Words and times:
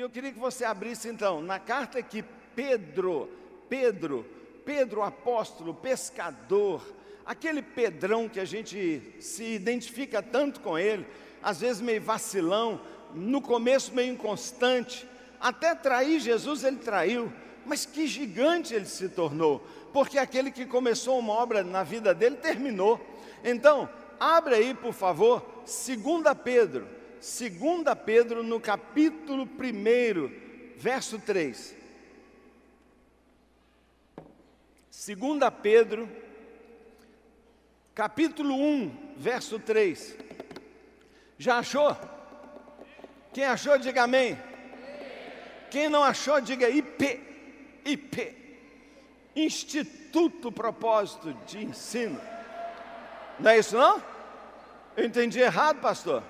E 0.00 0.02
eu 0.02 0.08
queria 0.08 0.32
que 0.32 0.38
você 0.38 0.64
abrisse 0.64 1.10
então 1.10 1.42
na 1.42 1.58
carta 1.58 2.02
que 2.02 2.24
Pedro, 2.56 3.28
Pedro, 3.68 4.24
Pedro 4.64 5.02
apóstolo, 5.02 5.74
pescador, 5.74 6.82
aquele 7.26 7.60
Pedrão 7.60 8.26
que 8.26 8.40
a 8.40 8.46
gente 8.46 9.02
se 9.20 9.44
identifica 9.44 10.22
tanto 10.22 10.60
com 10.60 10.78
ele, 10.78 11.06
às 11.42 11.60
vezes 11.60 11.82
meio 11.82 12.00
vacilão, 12.00 12.80
no 13.14 13.42
começo 13.42 13.94
meio 13.94 14.14
inconstante, 14.14 15.06
até 15.38 15.74
trair 15.74 16.18
Jesus 16.18 16.64
ele 16.64 16.78
traiu, 16.78 17.30
mas 17.66 17.84
que 17.84 18.06
gigante 18.06 18.72
ele 18.72 18.86
se 18.86 19.06
tornou, 19.06 19.62
porque 19.92 20.18
aquele 20.18 20.50
que 20.50 20.64
começou 20.64 21.18
uma 21.18 21.34
obra 21.34 21.62
na 21.62 21.82
vida 21.82 22.14
dele 22.14 22.36
terminou. 22.36 22.98
Então, 23.44 23.86
abre 24.18 24.54
aí, 24.54 24.72
por 24.72 24.94
favor, 24.94 25.44
2 25.66 26.22
Pedro 26.42 26.99
2 27.20 27.52
Pedro, 28.06 28.42
no 28.42 28.58
capítulo 28.58 29.42
1, 29.44 30.74
verso 30.78 31.18
3. 31.18 31.76
2 34.90 35.18
Pedro, 35.62 36.08
capítulo 37.94 38.54
1, 38.54 39.14
verso 39.18 39.58
3. 39.58 40.16
Já 41.36 41.58
achou? 41.58 41.94
Quem 43.34 43.44
achou, 43.44 43.76
diga 43.76 44.04
amém. 44.04 44.38
Quem 45.70 45.90
não 45.90 46.02
achou, 46.02 46.40
diga 46.40 46.70
IP. 46.70 47.20
IP. 47.84 48.34
Instituto 49.36 50.50
Propósito 50.50 51.34
de 51.46 51.62
Ensino. 51.64 52.20
Não 53.38 53.50
é 53.50 53.58
isso 53.58 53.76
não? 53.76 54.02
Eu 54.96 55.04
entendi 55.04 55.38
errado, 55.38 55.80
pastor? 55.80 56.22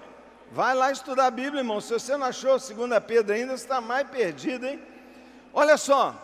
Vai 0.50 0.74
lá 0.74 0.90
estudar 0.90 1.26
a 1.26 1.30
Bíblia, 1.30 1.60
irmão. 1.60 1.80
Se 1.80 1.92
você 1.92 2.16
não 2.16 2.26
achou 2.26 2.58
2 2.58 2.74
Pedro 3.06 3.32
ainda, 3.32 3.56
você 3.56 3.64
está 3.64 3.80
mais 3.80 4.08
perdido, 4.08 4.66
hein? 4.66 4.82
Olha 5.52 5.76
só, 5.76 6.14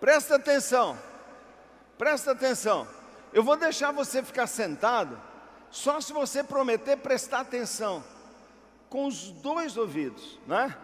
presta 0.00 0.36
atenção, 0.36 0.98
presta 1.98 2.32
atenção. 2.32 2.88
Eu 3.34 3.42
vou 3.42 3.56
deixar 3.56 3.92
você 3.92 4.22
ficar 4.22 4.46
sentado, 4.46 5.20
só 5.70 6.00
se 6.00 6.12
você 6.12 6.42
prometer 6.42 6.96
prestar 6.96 7.40
atenção 7.40 8.02
com 8.88 9.06
os 9.06 9.30
dois 9.30 9.76
ouvidos, 9.76 10.38
né? 10.46 10.74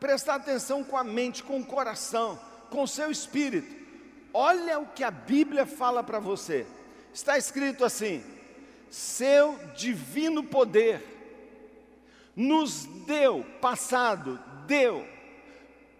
Prestar 0.00 0.36
atenção 0.36 0.82
com 0.82 0.96
a 0.96 1.04
mente, 1.04 1.42
com 1.42 1.60
o 1.60 1.66
coração, 1.66 2.40
com 2.70 2.82
o 2.82 2.88
seu 2.88 3.10
espírito. 3.10 3.82
Olha 4.32 4.78
o 4.78 4.86
que 4.86 5.04
a 5.04 5.10
Bíblia 5.10 5.66
fala 5.66 6.02
para 6.02 6.18
você. 6.18 6.66
Está 7.12 7.36
escrito 7.36 7.84
assim: 7.84 8.24
seu 8.90 9.58
divino 9.76 10.42
poder 10.44 11.11
nos 12.34 12.84
deu, 13.06 13.44
passado, 13.60 14.38
deu, 14.66 15.06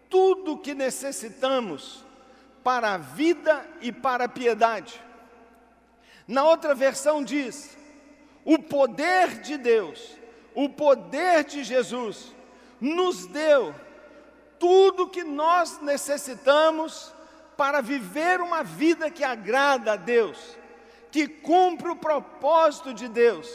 tudo 0.08 0.54
o 0.54 0.58
que 0.58 0.74
necessitamos 0.74 2.04
para 2.62 2.94
a 2.94 2.98
vida 2.98 3.66
e 3.80 3.90
para 3.90 4.24
a 4.24 4.28
piedade. 4.28 5.02
Na 6.26 6.44
outra 6.44 6.74
versão 6.74 7.22
diz: 7.22 7.76
o 8.44 8.58
poder 8.58 9.40
de 9.40 9.56
Deus, 9.56 10.16
o 10.54 10.68
poder 10.68 11.44
de 11.44 11.64
Jesus, 11.64 12.34
nos 12.80 13.26
deu 13.26 13.74
tudo 14.58 15.04
o 15.04 15.08
que 15.08 15.24
nós 15.24 15.80
necessitamos 15.80 17.12
para 17.56 17.80
viver 17.80 18.40
uma 18.40 18.62
vida 18.62 19.10
que 19.10 19.24
agrada 19.24 19.92
a 19.92 19.96
Deus, 19.96 20.56
que 21.10 21.26
cumpre 21.26 21.88
o 21.88 21.96
propósito 21.96 22.94
de 22.94 23.08
Deus. 23.08 23.48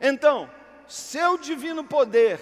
Então, 0.00 0.50
seu 0.88 1.36
divino 1.36 1.84
poder 1.84 2.40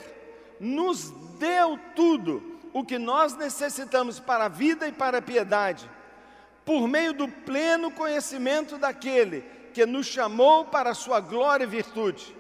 nos 0.61 1.11
deu 1.39 1.79
tudo 1.95 2.59
o 2.73 2.84
que 2.84 2.99
nós 2.99 3.34
necessitamos 3.37 4.21
para 4.21 4.45
a 4.45 4.49
vida 4.49 4.87
e 4.87 4.93
para 4.93 5.19
a 5.19 5.23
piedade, 5.23 5.91
por 6.65 6.87
meio 6.87 7.12
do 7.12 7.29
pleno 7.29 7.91
conhecimento 7.91 8.79
daquele 8.79 9.43
que 9.73 9.85
nos 9.85 10.06
chamou 10.06 10.65
para 10.65 10.91
a 10.91 10.95
sua 10.95 11.21
glória 11.21 11.65
e 11.65 11.69
virtude. 11.69 12.37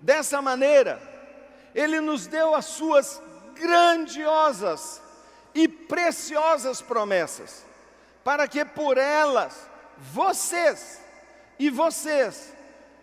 Dessa 0.00 0.42
maneira, 0.42 1.00
ele 1.74 2.00
nos 2.00 2.26
deu 2.26 2.54
as 2.54 2.66
suas 2.66 3.22
grandiosas 3.54 5.02
e 5.54 5.66
preciosas 5.66 6.82
promessas, 6.82 7.64
para 8.22 8.46
que 8.46 8.64
por 8.64 8.98
elas 8.98 9.68
vocês 9.98 11.00
e 11.58 11.70
vocês 11.70 12.52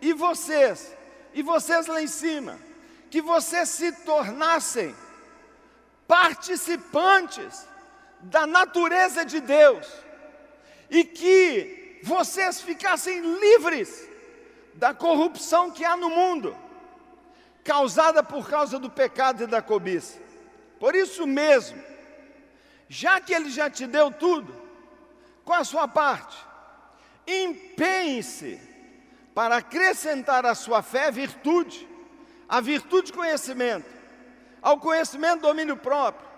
e 0.00 0.12
vocês 0.12 0.94
e 1.34 1.42
vocês 1.42 1.86
lá 1.86 2.00
em 2.00 2.06
cima, 2.06 2.58
que 3.10 3.20
vocês 3.20 3.68
se 3.68 3.92
tornassem 3.92 4.94
participantes 6.06 7.66
da 8.20 8.46
natureza 8.46 9.24
de 9.24 9.40
Deus 9.40 9.86
e 10.88 11.04
que 11.04 12.00
vocês 12.02 12.60
ficassem 12.60 13.20
livres 13.40 14.08
da 14.74 14.94
corrupção 14.94 15.70
que 15.70 15.84
há 15.84 15.96
no 15.96 16.10
mundo, 16.10 16.56
causada 17.62 18.22
por 18.22 18.48
causa 18.48 18.78
do 18.78 18.90
pecado 18.90 19.44
e 19.44 19.46
da 19.46 19.60
cobiça. 19.60 20.18
Por 20.78 20.94
isso 20.94 21.26
mesmo, 21.26 21.82
já 22.88 23.20
que 23.20 23.32
Ele 23.32 23.50
já 23.50 23.70
te 23.70 23.86
deu 23.86 24.10
tudo, 24.10 24.54
qual 25.44 25.60
a 25.60 25.64
sua 25.64 25.88
parte? 25.88 26.36
Empenhe-se 27.26 28.60
para 29.34 29.56
acrescentar 29.56 30.46
à 30.46 30.54
sua 30.54 30.82
fé 30.82 31.10
virtude, 31.10 31.88
a 32.48 32.60
virtude 32.60 33.12
conhecimento, 33.12 33.88
ao 34.62 34.78
conhecimento 34.78 35.42
domínio 35.42 35.76
próprio, 35.76 36.28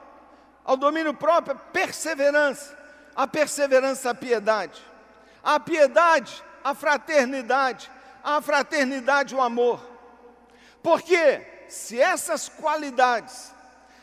ao 0.64 0.76
domínio 0.76 1.14
próprio 1.14 1.58
perseverança, 1.72 2.76
a 3.14 3.26
perseverança 3.26 4.10
a 4.10 4.14
piedade, 4.14 4.82
a 5.42 5.60
piedade 5.60 6.42
a 6.66 6.74
fraternidade, 6.74 7.88
a 8.24 8.42
fraternidade 8.42 9.32
o 9.36 9.40
amor. 9.40 9.80
Porque 10.82 11.40
se 11.68 12.00
essas 12.00 12.48
qualidades, 12.48 13.52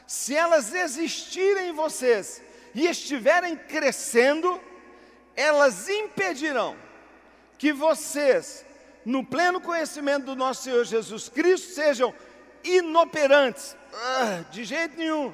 se 0.07 0.33
elas 0.33 0.73
existirem 0.73 1.69
em 1.69 1.73
vocês 1.73 2.41
e 2.73 2.87
estiverem 2.87 3.57
crescendo, 3.57 4.61
elas 5.35 5.89
impedirão 5.89 6.77
que 7.57 7.73
vocês 7.73 8.65
no 9.05 9.23
pleno 9.25 9.59
conhecimento 9.59 10.25
do 10.25 10.35
nosso 10.35 10.63
Senhor 10.63 10.83
Jesus 10.85 11.29
Cristo, 11.29 11.73
sejam 11.73 12.13
inoperantes, 12.63 13.75
ah, 13.93 14.43
de 14.49 14.63
jeito 14.63 14.97
nenhum, 14.97 15.33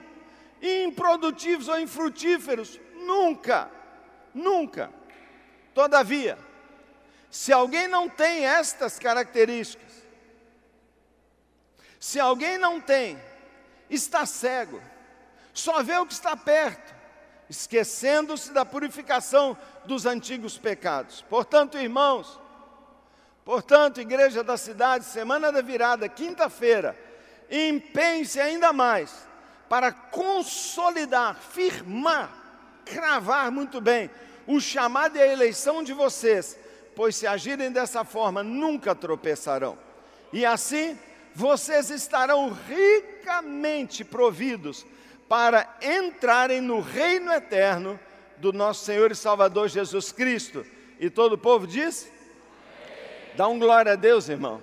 improdutivos 0.61 1.67
ou 1.67 1.79
infrutíferos, 1.79 2.79
nunca, 2.95 3.69
nunca. 4.33 4.91
Todavia, 5.73 6.37
se 7.29 7.53
alguém 7.53 7.87
não 7.87 8.09
tem 8.09 8.45
estas 8.45 8.97
características, 8.97 9.89
se 11.99 12.19
alguém 12.19 12.57
não 12.57 12.81
tem, 12.81 13.21
está 13.89 14.25
cego, 14.25 14.81
só 15.53 15.83
vê 15.83 15.97
o 15.97 16.05
que 16.05 16.13
está 16.13 16.35
perto, 16.35 16.95
esquecendo-se 17.49 18.51
da 18.51 18.63
purificação 18.63 19.57
dos 19.85 20.05
antigos 20.05 20.57
pecados. 20.57 21.21
Portanto, 21.29 21.77
irmãos, 21.77 22.39
Portanto, 23.49 23.99
igreja 23.99 24.43
da 24.43 24.55
cidade, 24.57 25.05
semana 25.05 25.51
da 25.51 25.59
virada, 25.59 26.07
quinta-feira, 26.07 26.95
empenhe-se 27.49 28.39
ainda 28.39 28.71
mais 28.71 29.27
para 29.67 29.91
consolidar, 29.91 31.35
firmar, 31.35 32.29
cravar 32.85 33.51
muito 33.51 33.81
bem 33.81 34.07
o 34.45 34.59
chamado 34.59 35.17
e 35.17 35.21
a 35.23 35.25
eleição 35.25 35.81
de 35.83 35.93
vocês, 35.93 36.59
pois 36.95 37.15
se 37.15 37.25
agirem 37.25 37.71
dessa 37.71 38.03
forma, 38.03 38.43
nunca 38.43 38.93
tropeçarão. 38.93 39.79
E 40.31 40.45
assim, 40.45 40.95
vocês 41.33 41.89
estarão 41.89 42.55
ricamente 42.67 44.03
providos 44.03 44.85
para 45.27 45.67
entrarem 45.81 46.61
no 46.61 46.81
reino 46.81 47.31
eterno 47.31 47.99
do 48.37 48.53
nosso 48.53 48.85
Senhor 48.85 49.11
e 49.11 49.15
Salvador 49.15 49.69
Jesus 49.69 50.11
Cristo. 50.11 50.63
E 50.99 51.09
todo 51.09 51.33
o 51.33 51.37
povo 51.39 51.65
diz: 51.65 52.11
Dá 53.39 53.47
um 53.47 53.57
glória 53.57 53.93
a 53.93 53.95
Deus, 53.95 54.27
irmão. 54.27 54.61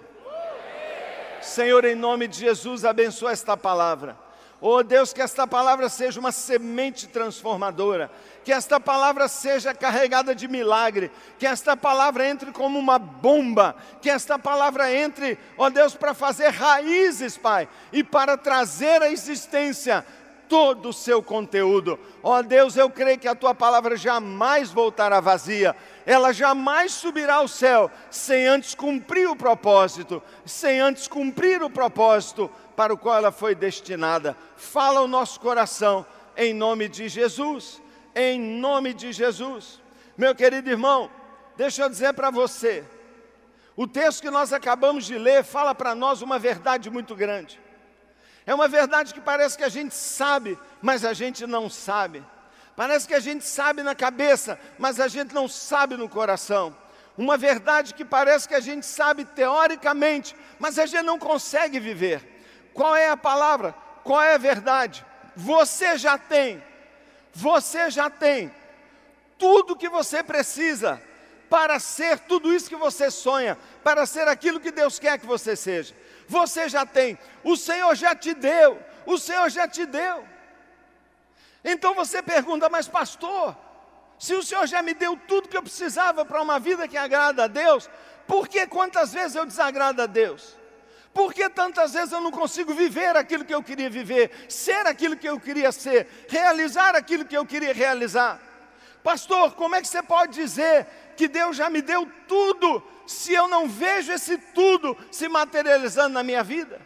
Senhor, 1.41 1.83
em 1.87 1.95
nome 1.95 2.29
de 2.29 2.41
Jesus, 2.41 2.85
abençoa 2.85 3.33
esta 3.33 3.57
palavra. 3.57 4.19
Oh 4.61 4.83
Deus, 4.83 5.15
que 5.15 5.23
esta 5.23 5.47
palavra 5.47 5.89
seja 5.89 6.21
uma 6.21 6.31
semente 6.31 7.07
transformadora, 7.07 8.11
que 8.45 8.53
esta 8.53 8.79
palavra 8.79 9.29
seja 9.29 9.73
carregada 9.73 10.35
de 10.35 10.47
milagre, 10.47 11.11
que 11.39 11.47
esta 11.47 11.75
palavra 11.75 12.29
entre 12.29 12.53
como 12.53 12.79
uma 12.79 12.99
bomba, 12.99 13.75
que 14.03 14.11
esta 14.11 14.39
palavra 14.39 14.93
entre, 14.93 15.39
ó 15.57 15.69
oh 15.69 15.71
Deus, 15.71 15.95
para 15.95 16.13
fazer 16.13 16.51
raízes, 16.51 17.39
Pai, 17.39 17.67
e 17.91 18.05
para 18.05 18.37
trazer 18.37 19.01
à 19.01 19.11
existência 19.11 20.05
todo 20.49 20.91
o 20.91 20.93
seu 20.93 21.23
conteúdo. 21.23 21.99
Ó 22.23 22.39
oh 22.39 22.43
Deus, 22.43 22.77
eu 22.77 22.91
creio 22.91 23.19
que 23.19 23.27
a 23.27 23.35
tua 23.35 23.55
palavra 23.55 23.97
jamais 23.97 24.71
voltará 24.71 25.19
vazia, 25.21 25.75
ela 26.07 26.33
jamais 26.33 26.93
subirá 26.93 27.35
ao 27.35 27.49
céu 27.49 27.91
sem 28.13 28.47
antes 28.47 28.77
cumprir 28.77 29.29
o 29.29 29.35
propósito, 29.35 30.23
sem 30.45 30.81
antes 30.81 31.09
cumprir 31.09 31.61
o 31.65 31.69
propósito 31.69 32.49
para 32.77 32.95
o 32.95 32.97
qual 32.97 33.17
ela 33.17 33.33
foi 33.33 33.57
destinada. 33.57 34.37
Fala 34.57 35.01
o 35.01 35.09
nosso 35.09 35.41
coração 35.41 36.07
em 36.37 36.55
nome 36.55 36.89
de 36.89 37.09
Jesus, 37.09 37.83
em 38.15 38.39
nome 38.39 38.95
de 38.95 39.13
Jesus. 39.13 39.83
Meu 40.17 40.33
querido 40.33 40.71
irmão, 40.71 41.11
deixa 41.57 41.83
eu 41.83 41.89
dizer 41.89 42.15
para 42.15 42.31
você, 42.31 42.85
o 43.75 43.85
texto 43.89 44.23
que 44.23 44.31
nós 44.31 44.53
acabamos 44.53 45.07
de 45.07 45.19
ler 45.19 45.43
fala 45.43 45.75
para 45.75 45.93
nós 45.93 46.23
uma 46.23 46.39
verdade 46.39 46.89
muito 46.89 47.17
grande. 47.17 47.61
É 48.47 48.55
uma 48.55 48.69
verdade 48.69 49.13
que 49.13 49.21
parece 49.21 49.59
que 49.59 49.65
a 49.65 49.69
gente 49.69 49.93
sabe, 49.93 50.57
mas 50.81 51.05
a 51.05 51.13
gente 51.13 51.49
não 51.49 51.69
sabe. 51.69 52.25
Parece 52.77 53.09
que 53.09 53.15
a 53.15 53.21
gente 53.21 53.45
sabe 53.45 53.83
na 53.83 53.95
cabeça, 53.95 54.59
mas 54.79 55.01
a 55.01 55.09
gente 55.09 55.35
não 55.35 55.49
sabe 55.49 55.97
no 55.97 56.09
coração. 56.09 56.77
Uma 57.17 57.37
verdade 57.37 57.95
que 57.95 58.05
parece 58.05 58.47
que 58.47 58.55
a 58.55 58.61
gente 58.61 58.85
sabe 58.85 59.25
teoricamente, 59.25 60.37
mas 60.59 60.79
a 60.79 60.85
gente 60.85 61.03
não 61.03 61.19
consegue 61.19 61.81
viver. 61.81 62.23
Qual 62.75 62.95
é 62.95 63.09
a 63.09 63.17
palavra? 63.17 63.75
Qual 64.05 64.21
é 64.21 64.35
a 64.35 64.39
verdade? 64.39 65.05
Você 65.35 65.97
já 65.97 66.19
tem, 66.19 66.63
você 67.33 67.91
já 67.91 68.11
tem 68.11 68.55
tudo 69.39 69.77
que 69.77 69.89
você 69.89 70.23
precisa 70.23 71.03
para 71.49 71.81
ser 71.81 72.19
tudo 72.21 72.53
isso 72.53 72.69
que 72.69 72.77
você 72.77 73.11
sonha, 73.11 73.57
para 73.83 74.05
ser 74.05 74.29
aquilo 74.29 74.61
que 74.61 74.71
Deus 74.71 74.99
quer 74.99 75.19
que 75.19 75.27
você 75.27 75.57
seja 75.57 75.95
você 76.29 76.69
já 76.69 76.85
tem, 76.85 77.19
o 77.45 77.57
Senhor 77.57 77.95
já 77.95 78.15
te 78.15 78.35
deu, 78.35 78.79
o 79.05 79.19
Senhor 79.19 79.49
já 79.49 79.67
te 79.69 79.87
deu. 79.87 80.25
Então 81.69 81.95
você 81.95 82.23
pergunta, 82.23 82.69
mas 82.69 82.87
pastor, 82.87 83.57
se 84.17 84.33
o 84.35 84.43
Senhor 84.43 84.69
já 84.69 84.81
me 84.83 84.95
deu 84.95 85.19
tudo 85.27 85.49
que 85.49 85.57
eu 85.57 85.63
precisava 85.63 86.25
para 86.25 86.41
uma 86.41 86.61
vida 86.61 86.87
que 86.87 86.97
agrada 86.97 87.43
a 87.43 87.47
Deus, 87.49 87.91
por 88.25 88.47
que 88.47 88.65
quantas 88.69 89.13
vezes 89.13 89.35
eu 89.35 89.45
desagrado 89.45 90.01
a 90.01 90.07
Deus? 90.07 90.57
Por 91.13 91.35
que 91.35 91.49
tantas 91.49 91.93
vezes 91.93 92.13
eu 92.13 92.21
não 92.21 92.31
consigo 92.31 92.73
viver 92.73 93.17
aquilo 93.17 93.45
que 93.45 93.55
eu 93.55 93.65
queria 93.65 93.91
viver, 93.91 94.47
ser 94.49 94.87
aquilo 94.87 95.17
que 95.17 95.29
eu 95.29 95.41
queria 95.41 95.73
ser, 95.73 96.27
realizar 96.29 96.95
aquilo 96.95 97.25
que 97.25 97.37
eu 97.37 97.45
queria 97.45 97.75
realizar? 97.75 98.41
Pastor, 99.03 99.55
como 99.55 99.75
é 99.75 99.81
que 99.81 99.89
você 99.89 100.03
pode 100.05 100.35
dizer 100.35 100.87
que 101.17 101.27
Deus 101.27 101.57
já 101.57 101.69
me 101.69 101.83
deu 101.83 102.09
tudo 102.29 102.81
se 103.09 103.33
eu 103.33 103.49
não 103.49 103.69
vejo 103.69 104.13
esse 104.13 104.39
tudo 104.39 104.97
se 105.11 105.29
materializando 105.29 106.11
na 106.11 106.23
minha 106.23 106.45
vida? 106.45 106.81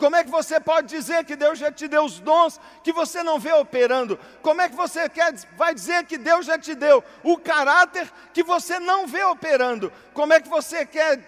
Como 0.00 0.16
é 0.16 0.24
que 0.24 0.30
você 0.30 0.58
pode 0.58 0.88
dizer 0.88 1.26
que 1.26 1.36
Deus 1.36 1.58
já 1.58 1.70
te 1.70 1.86
deu 1.86 2.02
os 2.02 2.18
dons 2.20 2.58
que 2.82 2.90
você 2.90 3.22
não 3.22 3.38
vê 3.38 3.52
operando? 3.52 4.18
Como 4.40 4.62
é 4.62 4.68
que 4.70 4.74
você 4.74 5.10
quer, 5.10 5.34
vai 5.58 5.74
dizer 5.74 6.06
que 6.06 6.16
Deus 6.16 6.46
já 6.46 6.58
te 6.58 6.74
deu 6.74 7.04
o 7.22 7.36
caráter 7.36 8.10
que 8.32 8.42
você 8.42 8.78
não 8.78 9.06
vê 9.06 9.22
operando? 9.24 9.92
Como 10.14 10.32
é 10.32 10.40
que 10.40 10.48
você 10.48 10.86
quer, 10.86 11.20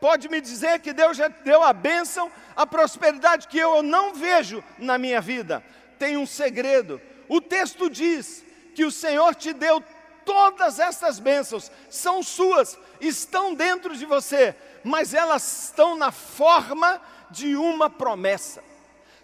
pode 0.00 0.28
me 0.28 0.40
dizer 0.40 0.78
que 0.78 0.92
Deus 0.92 1.16
já 1.16 1.28
te 1.28 1.42
deu 1.42 1.64
a 1.64 1.72
bênção, 1.72 2.30
a 2.54 2.64
prosperidade 2.64 3.48
que 3.48 3.58
eu 3.58 3.82
não 3.82 4.14
vejo 4.14 4.62
na 4.78 4.96
minha 4.98 5.20
vida? 5.20 5.60
Tem 5.98 6.16
um 6.16 6.24
segredo. 6.24 7.00
O 7.28 7.40
texto 7.40 7.90
diz 7.90 8.44
que 8.72 8.84
o 8.84 8.92
Senhor 8.92 9.34
te 9.34 9.52
deu 9.52 9.82
todas 10.24 10.78
essas 10.78 11.18
bênçãos 11.18 11.72
são 11.90 12.22
suas, 12.22 12.78
estão 13.00 13.52
dentro 13.52 13.96
de 13.96 14.06
você, 14.06 14.54
mas 14.84 15.12
elas 15.12 15.64
estão 15.64 15.96
na 15.96 16.12
forma 16.12 17.00
de 17.32 17.56
uma 17.56 17.90
promessa. 17.90 18.62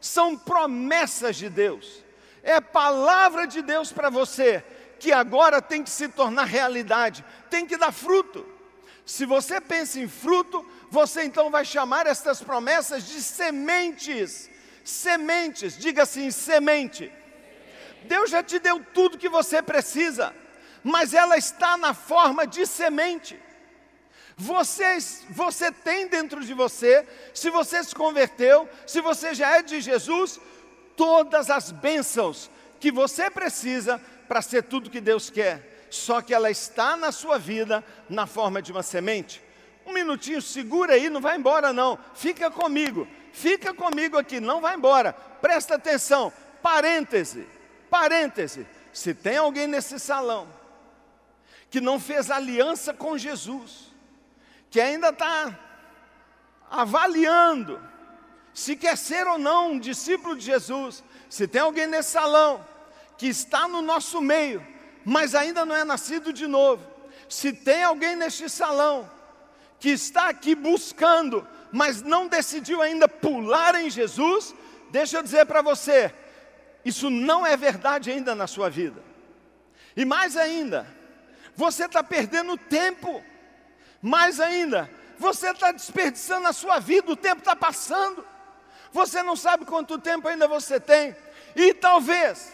São 0.01 0.37
promessas 0.37 1.37
de 1.37 1.49
Deus. 1.49 2.05
É 2.43 2.61
palavra 2.61 3.47
de 3.47 3.63
Deus 3.63 3.93
para 3.93 4.11
você 4.11 4.65
que 4.99 5.13
agora 5.13 5.63
tem 5.63 5.85
que 5.85 5.91
se 5.91 6.09
tornar 6.09 6.45
realidade, 6.45 7.25
tem 7.49 7.67
que 7.67 7.77
dar 7.77 7.93
fruto. 7.93 8.45
Se 9.07 9.25
você 9.25 9.61
pensa 9.61 10.01
em 10.01 10.09
fruto, 10.09 10.67
você 10.91 11.23
então 11.23 11.51
vai 11.51 11.65
chamar 11.65 12.07
essas 12.07 12.43
promessas 12.43 13.05
de 13.05 13.23
sementes. 13.23 14.51
Sementes, 14.85 15.79
diga 15.79 16.03
assim: 16.03 16.31
semente. 16.31 17.13
Deus 18.05 18.31
já 18.31 18.43
te 18.43 18.59
deu 18.59 18.85
tudo 18.93 19.19
que 19.19 19.29
você 19.29 19.63
precisa 19.63 20.35
mas 20.83 21.15
ela 21.15 21.37
está 21.37 21.77
na 21.77 21.95
forma 21.95 22.47
de 22.47 22.67
semente. 22.67 23.39
Você, 24.39 24.99
você 25.31 25.73
tem 25.73 26.07
dentro 26.07 26.45
de 26.45 26.55
você, 26.55 27.05
se 27.35 27.51
você 27.51 27.83
se 27.83 27.93
converteu, 27.93 28.69
se 28.87 29.01
você 29.01 29.35
já 29.35 29.59
é 29.59 29.63
de 29.63 29.81
Jesus, 29.81 30.41
todas 30.97 31.51
as 31.51 31.73
bênçãos 31.73 32.49
que 32.79 32.93
você 32.93 33.29
precisa 33.29 34.01
para 34.29 34.41
ser 34.41 34.63
tudo 34.63 34.91
que 34.91 35.01
Deus 35.01 35.29
quer. 35.29 35.89
Só 35.91 36.23
que 36.23 36.33
ela 36.33 36.51
está 36.51 36.97
na 36.97 37.11
sua 37.11 37.37
vida 37.37 37.85
na 38.09 38.27
forma 38.29 38.63
de 38.63 38.71
uma 38.71 38.83
semente. 38.83 39.43
Um 39.85 39.93
minutinho, 39.93 40.41
segura 40.41 40.93
aí, 40.93 41.11
não 41.11 41.21
vai 41.21 41.37
embora 41.37 41.73
não. 41.73 41.99
Fica 42.15 42.49
comigo, 42.49 43.09
fica 43.33 43.75
comigo 43.75 44.17
aqui, 44.17 44.39
não 44.39 44.61
vai 44.61 44.77
embora. 44.77 45.13
Presta 45.13 45.75
atenção. 45.75 46.33
Parêntese, 46.63 47.45
parêntese. 47.91 48.67
Se 48.93 49.15
tem 49.15 49.37
alguém 49.37 49.67
nesse 49.67 49.99
salão 49.99 50.47
que 51.71 51.81
não 51.81 51.99
fez 51.99 52.31
aliança 52.31 52.95
com 52.95 53.19
Jesus, 53.19 53.88
que 54.71 54.81
ainda 54.81 55.09
está 55.09 55.59
avaliando 56.71 57.81
se 58.53 58.75
quer 58.75 58.97
ser 58.97 59.27
ou 59.27 59.39
não 59.39 59.73
um 59.73 59.79
discípulo 59.79 60.37
de 60.37 60.45
Jesus, 60.45 61.05
se 61.31 61.47
tem 61.47 61.61
alguém 61.61 61.87
nesse 61.87 62.11
salão 62.11 62.67
que 63.17 63.29
está 63.29 63.69
no 63.69 63.81
nosso 63.81 64.21
meio, 64.21 64.67
mas 65.05 65.35
ainda 65.35 65.65
não 65.65 65.77
é 65.77 65.85
nascido 65.85 66.33
de 66.33 66.47
novo, 66.47 66.85
se 67.29 67.53
tem 67.53 67.85
alguém 67.85 68.17
neste 68.17 68.49
salão 68.49 69.09
que 69.79 69.91
está 69.91 70.29
aqui 70.29 70.55
buscando, 70.55 71.47
mas 71.71 72.03
não 72.03 72.27
decidiu 72.27 72.83
ainda 72.83 73.09
pular 73.09 73.77
em 73.77 73.89
Jesus, 73.89 74.55
deixa 74.91 75.19
eu 75.19 75.23
dizer 75.23 75.47
para 75.47 75.63
você, 75.63 76.13
isso 76.85 77.11
não 77.11 77.47
é 77.47 77.57
verdade 77.57 78.11
ainda 78.11 78.35
na 78.35 78.47
sua 78.47 78.69
vida. 78.69 79.01
E 79.97 80.05
mais 80.05 80.37
ainda, 80.37 80.87
você 81.55 81.85
está 81.85 82.03
perdendo 82.03 82.57
tempo. 82.57 83.23
Mais 84.01 84.39
ainda, 84.41 84.89
você 85.19 85.51
está 85.51 85.73
desperdiçando 85.73 86.47
a 86.47 86.53
sua 86.53 86.79
vida, 86.79 87.11
o 87.11 87.17
tempo 87.17 87.39
está 87.39 87.57
passando. 87.57 88.25
Você 88.93 89.23
não 89.23 89.37
sabe 89.37 89.65
quanto 89.65 89.99
tempo 89.99 90.29
ainda 90.29 90.47
você 90.47 90.79
tem. 90.79 91.17
E 91.55 91.75
talvez 91.75 92.53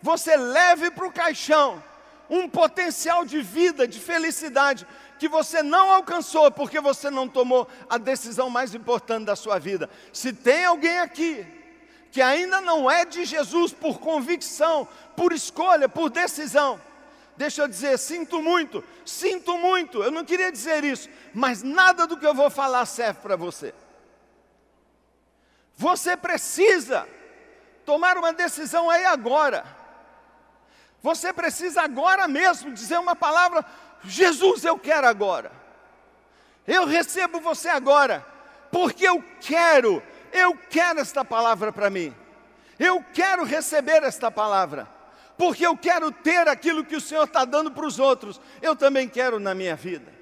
você 0.00 0.36
leve 0.36 0.90
para 0.90 1.06
o 1.06 1.12
caixão 1.12 1.82
um 2.28 2.48
potencial 2.48 3.24
de 3.24 3.40
vida, 3.40 3.86
de 3.86 3.98
felicidade, 3.98 4.86
que 5.18 5.28
você 5.28 5.62
não 5.62 5.90
alcançou 5.90 6.50
porque 6.50 6.80
você 6.80 7.10
não 7.10 7.28
tomou 7.28 7.68
a 7.88 7.98
decisão 7.98 8.50
mais 8.50 8.74
importante 8.74 9.24
da 9.24 9.36
sua 9.36 9.58
vida. 9.58 9.88
Se 10.12 10.32
tem 10.32 10.64
alguém 10.64 10.98
aqui 10.98 11.46
que 12.10 12.20
ainda 12.20 12.60
não 12.60 12.90
é 12.90 13.04
de 13.04 13.24
Jesus 13.24 13.72
por 13.72 13.98
convicção, 13.98 14.86
por 15.16 15.32
escolha, 15.32 15.88
por 15.88 16.10
decisão, 16.10 16.80
Deixa 17.36 17.62
eu 17.62 17.68
dizer, 17.68 17.98
sinto 17.98 18.42
muito, 18.42 18.84
sinto 19.06 19.56
muito, 19.56 20.02
eu 20.02 20.10
não 20.10 20.24
queria 20.24 20.52
dizer 20.52 20.84
isso, 20.84 21.08
mas 21.32 21.62
nada 21.62 22.06
do 22.06 22.16
que 22.16 22.26
eu 22.26 22.34
vou 22.34 22.50
falar 22.50 22.84
serve 22.84 23.20
para 23.20 23.36
você. 23.36 23.74
Você 25.76 26.16
precisa 26.16 27.08
tomar 27.84 28.18
uma 28.18 28.32
decisão 28.32 28.90
aí 28.90 29.04
agora. 29.06 29.64
Você 31.02 31.32
precisa 31.32 31.82
agora 31.82 32.28
mesmo 32.28 32.72
dizer 32.72 32.98
uma 32.98 33.16
palavra: 33.16 33.64
Jesus, 34.04 34.64
eu 34.64 34.78
quero 34.78 35.08
agora. 35.08 35.50
Eu 36.66 36.84
recebo 36.86 37.40
você 37.40 37.68
agora, 37.68 38.24
porque 38.70 39.08
eu 39.08 39.24
quero, 39.40 40.02
eu 40.32 40.56
quero 40.70 41.00
esta 41.00 41.24
palavra 41.24 41.72
para 41.72 41.90
mim. 41.90 42.14
Eu 42.78 43.04
quero 43.12 43.42
receber 43.42 44.02
esta 44.02 44.30
palavra 44.30 44.88
porque 45.36 45.66
eu 45.66 45.76
quero 45.76 46.10
ter 46.10 46.46
aquilo 46.48 46.84
que 46.84 46.96
o 46.96 47.00
Senhor 47.00 47.24
está 47.24 47.44
dando 47.44 47.70
para 47.70 47.86
os 47.86 47.98
outros, 47.98 48.40
eu 48.60 48.76
também 48.76 49.08
quero 49.08 49.38
na 49.40 49.54
minha 49.54 49.74
vida. 49.74 50.12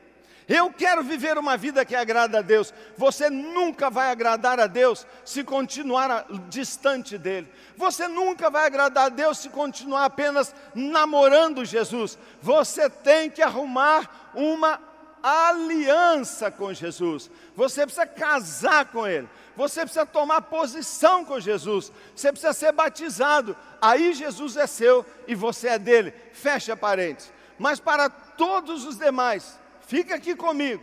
Eu 0.52 0.68
quero 0.68 1.04
viver 1.04 1.38
uma 1.38 1.56
vida 1.56 1.84
que 1.84 1.94
agrada 1.94 2.40
a 2.40 2.42
Deus. 2.42 2.74
Você 2.96 3.30
nunca 3.30 3.88
vai 3.88 4.10
agradar 4.10 4.58
a 4.58 4.66
Deus 4.66 5.06
se 5.24 5.44
continuar 5.44 6.26
distante 6.48 7.16
dele. 7.16 7.48
Você 7.76 8.08
nunca 8.08 8.50
vai 8.50 8.66
agradar 8.66 9.06
a 9.06 9.08
Deus 9.10 9.38
se 9.38 9.48
continuar 9.48 10.06
apenas 10.06 10.52
namorando 10.74 11.64
Jesus. 11.64 12.18
Você 12.42 12.90
tem 12.90 13.30
que 13.30 13.40
arrumar 13.40 14.32
uma 14.34 14.80
aliança 15.22 16.50
com 16.50 16.74
Jesus. 16.74 17.30
Você 17.54 17.82
precisa 17.82 18.06
casar 18.06 18.86
com 18.86 19.06
Ele. 19.06 19.28
Você 19.56 19.80
precisa 19.80 20.06
tomar 20.06 20.42
posição 20.42 21.24
com 21.24 21.40
Jesus. 21.40 21.92
Você 22.14 22.30
precisa 22.30 22.52
ser 22.52 22.72
batizado. 22.72 23.56
Aí 23.80 24.12
Jesus 24.14 24.56
é 24.56 24.66
seu 24.66 25.04
e 25.26 25.34
você 25.34 25.68
é 25.68 25.78
dele. 25.78 26.12
Fecha 26.32 26.76
parênteses. 26.76 27.32
Mas 27.58 27.78
para 27.78 28.08
todos 28.08 28.84
os 28.84 28.96
demais, 28.96 29.58
fica 29.86 30.14
aqui 30.14 30.34
comigo. 30.34 30.82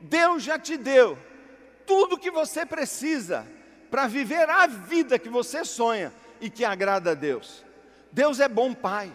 Deus 0.00 0.42
já 0.42 0.58
te 0.58 0.76
deu 0.76 1.18
tudo 1.86 2.16
o 2.16 2.18
que 2.18 2.30
você 2.30 2.66
precisa 2.66 3.46
para 3.90 4.06
viver 4.06 4.48
a 4.48 4.66
vida 4.66 5.18
que 5.18 5.28
você 5.28 5.64
sonha 5.64 6.12
e 6.40 6.50
que 6.50 6.64
agrada 6.64 7.12
a 7.12 7.14
Deus. 7.14 7.64
Deus 8.12 8.40
é 8.40 8.48
bom 8.48 8.74
Pai. 8.74 9.12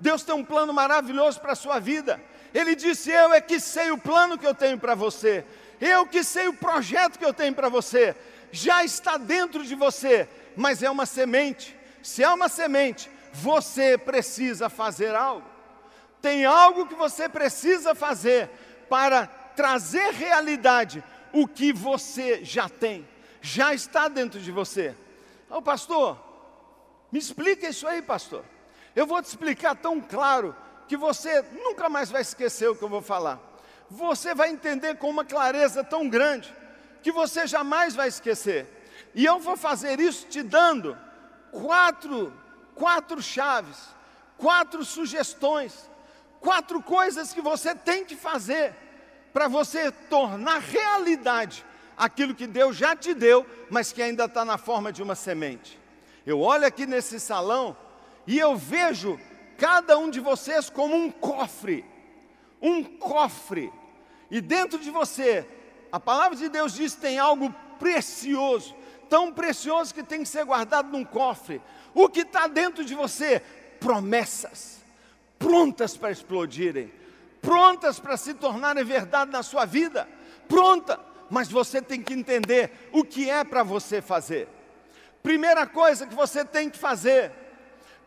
Deus 0.00 0.22
tem 0.22 0.34
um 0.34 0.44
plano 0.44 0.72
maravilhoso 0.72 1.40
para 1.40 1.52
a 1.52 1.56
sua 1.56 1.78
vida. 1.78 2.20
Ele 2.54 2.74
disse: 2.74 3.10
Eu 3.10 3.32
é 3.32 3.40
que 3.40 3.60
sei 3.60 3.90
o 3.90 3.98
plano 3.98 4.38
que 4.38 4.46
eu 4.46 4.54
tenho 4.54 4.78
para 4.78 4.94
você, 4.94 5.44
eu 5.80 6.06
que 6.06 6.22
sei 6.24 6.48
o 6.48 6.54
projeto 6.54 7.18
que 7.18 7.24
eu 7.24 7.32
tenho 7.32 7.54
para 7.54 7.68
você. 7.68 8.16
Já 8.50 8.84
está 8.84 9.16
dentro 9.16 9.64
de 9.64 9.74
você, 9.74 10.28
mas 10.56 10.82
é 10.82 10.90
uma 10.90 11.06
semente. 11.06 11.76
Se 12.02 12.22
é 12.22 12.28
uma 12.28 12.48
semente, 12.48 13.10
você 13.32 13.96
precisa 13.98 14.68
fazer 14.68 15.14
algo. 15.14 15.46
Tem 16.20 16.44
algo 16.44 16.86
que 16.86 16.94
você 16.94 17.28
precisa 17.28 17.94
fazer 17.94 18.50
para 18.88 19.26
trazer 19.26 20.12
realidade 20.12 21.02
o 21.32 21.46
que 21.46 21.72
você 21.72 22.44
já 22.44 22.68
tem, 22.68 23.06
já 23.40 23.74
está 23.74 24.08
dentro 24.08 24.40
de 24.40 24.50
você. 24.50 24.94
Ô 25.50 25.56
oh, 25.56 25.62
pastor, 25.62 26.18
me 27.12 27.18
explica 27.18 27.68
isso 27.68 27.86
aí, 27.86 28.02
pastor. 28.02 28.44
Eu 28.94 29.06
vou 29.06 29.22
te 29.22 29.26
explicar 29.26 29.76
tão 29.76 30.00
claro 30.00 30.56
que 30.88 30.96
você 30.96 31.42
nunca 31.52 31.88
mais 31.88 32.10
vai 32.10 32.22
esquecer 32.22 32.68
o 32.68 32.74
que 32.74 32.82
eu 32.82 32.88
vou 32.88 33.02
falar. 33.02 33.47
Você 33.90 34.34
vai 34.34 34.50
entender 34.50 34.96
com 34.96 35.08
uma 35.08 35.24
clareza 35.24 35.82
tão 35.82 36.08
grande 36.08 36.54
que 37.02 37.10
você 37.10 37.46
jamais 37.46 37.94
vai 37.94 38.08
esquecer. 38.08 38.66
E 39.14 39.24
eu 39.24 39.38
vou 39.38 39.56
fazer 39.56 39.98
isso 40.00 40.26
te 40.26 40.42
dando 40.42 40.96
quatro, 41.50 42.32
quatro 42.74 43.22
chaves, 43.22 43.78
quatro 44.36 44.84
sugestões, 44.84 45.88
quatro 46.40 46.82
coisas 46.82 47.32
que 47.32 47.40
você 47.40 47.74
tem 47.74 48.04
que 48.04 48.16
fazer 48.16 48.74
para 49.32 49.48
você 49.48 49.90
tornar 49.90 50.58
realidade 50.60 51.64
aquilo 51.96 52.34
que 52.34 52.46
Deus 52.46 52.76
já 52.76 52.94
te 52.94 53.12
deu, 53.12 53.44
mas 53.68 53.92
que 53.92 54.00
ainda 54.00 54.24
está 54.24 54.44
na 54.44 54.56
forma 54.56 54.92
de 54.92 55.02
uma 55.02 55.14
semente. 55.14 55.78
Eu 56.24 56.40
olho 56.40 56.66
aqui 56.66 56.86
nesse 56.86 57.18
salão 57.18 57.76
e 58.26 58.38
eu 58.38 58.56
vejo 58.56 59.18
cada 59.56 59.98
um 59.98 60.08
de 60.08 60.20
vocês 60.20 60.70
como 60.70 60.94
um 60.94 61.10
cofre, 61.10 61.84
um 62.60 62.82
cofre, 62.82 63.72
e 64.30 64.40
dentro 64.40 64.78
de 64.78 64.90
você, 64.90 65.46
a 65.90 65.98
palavra 65.98 66.36
de 66.36 66.48
Deus 66.48 66.74
diz 66.74 66.94
tem 66.94 67.18
algo 67.18 67.54
precioso, 67.78 68.74
tão 69.08 69.32
precioso 69.32 69.94
que 69.94 70.02
tem 70.02 70.22
que 70.22 70.28
ser 70.28 70.44
guardado 70.44 70.90
num 70.90 71.04
cofre. 71.04 71.62
O 71.94 72.08
que 72.08 72.20
está 72.20 72.46
dentro 72.46 72.84
de 72.84 72.94
você? 72.94 73.40
Promessas, 73.80 74.80
prontas 75.38 75.96
para 75.96 76.10
explodirem, 76.10 76.92
prontas 77.40 77.98
para 77.98 78.16
se 78.16 78.34
tornarem 78.34 78.84
verdade 78.84 79.30
na 79.30 79.42
sua 79.42 79.64
vida, 79.64 80.08
pronta, 80.48 81.00
mas 81.30 81.48
você 81.48 81.80
tem 81.80 82.02
que 82.02 82.12
entender 82.12 82.90
o 82.92 83.04
que 83.04 83.30
é 83.30 83.44
para 83.44 83.62
você 83.62 84.02
fazer. 84.02 84.48
Primeira 85.22 85.66
coisa 85.66 86.06
que 86.06 86.14
você 86.14 86.44
tem 86.44 86.68
que 86.68 86.78
fazer, 86.78 87.32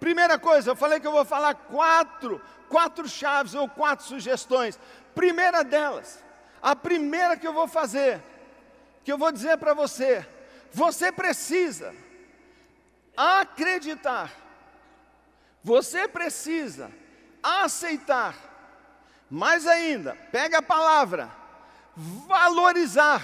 Primeira 0.01 0.39
coisa, 0.39 0.72
eu 0.72 0.75
falei 0.75 1.00
que 1.00 1.05
eu 1.05 1.12
vou 1.12 1.24
falar 1.24 1.53
quatro, 1.53 2.41
quatro 2.67 3.08
chaves 3.08 3.53
ou 3.53 3.70
quatro 3.70 4.03
sugestões. 4.03 4.79
Primeira 5.13 5.63
delas, 5.63 6.24
a 6.60 6.75
primeira 6.75 7.38
que 7.38 7.48
eu 7.48 7.53
vou 7.53 7.67
fazer, 7.67 8.20
que 9.03 9.12
eu 9.12 9.17
vou 9.20 9.31
dizer 9.31 9.60
para 9.60 9.75
você, 9.75 10.27
você 10.74 11.12
precisa 11.12 11.93
acreditar, 13.15 14.31
você 15.63 16.08
precisa 16.08 16.91
aceitar, 17.43 18.36
mais 19.29 19.67
ainda, 19.67 20.15
pega 20.31 20.58
a 20.58 20.63
palavra, 20.63 21.29
valorizar 21.96 23.24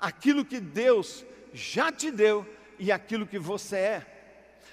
aquilo 0.00 0.44
que 0.44 0.60
Deus 0.60 1.26
já 1.52 1.90
te 1.90 2.08
deu 2.08 2.46
e 2.78 2.92
aquilo 2.92 3.26
que 3.26 3.36
você 3.36 3.76
é. 3.76 4.17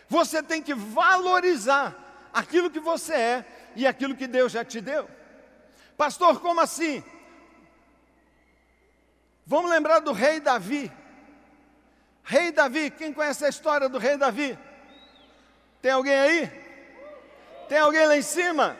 Você 0.07 0.43
tem 0.43 0.61
que 0.61 0.73
valorizar 0.73 1.95
aquilo 2.33 2.69
que 2.69 2.79
você 2.79 3.13
é 3.13 3.45
e 3.75 3.87
aquilo 3.87 4.15
que 4.15 4.27
Deus 4.27 4.51
já 4.51 4.63
te 4.63 4.79
deu. 4.81 5.09
Pastor, 5.97 6.39
como 6.41 6.61
assim? 6.61 7.03
Vamos 9.45 9.69
lembrar 9.69 9.99
do 9.99 10.11
rei 10.11 10.39
Davi. 10.39 10.91
Rei 12.23 12.51
Davi, 12.51 12.89
quem 12.89 13.13
conhece 13.13 13.45
a 13.45 13.49
história 13.49 13.87
do 13.87 13.97
rei 13.97 14.17
Davi? 14.17 14.57
Tem 15.81 15.91
alguém 15.91 16.15
aí? 16.15 16.51
Tem 17.69 17.77
alguém 17.77 18.05
lá 18.07 18.17
em 18.17 18.21
cima? 18.21 18.77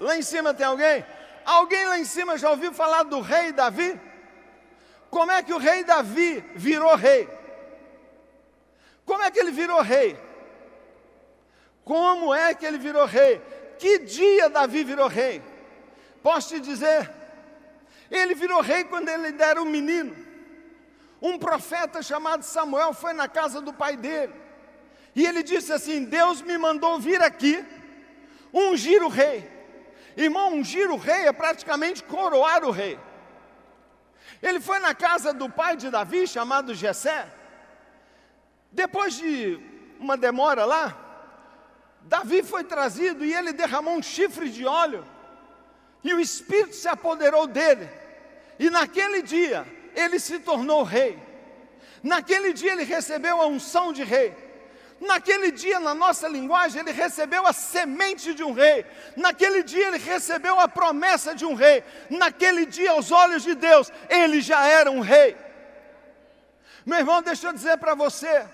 Lá 0.00 0.16
em 0.16 0.22
cima 0.22 0.54
tem 0.54 0.66
alguém? 0.66 1.04
Alguém 1.44 1.86
lá 1.86 1.98
em 1.98 2.04
cima 2.04 2.38
já 2.38 2.50
ouviu 2.50 2.72
falar 2.72 3.02
do 3.02 3.20
rei 3.20 3.52
Davi? 3.52 4.00
Como 5.10 5.30
é 5.30 5.42
que 5.42 5.52
o 5.52 5.58
rei 5.58 5.84
Davi 5.84 6.44
virou 6.54 6.94
rei? 6.96 7.28
Como 9.04 9.22
é 9.22 9.30
que 9.30 9.38
ele 9.38 9.52
virou 9.52 9.80
rei? 9.80 10.18
Como 11.86 12.34
é 12.34 12.52
que 12.52 12.66
ele 12.66 12.78
virou 12.78 13.06
rei? 13.06 13.40
Que 13.78 14.00
dia 14.00 14.50
Davi 14.50 14.82
virou 14.82 15.06
rei? 15.06 15.40
Posso 16.20 16.48
te 16.48 16.58
dizer, 16.58 17.08
ele 18.10 18.34
virou 18.34 18.60
rei 18.60 18.82
quando 18.82 19.08
ele 19.08 19.40
era 19.40 19.62
um 19.62 19.64
menino. 19.64 20.16
Um 21.22 21.38
profeta 21.38 22.02
chamado 22.02 22.42
Samuel 22.42 22.92
foi 22.92 23.12
na 23.12 23.28
casa 23.28 23.60
do 23.60 23.72
pai 23.72 23.96
dele. 23.96 24.34
E 25.14 25.24
ele 25.24 25.44
disse 25.44 25.72
assim: 25.72 26.04
Deus 26.04 26.42
me 26.42 26.58
mandou 26.58 26.98
vir 26.98 27.22
aqui, 27.22 27.64
ungir 28.52 29.00
o 29.04 29.08
rei. 29.08 29.48
Irmão, 30.16 30.54
ungir 30.54 30.90
o 30.90 30.96
rei 30.96 31.28
é 31.28 31.32
praticamente 31.32 32.02
coroar 32.02 32.64
o 32.64 32.72
rei. 32.72 32.98
Ele 34.42 34.58
foi 34.58 34.80
na 34.80 34.92
casa 34.92 35.32
do 35.32 35.48
pai 35.48 35.76
de 35.76 35.88
Davi, 35.88 36.26
chamado 36.26 36.74
Jessé. 36.74 37.28
Depois 38.72 39.14
de 39.14 39.60
uma 40.00 40.16
demora 40.16 40.64
lá, 40.64 41.05
Davi 42.06 42.42
foi 42.42 42.62
trazido 42.62 43.24
e 43.24 43.34
ele 43.34 43.52
derramou 43.52 43.96
um 43.96 44.02
chifre 44.02 44.48
de 44.48 44.64
óleo, 44.64 45.04
e 46.04 46.14
o 46.14 46.20
Espírito 46.20 46.74
se 46.74 46.88
apoderou 46.88 47.46
dele, 47.46 47.88
e 48.58 48.70
naquele 48.70 49.22
dia 49.22 49.66
ele 49.94 50.18
se 50.20 50.38
tornou 50.38 50.82
rei. 50.82 51.18
Naquele 52.02 52.52
dia 52.52 52.72
ele 52.72 52.84
recebeu 52.84 53.40
a 53.40 53.46
unção 53.46 53.92
de 53.92 54.04
rei. 54.04 54.34
Naquele 55.00 55.50
dia, 55.50 55.78
na 55.78 55.94
nossa 55.94 56.26
linguagem, 56.26 56.80
ele 56.80 56.92
recebeu 56.92 57.46
a 57.46 57.52
semente 57.52 58.32
de 58.32 58.42
um 58.42 58.52
rei. 58.52 58.86
Naquele 59.14 59.62
dia, 59.62 59.88
ele 59.88 59.98
recebeu 59.98 60.58
a 60.58 60.66
promessa 60.66 61.34
de 61.34 61.44
um 61.44 61.54
rei. 61.54 61.84
Naquele 62.08 62.64
dia, 62.64 62.92
aos 62.92 63.12
olhos 63.12 63.42
de 63.42 63.54
Deus, 63.54 63.92
ele 64.08 64.40
já 64.40 64.66
era 64.66 64.90
um 64.90 65.00
rei. 65.00 65.36
Meu 66.86 66.98
irmão, 66.98 67.20
deixa 67.20 67.48
eu 67.48 67.52
dizer 67.52 67.76
para 67.76 67.94
você: 67.94 68.46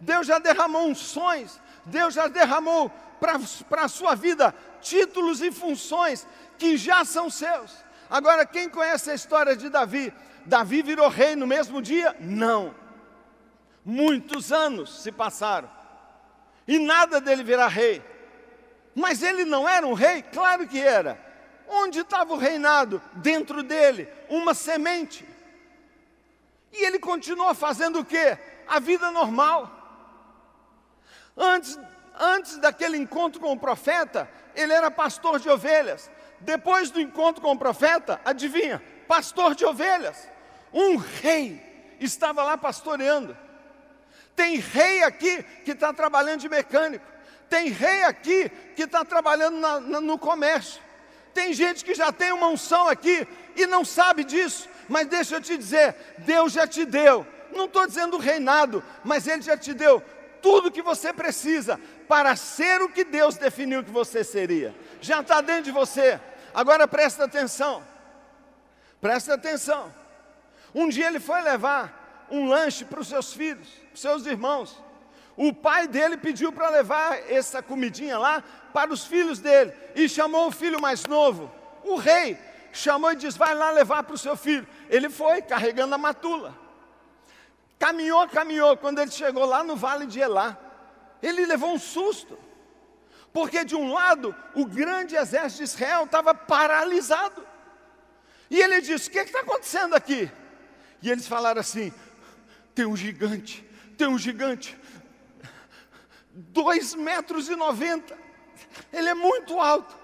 Deus 0.00 0.26
já 0.26 0.38
derramou 0.38 0.88
unções, 0.88 1.60
Deus 1.86 2.14
já 2.14 2.28
derramou 2.28 2.90
para 3.18 3.82
a 3.82 3.88
sua 3.88 4.14
vida 4.14 4.54
títulos 4.80 5.40
e 5.40 5.50
funções 5.50 6.26
que 6.58 6.76
já 6.76 7.04
são 7.04 7.30
seus. 7.30 7.72
Agora, 8.10 8.44
quem 8.44 8.68
conhece 8.68 9.10
a 9.10 9.14
história 9.14 9.56
de 9.56 9.68
Davi? 9.68 10.12
Davi 10.44 10.82
virou 10.82 11.08
rei 11.08 11.34
no 11.34 11.46
mesmo 11.46 11.80
dia? 11.80 12.14
Não. 12.20 12.74
Muitos 13.84 14.52
anos 14.52 15.02
se 15.02 15.10
passaram 15.10 15.76
e 16.66 16.78
nada 16.78 17.20
dele 17.20 17.44
virar 17.44 17.68
rei. 17.68 18.02
Mas 18.94 19.22
ele 19.22 19.44
não 19.44 19.68
era 19.68 19.86
um 19.86 19.92
rei? 19.92 20.22
Claro 20.22 20.66
que 20.66 20.80
era. 20.80 21.24
Onde 21.68 22.00
estava 22.00 22.32
o 22.32 22.38
reinado? 22.38 23.00
Dentro 23.14 23.62
dele, 23.62 24.08
uma 24.28 24.54
semente. 24.54 25.26
E 26.72 26.84
ele 26.84 26.98
continua 26.98 27.54
fazendo 27.54 28.00
o 28.00 28.04
quê? 28.04 28.38
A 28.66 28.78
vida 28.78 29.10
normal. 29.10 29.75
Antes, 31.36 31.78
antes 32.18 32.56
daquele 32.58 32.96
encontro 32.96 33.40
com 33.40 33.52
o 33.52 33.58
profeta, 33.58 34.28
ele 34.54 34.72
era 34.72 34.90
pastor 34.90 35.38
de 35.38 35.50
ovelhas. 35.50 36.10
Depois 36.40 36.90
do 36.90 37.00
encontro 37.00 37.42
com 37.42 37.52
o 37.52 37.58
profeta, 37.58 38.20
adivinha? 38.24 38.82
Pastor 39.06 39.54
de 39.54 39.64
ovelhas. 39.64 40.28
Um 40.72 40.96
rei 40.96 41.62
estava 42.00 42.42
lá 42.42 42.56
pastoreando. 42.56 43.36
Tem 44.34 44.56
rei 44.56 45.02
aqui 45.02 45.42
que 45.64 45.72
está 45.72 45.92
trabalhando 45.92 46.40
de 46.40 46.48
mecânico. 46.48 47.04
Tem 47.48 47.68
rei 47.68 48.02
aqui 48.04 48.50
que 48.74 48.82
está 48.82 49.04
trabalhando 49.04 49.58
na, 49.58 49.80
na, 49.80 50.00
no 50.00 50.18
comércio. 50.18 50.82
Tem 51.32 51.52
gente 51.52 51.84
que 51.84 51.94
já 51.94 52.10
tem 52.10 52.32
uma 52.32 52.48
unção 52.48 52.88
aqui 52.88 53.26
e 53.54 53.66
não 53.66 53.84
sabe 53.84 54.24
disso. 54.24 54.68
Mas 54.88 55.06
deixa 55.06 55.36
eu 55.36 55.40
te 55.40 55.56
dizer, 55.56 55.94
Deus 56.18 56.52
já 56.52 56.66
te 56.66 56.84
deu. 56.84 57.26
Não 57.52 57.66
estou 57.66 57.86
dizendo 57.86 58.18
reinado, 58.18 58.82
mas 59.04 59.26
Ele 59.26 59.42
já 59.42 59.56
te 59.56 59.72
deu 59.72 60.02
tudo 60.46 60.70
que 60.70 60.80
você 60.80 61.12
precisa 61.12 61.80
para 62.06 62.36
ser 62.36 62.80
o 62.80 62.88
que 62.88 63.02
Deus 63.02 63.36
definiu 63.36 63.82
que 63.82 63.90
você 63.90 64.22
seria. 64.22 64.72
Já 65.00 65.20
está 65.20 65.40
dentro 65.40 65.64
de 65.64 65.72
você. 65.72 66.20
Agora 66.54 66.86
presta 66.86 67.24
atenção. 67.24 67.82
Presta 69.00 69.34
atenção. 69.34 69.92
Um 70.72 70.88
dia 70.88 71.08
ele 71.08 71.18
foi 71.18 71.42
levar 71.42 72.28
um 72.30 72.46
lanche 72.46 72.84
para 72.84 73.00
os 73.00 73.08
seus 73.08 73.32
filhos, 73.32 73.66
para 73.68 73.94
os 73.94 74.00
seus 74.00 74.24
irmãos. 74.24 74.80
O 75.36 75.52
pai 75.52 75.88
dele 75.88 76.16
pediu 76.16 76.52
para 76.52 76.68
levar 76.68 77.28
essa 77.28 77.60
comidinha 77.60 78.16
lá 78.16 78.40
para 78.72 78.92
os 78.92 79.04
filhos 79.04 79.40
dele 79.40 79.72
e 79.96 80.08
chamou 80.08 80.46
o 80.46 80.52
filho 80.52 80.80
mais 80.80 81.04
novo. 81.06 81.50
O 81.82 81.96
rei 81.96 82.38
chamou 82.70 83.10
e 83.10 83.16
disse: 83.16 83.36
Vai 83.36 83.52
lá 83.52 83.72
levar 83.72 84.04
para 84.04 84.14
o 84.14 84.18
seu 84.18 84.36
filho. 84.36 84.66
Ele 84.88 85.10
foi 85.10 85.42
carregando 85.42 85.96
a 85.96 85.98
matula. 85.98 86.65
Caminhou, 87.78 88.26
caminhou. 88.28 88.76
Quando 88.76 89.00
ele 89.00 89.10
chegou 89.10 89.44
lá 89.44 89.62
no 89.62 89.76
vale 89.76 90.06
de 90.06 90.20
Elá, 90.20 90.58
ele 91.22 91.44
levou 91.46 91.72
um 91.72 91.78
susto. 91.78 92.38
Porque 93.32 93.64
de 93.64 93.76
um 93.76 93.92
lado 93.92 94.34
o 94.54 94.64
grande 94.64 95.14
exército 95.14 95.58
de 95.58 95.64
Israel 95.64 96.04
estava 96.04 96.34
paralisado. 96.34 97.46
E 98.50 98.58
ele 98.58 98.80
disse: 98.80 99.08
O 99.08 99.12
que 99.12 99.18
está 99.18 99.40
acontecendo 99.40 99.94
aqui? 99.94 100.30
E 101.02 101.10
eles 101.10 101.26
falaram 101.26 101.60
assim: 101.60 101.92
Tem 102.74 102.86
um 102.86 102.96
gigante, 102.96 103.62
tem 103.98 104.06
um 104.06 104.18
gigante, 104.18 104.78
dois 106.32 106.94
metros 106.94 107.48
e 107.48 107.56
noventa. 107.56 108.16
Ele 108.92 109.08
é 109.08 109.14
muito 109.14 109.60
alto, 109.60 109.94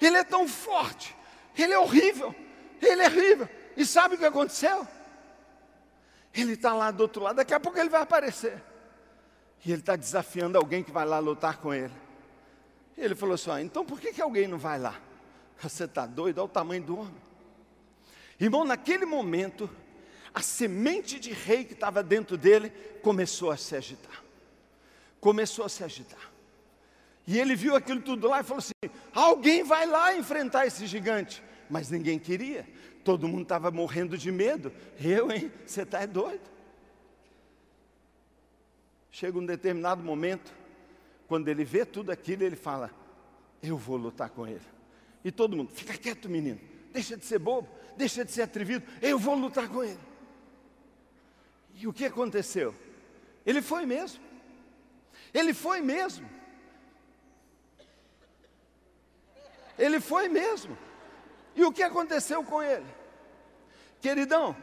ele 0.00 0.16
é 0.16 0.24
tão 0.24 0.46
forte, 0.46 1.16
ele 1.56 1.72
é 1.72 1.78
horrível, 1.78 2.34
ele 2.80 3.02
é 3.02 3.06
horrível. 3.06 3.48
E 3.76 3.84
sabe 3.84 4.14
o 4.14 4.18
que 4.18 4.24
aconteceu? 4.24 4.86
Ele 6.36 6.52
está 6.52 6.74
lá 6.74 6.90
do 6.90 7.00
outro 7.00 7.22
lado, 7.22 7.36
daqui 7.36 7.54
a 7.54 7.60
pouco 7.60 7.78
ele 7.78 7.88
vai 7.88 8.02
aparecer. 8.02 8.62
E 9.64 9.72
ele 9.72 9.80
está 9.80 9.96
desafiando 9.96 10.58
alguém 10.58 10.82
que 10.82 10.90
vai 10.90 11.06
lá 11.06 11.18
lutar 11.18 11.58
com 11.58 11.72
ele. 11.72 11.92
E 12.96 13.00
ele 13.00 13.14
falou 13.14 13.34
assim: 13.34 13.50
ah, 13.50 13.62
então 13.62 13.84
por 13.84 14.00
que, 14.00 14.12
que 14.12 14.20
alguém 14.20 14.46
não 14.46 14.58
vai 14.58 14.78
lá? 14.78 15.00
Você 15.60 15.84
está 15.84 16.06
doido? 16.06 16.38
Olha 16.38 16.44
o 16.44 16.48
tamanho 16.48 16.82
do 16.82 16.98
homem. 16.98 17.26
Irmão, 18.38 18.64
naquele 18.64 19.06
momento, 19.06 19.68
a 20.34 20.42
semente 20.42 21.18
de 21.18 21.32
rei 21.32 21.64
que 21.64 21.72
estava 21.72 22.02
dentro 22.02 22.36
dele 22.36 22.70
começou 23.02 23.50
a 23.50 23.56
se 23.56 23.74
agitar. 23.74 24.22
Começou 25.20 25.64
a 25.64 25.68
se 25.68 25.82
agitar. 25.82 26.30
E 27.26 27.38
ele 27.38 27.56
viu 27.56 27.74
aquilo 27.74 28.00
tudo 28.02 28.28
lá 28.28 28.40
e 28.40 28.44
falou 28.44 28.58
assim: 28.58 28.94
alguém 29.14 29.64
vai 29.64 29.86
lá 29.86 30.14
enfrentar 30.14 30.66
esse 30.66 30.86
gigante. 30.86 31.42
Mas 31.68 31.90
ninguém 31.90 32.18
queria. 32.18 32.66
Todo 33.06 33.28
mundo 33.28 33.42
estava 33.42 33.70
morrendo 33.70 34.18
de 34.18 34.32
medo. 34.32 34.72
Eu, 34.98 35.30
hein? 35.30 35.52
Você 35.64 35.82
está 35.82 36.00
é 36.00 36.08
doido. 36.08 36.42
Chega 39.12 39.38
um 39.38 39.46
determinado 39.46 40.02
momento, 40.02 40.52
quando 41.28 41.46
ele 41.46 41.64
vê 41.64 41.86
tudo 41.86 42.10
aquilo, 42.10 42.42
ele 42.42 42.56
fala: 42.56 42.90
Eu 43.62 43.78
vou 43.78 43.96
lutar 43.96 44.30
com 44.30 44.44
ele. 44.44 44.66
E 45.22 45.30
todo 45.30 45.56
mundo, 45.56 45.70
fica 45.70 45.96
quieto, 45.96 46.28
menino, 46.28 46.58
deixa 46.92 47.16
de 47.16 47.24
ser 47.24 47.38
bobo, 47.38 47.68
deixa 47.96 48.24
de 48.24 48.32
ser 48.32 48.42
atrevido, 48.42 48.84
eu 49.00 49.20
vou 49.20 49.36
lutar 49.36 49.68
com 49.68 49.84
ele. 49.84 50.00
E 51.76 51.86
o 51.86 51.92
que 51.92 52.06
aconteceu? 52.06 52.74
Ele 53.46 53.62
foi 53.62 53.86
mesmo. 53.86 54.20
Ele 55.32 55.54
foi 55.54 55.80
mesmo. 55.80 56.28
Ele 59.78 60.00
foi 60.00 60.28
mesmo. 60.28 60.76
E 61.56 61.64
o 61.64 61.72
que 61.72 61.82
aconteceu 61.82 62.44
com 62.44 62.62
ele? 62.62 62.86
Queridão, 64.00 64.54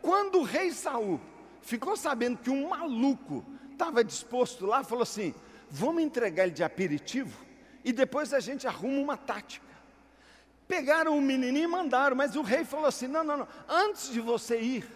quando 0.00 0.38
o 0.38 0.42
rei 0.42 0.72
Saul 0.72 1.20
ficou 1.60 1.96
sabendo 1.96 2.38
que 2.38 2.50
um 2.50 2.70
maluco 2.70 3.44
estava 3.70 4.02
disposto 4.02 4.64
lá, 4.64 4.82
falou 4.82 5.02
assim: 5.02 5.34
vamos 5.70 6.02
entregar 6.02 6.44
ele 6.44 6.52
de 6.52 6.64
aperitivo 6.64 7.38
e 7.84 7.92
depois 7.92 8.32
a 8.32 8.40
gente 8.40 8.66
arruma 8.66 8.98
uma 8.98 9.16
tática. 9.16 9.66
Pegaram 10.66 11.16
o 11.16 11.22
menininho 11.22 11.64
e 11.64 11.66
mandaram, 11.66 12.16
mas 12.16 12.34
o 12.34 12.42
rei 12.42 12.64
falou 12.64 12.86
assim: 12.86 13.06
não, 13.06 13.22
não, 13.22 13.36
não, 13.38 13.48
antes 13.68 14.10
de 14.10 14.20
você 14.20 14.60
ir, 14.60 14.86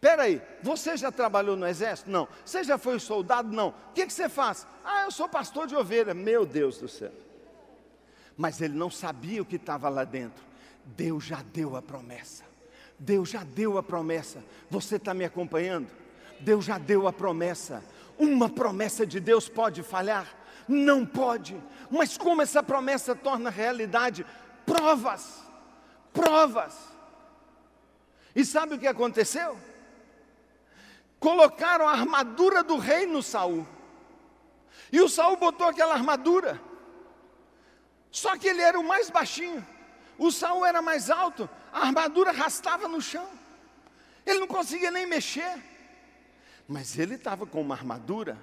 peraí, 0.00 0.40
você 0.62 0.96
já 0.96 1.10
trabalhou 1.10 1.56
no 1.56 1.66
exército? 1.66 2.10
Não. 2.10 2.28
Você 2.44 2.62
já 2.62 2.78
foi 2.78 2.98
soldado? 3.00 3.50
Não. 3.50 3.68
O 3.68 3.92
que, 3.94 4.06
que 4.06 4.12
você 4.12 4.28
faz? 4.28 4.66
Ah, 4.84 5.04
eu 5.04 5.10
sou 5.10 5.28
pastor 5.28 5.66
de 5.66 5.74
ovelha. 5.74 6.14
Meu 6.14 6.46
Deus 6.46 6.78
do 6.78 6.88
céu. 6.88 7.12
Mas 8.36 8.60
ele 8.60 8.74
não 8.74 8.90
sabia 8.90 9.42
o 9.42 9.46
que 9.46 9.56
estava 9.56 9.88
lá 9.88 10.04
dentro. 10.04 10.45
Deus 10.86 11.24
já 11.24 11.42
deu 11.52 11.76
a 11.76 11.82
promessa. 11.82 12.44
Deus 12.98 13.28
já 13.28 13.42
deu 13.42 13.76
a 13.76 13.82
promessa. 13.82 14.42
Você 14.70 14.96
está 14.96 15.12
me 15.12 15.24
acompanhando? 15.24 15.88
Deus 16.40 16.64
já 16.64 16.78
deu 16.78 17.08
a 17.08 17.12
promessa. 17.12 17.82
Uma 18.18 18.48
promessa 18.48 19.06
de 19.06 19.20
Deus 19.20 19.48
pode 19.48 19.82
falhar? 19.82 20.32
Não 20.68 21.04
pode. 21.04 21.60
Mas 21.90 22.16
como 22.16 22.42
essa 22.42 22.62
promessa 22.62 23.14
torna 23.14 23.50
realidade? 23.50 24.24
Provas. 24.64 25.42
Provas. 26.12 26.74
E 28.34 28.44
sabe 28.44 28.74
o 28.74 28.78
que 28.78 28.86
aconteceu? 28.86 29.58
Colocaram 31.18 31.88
a 31.88 31.92
armadura 31.92 32.62
do 32.62 32.76
rei 32.76 33.06
no 33.06 33.22
Saul. 33.22 33.66
E 34.92 35.00
o 35.00 35.08
Saul 35.08 35.36
botou 35.36 35.66
aquela 35.66 35.94
armadura. 35.94 36.60
Só 38.10 38.36
que 38.36 38.48
ele 38.48 38.62
era 38.62 38.78
o 38.78 38.86
mais 38.86 39.10
baixinho. 39.10 39.66
O 40.18 40.30
Saul 40.30 40.64
era 40.64 40.80
mais 40.80 41.10
alto, 41.10 41.48
a 41.72 41.80
armadura 41.80 42.30
arrastava 42.30 42.88
no 42.88 43.00
chão. 43.00 43.28
Ele 44.24 44.40
não 44.40 44.46
conseguia 44.46 44.90
nem 44.90 45.06
mexer. 45.06 45.62
Mas 46.66 46.98
ele 46.98 47.14
estava 47.14 47.46
com 47.46 47.60
uma 47.60 47.74
armadura. 47.74 48.36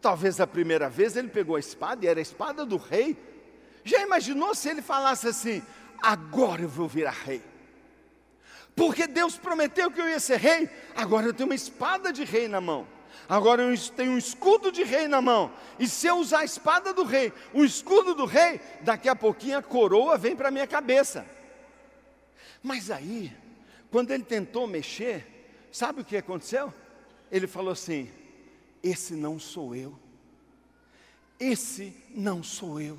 Talvez 0.00 0.38
a 0.38 0.46
primeira 0.46 0.90
vez 0.90 1.16
ele 1.16 1.28
pegou 1.28 1.56
a 1.56 1.60
espada 1.60 2.04
e 2.04 2.08
era 2.08 2.20
a 2.20 2.22
espada 2.22 2.66
do 2.66 2.76
rei. 2.76 3.16
Já 3.84 4.02
imaginou 4.02 4.54
se 4.54 4.68
ele 4.68 4.82
falasse 4.82 5.28
assim: 5.28 5.62
agora 6.02 6.62
eu 6.62 6.68
vou 6.68 6.86
virar 6.86 7.12
rei? 7.12 7.42
Porque 8.76 9.06
Deus 9.06 9.36
prometeu 9.36 9.90
que 9.90 10.00
eu 10.00 10.08
ia 10.08 10.18
ser 10.18 10.38
rei, 10.38 10.68
agora 10.96 11.26
eu 11.26 11.32
tenho 11.32 11.48
uma 11.48 11.54
espada 11.54 12.12
de 12.12 12.24
rei 12.24 12.48
na 12.48 12.60
mão. 12.60 12.86
Agora 13.28 13.62
eu 13.62 13.76
tenho 13.90 14.12
um 14.12 14.18
escudo 14.18 14.70
de 14.70 14.82
rei 14.82 15.08
na 15.08 15.20
mão. 15.20 15.52
E 15.78 15.88
se 15.88 16.06
eu 16.06 16.16
usar 16.18 16.40
a 16.40 16.44
espada 16.44 16.92
do 16.92 17.04
rei, 17.04 17.32
o 17.52 17.64
escudo 17.64 18.14
do 18.14 18.24
rei, 18.24 18.60
daqui 18.82 19.08
a 19.08 19.16
pouquinho 19.16 19.58
a 19.58 19.62
coroa 19.62 20.18
vem 20.18 20.36
para 20.36 20.48
a 20.48 20.52
minha 20.52 20.66
cabeça. 20.66 21.26
Mas 22.62 22.90
aí, 22.90 23.32
quando 23.90 24.10
ele 24.10 24.24
tentou 24.24 24.66
mexer, 24.66 25.66
sabe 25.70 26.00
o 26.00 26.04
que 26.04 26.16
aconteceu? 26.16 26.72
ele 27.34 27.48
falou 27.48 27.72
assim: 27.72 28.08
Esse 28.80 29.14
não 29.14 29.40
sou 29.40 29.74
eu. 29.74 29.98
Esse 31.38 31.92
não 32.14 32.44
sou 32.44 32.80
eu. 32.80 32.96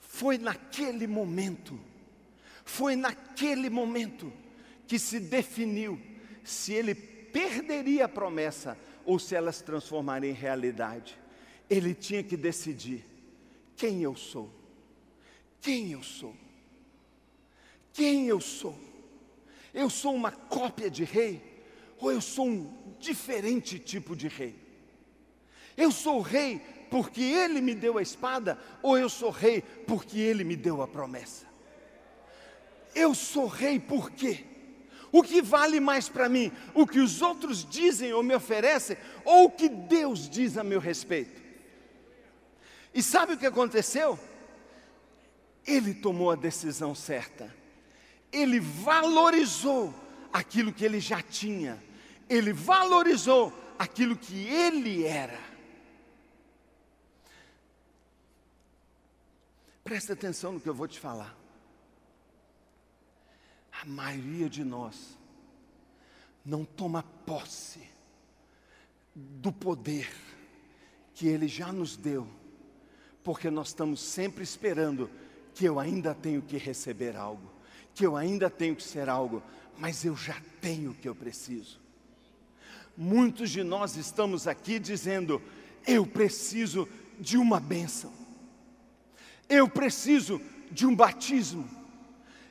Foi 0.00 0.36
naquele 0.36 1.06
momento, 1.06 1.78
foi 2.64 2.96
naquele 2.96 3.70
momento 3.70 4.32
que 4.88 4.98
se 4.98 5.20
definiu 5.20 6.00
se 6.42 6.72
ele 6.72 6.96
perderia 7.38 8.06
a 8.06 8.08
promessa 8.08 8.76
ou 9.04 9.16
se 9.16 9.36
ela 9.36 9.52
se 9.52 9.62
transformaria 9.62 10.28
em 10.28 10.34
realidade. 10.34 11.16
Ele 11.70 11.94
tinha 11.94 12.20
que 12.20 12.36
decidir 12.36 13.04
quem 13.76 14.02
eu 14.02 14.16
sou. 14.16 14.50
Quem 15.60 15.92
eu 15.92 16.02
sou? 16.02 16.34
Quem 17.92 18.26
eu 18.26 18.40
sou? 18.40 18.76
Eu 19.72 19.88
sou 19.88 20.14
uma 20.14 20.32
cópia 20.32 20.90
de 20.90 21.04
rei 21.04 21.40
ou 22.00 22.10
eu 22.10 22.20
sou 22.20 22.48
um 22.48 22.96
diferente 22.98 23.78
tipo 23.78 24.16
de 24.16 24.26
rei? 24.26 24.56
Eu 25.76 25.92
sou 25.92 26.20
rei 26.20 26.60
porque 26.90 27.22
ele 27.22 27.60
me 27.60 27.74
deu 27.74 27.98
a 27.98 28.02
espada, 28.02 28.58
ou 28.82 28.98
eu 28.98 29.08
sou 29.08 29.30
rei 29.30 29.60
porque 29.86 30.18
ele 30.18 30.42
me 30.42 30.56
deu 30.56 30.82
a 30.82 30.88
promessa? 30.88 31.46
Eu 32.94 33.14
sou 33.14 33.46
rei 33.46 33.78
por 33.78 34.10
quê? 34.10 34.44
O 35.10 35.22
que 35.22 35.40
vale 35.40 35.80
mais 35.80 36.08
para 36.08 36.28
mim? 36.28 36.52
O 36.74 36.86
que 36.86 37.00
os 37.00 37.22
outros 37.22 37.64
dizem 37.64 38.12
ou 38.12 38.22
me 38.22 38.34
oferecem, 38.34 38.96
ou 39.24 39.44
o 39.44 39.50
que 39.50 39.68
Deus 39.68 40.28
diz 40.28 40.56
a 40.56 40.64
meu 40.64 40.80
respeito? 40.80 41.40
E 42.94 43.02
sabe 43.02 43.34
o 43.34 43.38
que 43.38 43.46
aconteceu? 43.46 44.18
Ele 45.66 45.94
tomou 45.94 46.30
a 46.30 46.36
decisão 46.36 46.94
certa, 46.94 47.54
ele 48.32 48.58
valorizou 48.60 49.94
aquilo 50.32 50.72
que 50.72 50.84
ele 50.84 51.00
já 51.00 51.22
tinha, 51.22 51.82
ele 52.28 52.52
valorizou 52.52 53.52
aquilo 53.78 54.16
que 54.16 54.46
ele 54.46 55.04
era. 55.04 55.38
Presta 59.84 60.12
atenção 60.12 60.52
no 60.52 60.60
que 60.60 60.68
eu 60.68 60.74
vou 60.74 60.86
te 60.86 60.98
falar. 60.98 61.34
A 63.80 63.84
maioria 63.86 64.48
de 64.48 64.64
nós 64.64 65.16
não 66.44 66.64
toma 66.64 67.02
posse 67.24 67.80
do 69.14 69.52
poder 69.52 70.10
que 71.14 71.28
Ele 71.28 71.46
já 71.46 71.72
nos 71.72 71.96
deu, 71.96 72.26
porque 73.22 73.50
nós 73.50 73.68
estamos 73.68 74.00
sempre 74.00 74.42
esperando 74.42 75.10
que 75.54 75.64
eu 75.64 75.78
ainda 75.78 76.14
tenho 76.14 76.42
que 76.42 76.56
receber 76.56 77.16
algo, 77.16 77.50
que 77.94 78.04
eu 78.04 78.16
ainda 78.16 78.48
tenho 78.48 78.74
que 78.74 78.82
ser 78.82 79.08
algo, 79.08 79.42
mas 79.76 80.04
eu 80.04 80.16
já 80.16 80.40
tenho 80.60 80.92
o 80.92 80.94
que 80.94 81.08
eu 81.08 81.14
preciso. 81.14 81.80
Muitos 82.96 83.50
de 83.50 83.62
nós 83.62 83.96
estamos 83.96 84.48
aqui 84.48 84.78
dizendo: 84.78 85.40
eu 85.86 86.04
preciso 86.04 86.88
de 87.18 87.36
uma 87.36 87.60
bênção, 87.60 88.12
eu 89.48 89.68
preciso 89.68 90.40
de 90.70 90.84
um 90.86 90.94
batismo, 90.94 91.68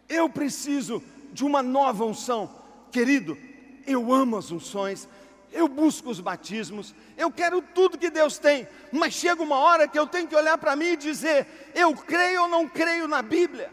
eu 0.07 0.29
preciso 0.29 0.99
de 0.99 1.16
uma 1.43 1.61
nova 1.63 2.05
unção. 2.05 2.49
Querido, 2.91 3.37
eu 3.85 4.13
amo 4.13 4.37
as 4.37 4.51
unções, 4.51 5.07
eu 5.51 5.67
busco 5.67 6.09
os 6.09 6.19
batismos, 6.19 6.93
eu 7.17 7.31
quero 7.31 7.61
tudo 7.61 7.97
que 7.97 8.09
Deus 8.09 8.37
tem, 8.37 8.67
mas 8.91 9.13
chega 9.13 9.41
uma 9.41 9.57
hora 9.57 9.87
que 9.87 9.97
eu 9.97 10.05
tenho 10.05 10.27
que 10.27 10.35
olhar 10.35 10.57
para 10.57 10.75
mim 10.75 10.87
e 10.87 10.97
dizer: 10.97 11.71
eu 11.73 11.93
creio 11.93 12.43
ou 12.43 12.47
não 12.47 12.67
creio 12.67 13.07
na 13.07 13.21
Bíblia? 13.21 13.71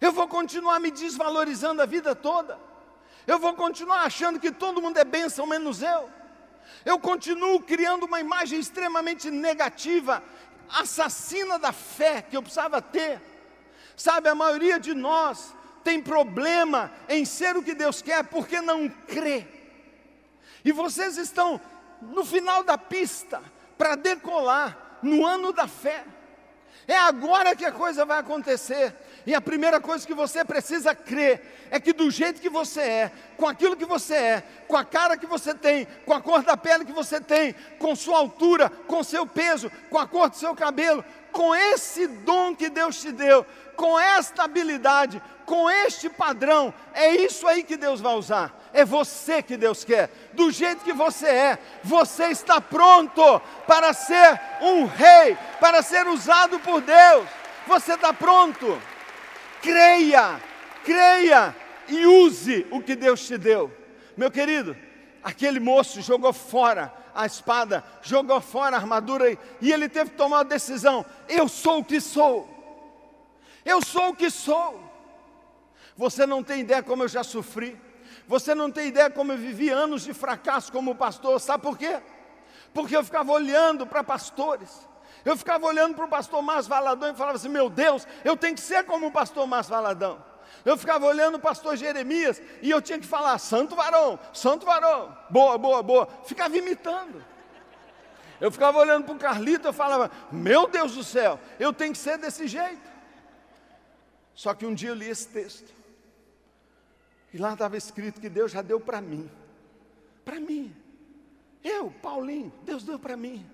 Eu 0.00 0.12
vou 0.12 0.26
continuar 0.26 0.80
me 0.80 0.90
desvalorizando 0.90 1.82
a 1.82 1.86
vida 1.86 2.14
toda, 2.14 2.58
eu 3.26 3.38
vou 3.38 3.54
continuar 3.54 4.02
achando 4.02 4.40
que 4.40 4.50
todo 4.50 4.82
mundo 4.82 4.98
é 4.98 5.04
bênção 5.04 5.46
menos 5.46 5.82
eu, 5.82 6.08
eu 6.84 6.98
continuo 6.98 7.60
criando 7.60 8.04
uma 8.04 8.20
imagem 8.20 8.58
extremamente 8.58 9.30
negativa, 9.30 10.22
assassina 10.68 11.58
da 11.58 11.72
fé 11.72 12.22
que 12.22 12.36
eu 12.36 12.42
precisava 12.42 12.80
ter. 12.80 13.31
Sabe, 13.96 14.28
a 14.28 14.34
maioria 14.34 14.78
de 14.78 14.94
nós 14.94 15.54
tem 15.82 16.00
problema 16.00 16.92
em 17.08 17.24
ser 17.24 17.56
o 17.56 17.62
que 17.62 17.74
Deus 17.74 18.00
quer 18.00 18.24
porque 18.24 18.60
não 18.60 18.88
crê. 18.88 19.46
E 20.64 20.72
vocês 20.72 21.16
estão 21.16 21.60
no 22.00 22.24
final 22.24 22.62
da 22.62 22.78
pista 22.78 23.42
para 23.76 23.96
decolar 23.96 24.98
no 25.02 25.26
ano 25.26 25.52
da 25.52 25.66
fé. 25.66 26.04
É 26.86 26.96
agora 26.96 27.54
que 27.54 27.64
a 27.64 27.72
coisa 27.72 28.04
vai 28.04 28.18
acontecer. 28.18 28.94
E 29.26 29.34
a 29.34 29.40
primeira 29.40 29.80
coisa 29.80 30.06
que 30.06 30.14
você 30.14 30.44
precisa 30.44 30.94
crer 30.94 31.68
é 31.70 31.78
que 31.78 31.92
do 31.92 32.10
jeito 32.10 32.40
que 32.40 32.48
você 32.48 32.80
é, 32.80 33.12
com 33.36 33.46
aquilo 33.46 33.76
que 33.76 33.84
você 33.84 34.14
é, 34.14 34.42
com 34.66 34.76
a 34.76 34.84
cara 34.84 35.16
que 35.16 35.26
você 35.26 35.54
tem, 35.54 35.86
com 36.04 36.12
a 36.12 36.20
cor 36.20 36.42
da 36.42 36.56
pele 36.56 36.84
que 36.84 36.92
você 36.92 37.20
tem, 37.20 37.54
com 37.78 37.94
sua 37.94 38.18
altura, 38.18 38.68
com 38.68 39.02
seu 39.02 39.26
peso, 39.26 39.70
com 39.88 39.98
a 39.98 40.06
cor 40.06 40.28
do 40.28 40.36
seu 40.36 40.54
cabelo, 40.54 41.04
com 41.30 41.54
esse 41.54 42.06
dom 42.06 42.54
que 42.54 42.68
Deus 42.68 43.00
te 43.00 43.12
deu, 43.12 43.46
com 43.76 43.98
esta 43.98 44.44
habilidade, 44.44 45.22
com 45.46 45.70
este 45.70 46.08
padrão, 46.08 46.72
é 46.94 47.10
isso 47.14 47.46
aí 47.46 47.62
que 47.62 47.76
Deus 47.76 48.00
vai 48.00 48.14
usar. 48.14 48.60
É 48.72 48.84
você 48.84 49.42
que 49.42 49.56
Deus 49.56 49.84
quer, 49.84 50.10
do 50.32 50.50
jeito 50.50 50.84
que 50.84 50.92
você 50.92 51.26
é. 51.26 51.58
Você 51.84 52.26
está 52.26 52.60
pronto 52.60 53.40
para 53.66 53.92
ser 53.92 54.40
um 54.60 54.86
rei, 54.86 55.36
para 55.60 55.82
ser 55.82 56.06
usado 56.06 56.58
por 56.60 56.80
Deus. 56.80 57.26
Você 57.66 57.94
está 57.94 58.12
pronto. 58.12 58.80
Creia, 59.62 60.42
creia 60.84 61.56
e 61.88 62.04
use 62.04 62.66
o 62.70 62.82
que 62.82 62.96
Deus 62.96 63.24
te 63.24 63.38
deu. 63.38 63.72
Meu 64.16 64.30
querido, 64.30 64.76
aquele 65.22 65.60
moço 65.60 66.02
jogou 66.02 66.32
fora 66.32 66.92
a 67.14 67.24
espada, 67.24 67.84
jogou 68.02 68.40
fora 68.40 68.76
a 68.76 68.80
armadura 68.80 69.38
e 69.60 69.72
ele 69.72 69.88
teve 69.88 70.10
que 70.10 70.16
tomar 70.16 70.38
uma 70.38 70.44
decisão: 70.44 71.06
eu 71.28 71.48
sou 71.48 71.78
o 71.78 71.84
que 71.84 72.00
sou. 72.00 72.48
Eu 73.64 73.80
sou 73.80 74.08
o 74.08 74.16
que 74.16 74.28
sou. 74.28 74.82
Você 75.96 76.26
não 76.26 76.42
tem 76.42 76.60
ideia 76.60 76.82
como 76.82 77.04
eu 77.04 77.08
já 77.08 77.22
sofri. 77.22 77.80
Você 78.26 78.54
não 78.54 78.70
tem 78.70 78.88
ideia 78.88 79.10
como 79.10 79.32
eu 79.32 79.38
vivi 79.38 79.68
anos 79.68 80.02
de 80.02 80.12
fracasso 80.12 80.72
como 80.72 80.94
pastor. 80.96 81.40
Sabe 81.40 81.62
por 81.62 81.78
quê? 81.78 82.00
Porque 82.74 82.96
eu 82.96 83.04
ficava 83.04 83.30
olhando 83.30 83.86
para 83.86 84.02
pastores. 84.02 84.88
Eu 85.24 85.36
ficava 85.36 85.66
olhando 85.66 85.94
para 85.94 86.04
o 86.04 86.08
pastor 86.08 86.42
Márcio 86.42 86.70
Valadão 86.70 87.12
e 87.12 87.16
falava 87.16 87.36
assim: 87.36 87.48
Meu 87.48 87.70
Deus, 87.70 88.06
eu 88.24 88.36
tenho 88.36 88.54
que 88.54 88.60
ser 88.60 88.84
como 88.84 89.06
o 89.06 89.12
pastor 89.12 89.46
Márcio 89.46 89.72
Valadão. 89.72 90.22
Eu 90.64 90.76
ficava 90.76 91.06
olhando 91.06 91.36
o 91.36 91.40
pastor 91.40 91.76
Jeremias 91.76 92.40
e 92.60 92.70
eu 92.70 92.82
tinha 92.82 92.98
que 92.98 93.06
falar: 93.06 93.38
Santo 93.38 93.74
varão, 93.74 94.18
santo 94.32 94.66
varão, 94.66 95.16
boa, 95.30 95.56
boa, 95.58 95.82
boa. 95.82 96.08
Ficava 96.24 96.56
imitando. 96.56 97.24
Eu 98.40 98.50
ficava 98.50 98.78
olhando 98.78 99.04
para 99.04 99.14
o 99.14 99.18
Carlito 99.18 99.68
e 99.68 99.72
falava: 99.72 100.10
Meu 100.30 100.66
Deus 100.66 100.94
do 100.94 101.04
céu, 101.04 101.38
eu 101.58 101.72
tenho 101.72 101.92
que 101.92 101.98
ser 101.98 102.18
desse 102.18 102.48
jeito. 102.48 102.90
Só 104.34 104.54
que 104.54 104.66
um 104.66 104.74
dia 104.74 104.88
eu 104.88 104.94
li 104.94 105.08
esse 105.08 105.28
texto. 105.28 105.72
E 107.32 107.38
lá 107.38 107.52
estava 107.52 107.76
escrito 107.76 108.20
que 108.20 108.28
Deus 108.28 108.50
já 108.50 108.60
deu 108.60 108.80
para 108.80 109.00
mim. 109.00 109.30
Para 110.24 110.38
mim. 110.38 110.74
Eu, 111.62 111.90
Paulinho, 112.02 112.52
Deus 112.64 112.82
deu 112.82 112.98
para 112.98 113.16
mim. 113.16 113.48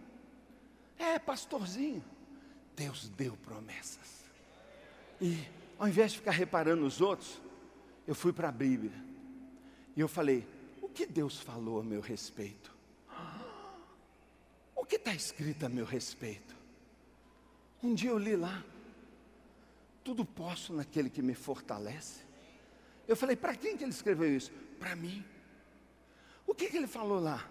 É, 0.98 1.18
pastorzinho. 1.18 2.04
Deus 2.74 3.08
deu 3.11 3.37
promessas. 3.37 4.24
E 5.20 5.46
ao 5.78 5.88
invés 5.88 6.12
de 6.12 6.18
ficar 6.18 6.32
reparando 6.32 6.84
os 6.84 7.00
outros, 7.00 7.40
eu 8.06 8.14
fui 8.14 8.32
para 8.32 8.48
a 8.48 8.52
Bíblia. 8.52 8.92
E 9.96 10.00
eu 10.00 10.08
falei: 10.08 10.46
o 10.80 10.88
que 10.88 11.06
Deus 11.06 11.38
falou 11.38 11.80
a 11.80 11.84
meu 11.84 12.00
respeito? 12.00 12.76
O 14.74 14.84
que 14.84 14.96
está 14.96 15.14
escrito 15.14 15.66
a 15.66 15.68
meu 15.68 15.84
respeito? 15.84 16.56
Um 17.82 17.94
dia 17.94 18.11
eu 18.11 18.18
li 18.18 18.37
lá: 18.37 18.64
tudo 20.02 20.24
posso 20.24 20.72
naquele 20.72 21.11
que 21.11 21.20
me 21.20 21.34
fortalece. 21.34 22.22
Eu 23.06 23.16
falei, 23.16 23.37
para 23.37 23.54
quem 23.54 23.76
que 23.76 23.84
ele 23.84 23.90
escreveu 23.90 24.34
isso? 24.34 24.50
Para 24.78 24.94
mim. 24.94 25.24
O 26.46 26.54
que, 26.54 26.68
que 26.68 26.76
ele 26.76 26.87
falou 26.87 27.20
lá? 27.20 27.48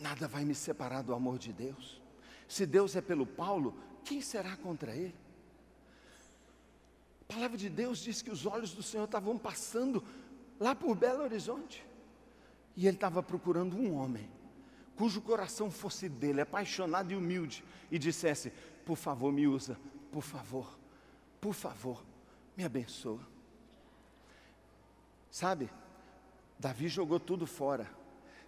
Nada 0.00 0.26
vai 0.26 0.44
me 0.44 0.54
separar 0.54 1.02
do 1.02 1.14
amor 1.14 1.38
de 1.38 1.52
Deus. 1.52 2.00
Se 2.48 2.66
Deus 2.66 2.94
é 2.96 3.00
pelo 3.00 3.26
Paulo, 3.26 3.74
quem 4.04 4.20
será 4.20 4.56
contra 4.56 4.94
ele? 4.94 5.14
A 7.28 7.32
palavra 7.32 7.56
de 7.56 7.68
Deus 7.68 7.98
diz 7.98 8.20
que 8.22 8.30
os 8.30 8.44
olhos 8.46 8.72
do 8.72 8.82
Senhor 8.82 9.04
estavam 9.04 9.38
passando 9.38 10.04
lá 10.60 10.74
por 10.74 10.94
Belo 10.94 11.22
Horizonte. 11.22 11.84
E 12.76 12.86
ele 12.86 12.96
estava 12.96 13.22
procurando 13.22 13.76
um 13.76 13.94
homem 13.94 14.28
cujo 14.96 15.20
coração 15.20 15.70
fosse 15.70 16.08
dele, 16.08 16.40
apaixonado 16.40 17.12
e 17.12 17.16
humilde, 17.16 17.64
e 17.90 17.98
dissesse: 17.98 18.52
Por 18.84 18.96
favor, 18.96 19.32
me 19.32 19.46
usa, 19.46 19.78
por 20.12 20.22
favor, 20.22 20.78
por 21.40 21.54
favor, 21.54 22.04
me 22.56 22.64
abençoa. 22.64 23.20
Sabe, 25.30 25.68
Davi 26.58 26.88
jogou 26.88 27.18
tudo 27.18 27.46
fora, 27.46 27.90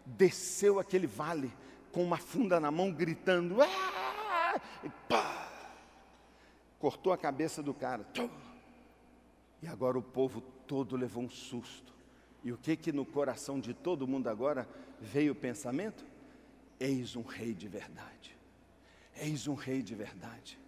desceu 0.04 0.78
aquele 0.78 1.06
vale 1.06 1.52
com 1.96 2.04
uma 2.04 2.18
funda 2.18 2.60
na 2.60 2.70
mão, 2.70 2.92
gritando, 2.92 3.56
ah! 3.62 4.60
e 4.84 4.90
pá! 5.08 5.48
cortou 6.78 7.10
a 7.10 7.16
cabeça 7.16 7.62
do 7.62 7.72
cara. 7.72 8.06
E 9.62 9.66
agora 9.66 9.98
o 9.98 10.02
povo 10.02 10.42
todo 10.42 10.94
levou 10.94 11.22
um 11.22 11.30
susto. 11.30 11.94
E 12.44 12.52
o 12.52 12.58
que 12.58 12.76
que 12.76 12.92
no 12.92 13.06
coração 13.06 13.58
de 13.58 13.72
todo 13.72 14.06
mundo 14.06 14.28
agora 14.28 14.68
veio 15.00 15.32
o 15.32 15.34
pensamento? 15.34 16.04
Eis 16.78 17.16
um 17.16 17.22
rei 17.22 17.54
de 17.54 17.66
verdade. 17.66 18.36
Eis 19.16 19.48
um 19.48 19.54
rei 19.54 19.80
de 19.80 19.94
verdade. 19.94 20.58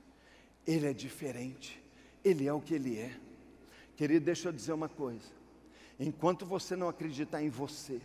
Ele 0.67 0.87
é 0.87 0.95
diferente. 0.95 1.79
Ele 2.25 2.47
é 2.47 2.53
o 2.55 2.61
que 2.63 2.73
ele 2.73 2.99
é. 2.99 3.15
Querido, 3.97 4.25
deixa 4.25 4.49
eu 4.49 4.53
dizer 4.53 4.73
uma 4.73 4.89
coisa. 4.89 5.31
Enquanto 6.01 6.47
você 6.47 6.75
não 6.75 6.89
acreditar 6.89 7.43
em 7.43 7.51
você, 7.51 8.01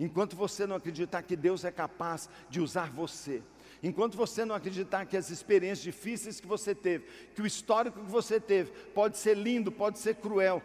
enquanto 0.00 0.34
você 0.34 0.66
não 0.66 0.76
acreditar 0.76 1.22
que 1.22 1.36
Deus 1.36 1.64
é 1.64 1.70
capaz 1.70 2.28
de 2.48 2.58
usar 2.58 2.90
você, 2.90 3.42
enquanto 3.82 4.16
você 4.16 4.44
não 4.44 4.54
acreditar 4.54 5.04
que 5.04 5.16
as 5.16 5.30
experiências 5.30 5.82
difíceis 5.82 6.40
que 6.40 6.46
você 6.46 6.74
teve, 6.74 7.04
que 7.34 7.42
o 7.42 7.46
histórico 7.46 8.00
que 8.00 8.10
você 8.10 8.40
teve, 8.40 8.70
pode 8.94 9.18
ser 9.18 9.36
lindo, 9.36 9.70
pode 9.70 9.98
ser 9.98 10.16
cruel, 10.16 10.62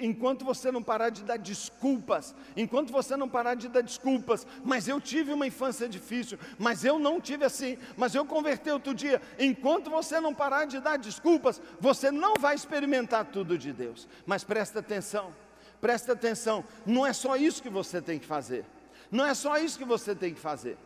enquanto 0.00 0.44
você 0.44 0.72
não 0.72 0.82
parar 0.82 1.10
de 1.10 1.22
dar 1.22 1.36
desculpas, 1.36 2.34
enquanto 2.56 2.90
você 2.90 3.14
não 3.14 3.28
parar 3.28 3.54
de 3.54 3.68
dar 3.68 3.82
desculpas, 3.82 4.46
mas 4.64 4.88
eu 4.88 5.00
tive 5.00 5.32
uma 5.32 5.46
infância 5.46 5.86
difícil, 5.86 6.38
mas 6.58 6.82
eu 6.82 6.98
não 6.98 7.20
tive 7.20 7.44
assim, 7.44 7.76
mas 7.96 8.14
eu 8.14 8.24
convertei 8.24 8.72
outro 8.72 8.94
dia, 8.94 9.20
enquanto 9.38 9.90
você 9.90 10.18
não 10.18 10.34
parar 10.34 10.64
de 10.64 10.80
dar 10.80 10.96
desculpas, 10.96 11.60
você 11.78 12.10
não 12.10 12.34
vai 12.34 12.54
experimentar 12.54 13.26
tudo 13.26 13.58
de 13.58 13.72
Deus. 13.72 14.08
Mas 14.26 14.44
presta 14.44 14.78
atenção 14.80 15.32
presta 15.82 16.12
atenção, 16.12 16.64
não 16.86 17.04
é 17.04 17.12
só 17.12 17.36
isso 17.36 17.60
que 17.60 17.68
você 17.68 18.00
tem 18.00 18.16
que 18.16 18.24
fazer. 18.24 18.64
Não 19.10 19.26
é 19.26 19.34
só 19.34 19.58
isso 19.58 19.76
que 19.76 19.84
você 19.84 20.14
tem 20.14 20.32
que 20.32 20.38
fazer. 20.38 20.78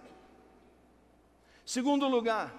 Segundo 1.66 2.08
lugar, 2.08 2.54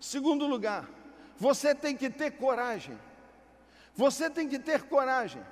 segundo 0.00 0.46
lugar, 0.46 0.88
você 1.36 1.74
tem 1.74 1.94
que 1.94 2.08
ter 2.08 2.30
coragem. 2.30 2.98
Você 3.94 4.30
tem 4.30 4.48
que 4.48 4.58
ter 4.58 4.84
coragem. 4.84 5.42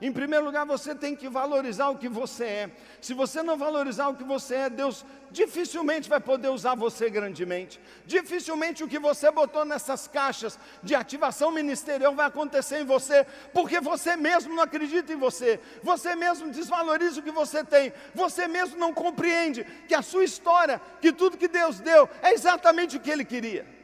Em 0.00 0.12
primeiro 0.12 0.44
lugar, 0.44 0.66
você 0.66 0.94
tem 0.94 1.16
que 1.16 1.26
valorizar 1.26 1.88
o 1.88 1.96
que 1.96 2.08
você 2.08 2.44
é. 2.44 2.70
Se 3.00 3.14
você 3.14 3.42
não 3.42 3.56
valorizar 3.56 4.08
o 4.08 4.14
que 4.14 4.24
você 4.24 4.54
é, 4.54 4.70
Deus 4.70 5.06
dificilmente 5.30 6.06
vai 6.06 6.20
poder 6.20 6.48
usar 6.48 6.74
você 6.74 7.08
grandemente. 7.08 7.80
Dificilmente 8.04 8.84
o 8.84 8.88
que 8.88 8.98
você 8.98 9.30
botou 9.30 9.64
nessas 9.64 10.06
caixas 10.06 10.58
de 10.82 10.94
ativação 10.94 11.50
ministerial 11.50 12.14
vai 12.14 12.26
acontecer 12.26 12.80
em 12.80 12.84
você, 12.84 13.26
porque 13.54 13.80
você 13.80 14.16
mesmo 14.16 14.54
não 14.54 14.64
acredita 14.64 15.14
em 15.14 15.16
você. 15.16 15.58
Você 15.82 16.14
mesmo 16.14 16.50
desvaloriza 16.50 17.20
o 17.20 17.22
que 17.22 17.30
você 17.30 17.64
tem. 17.64 17.90
Você 18.14 18.46
mesmo 18.46 18.78
não 18.78 18.92
compreende 18.92 19.64
que 19.88 19.94
a 19.94 20.02
sua 20.02 20.24
história, 20.24 20.78
que 21.00 21.10
tudo 21.10 21.38
que 21.38 21.48
Deus 21.48 21.80
deu 21.80 22.06
é 22.22 22.34
exatamente 22.34 22.98
o 22.98 23.00
que 23.00 23.10
ele 23.10 23.24
queria. 23.24 23.75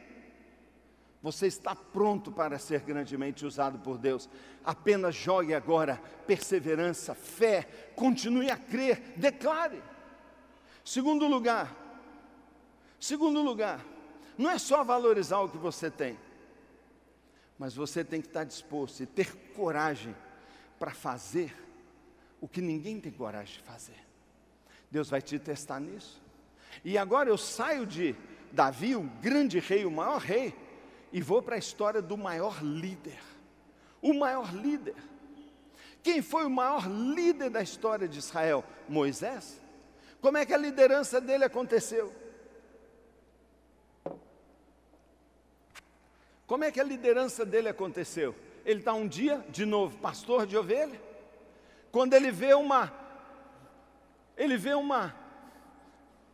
Você 1.23 1.47
está 1.47 1.73
pronto 1.73 2.33
para 2.33 2.59
ser 2.59 2.81
grandemente 2.81 3.45
usado 3.45 3.79
por 3.79 3.97
Deus. 3.97 4.29
Apenas 4.61 5.15
jogue 5.15 5.53
agora 5.53 5.95
perseverança, 6.27 7.15
fé, 7.15 7.65
continue 7.95 8.51
a 8.51 8.57
crer, 8.57 9.13
declare. 9.15 9.81
Segundo 10.83 11.25
lugar, 11.25 11.73
segundo 12.99 13.41
lugar, 13.41 13.79
não 14.37 14.49
é 14.49 14.57
só 14.57 14.83
valorizar 14.83 15.39
o 15.39 15.47
que 15.47 15.57
você 15.57 15.89
tem, 15.89 16.19
mas 17.57 17.73
você 17.73 18.03
tem 18.03 18.19
que 18.19 18.27
estar 18.27 18.43
disposto 18.43 19.01
e 19.01 19.05
ter 19.05 19.33
coragem 19.55 20.13
para 20.77 20.91
fazer 20.91 21.55
o 22.41 22.49
que 22.49 22.59
ninguém 22.59 22.99
tem 22.99 23.13
coragem 23.13 23.59
de 23.59 23.63
fazer. 23.63 23.95
Deus 24.91 25.09
vai 25.09 25.21
te 25.21 25.39
testar 25.39 25.79
nisso. 25.79 26.21
E 26.83 26.97
agora 26.97 27.29
eu 27.29 27.37
saio 27.37 27.85
de 27.85 28.13
Davi, 28.51 28.93
o 28.93 29.03
grande 29.21 29.59
rei, 29.59 29.85
o 29.85 29.91
maior 29.91 30.19
rei, 30.19 30.53
e 31.13 31.21
vou 31.21 31.43
para 31.43 31.55
a 31.55 31.59
história 31.59 32.01
do 32.01 32.17
maior 32.17 32.61
líder. 32.63 33.19
O 34.01 34.15
maior 34.15 34.51
líder. 34.51 34.95
Quem 36.01 36.23
foi 36.23 36.43
o 36.43 36.49
maior 36.49 36.89
líder 36.89 37.51
da 37.51 37.61
história 37.61 38.07
de 38.07 38.17
Israel? 38.17 38.65
Moisés. 38.89 39.61
Como 40.19 40.37
é 40.37 40.45
que 40.45 40.53
a 40.53 40.57
liderança 40.57 41.21
dele 41.21 41.45
aconteceu? 41.45 42.11
Como 46.47 46.63
é 46.63 46.71
que 46.71 46.79
a 46.79 46.83
liderança 46.83 47.45
dele 47.45 47.69
aconteceu? 47.69 48.35
Ele 48.65 48.79
está 48.79 48.93
um 48.93 49.07
dia, 49.07 49.45
de 49.49 49.65
novo, 49.65 49.99
pastor 49.99 50.47
de 50.47 50.57
ovelha. 50.57 50.99
Quando 51.91 52.15
ele 52.15 52.31
vê 52.31 52.55
uma, 52.55 52.91
ele 54.35 54.57
vê 54.57 54.73
uma, 54.73 55.15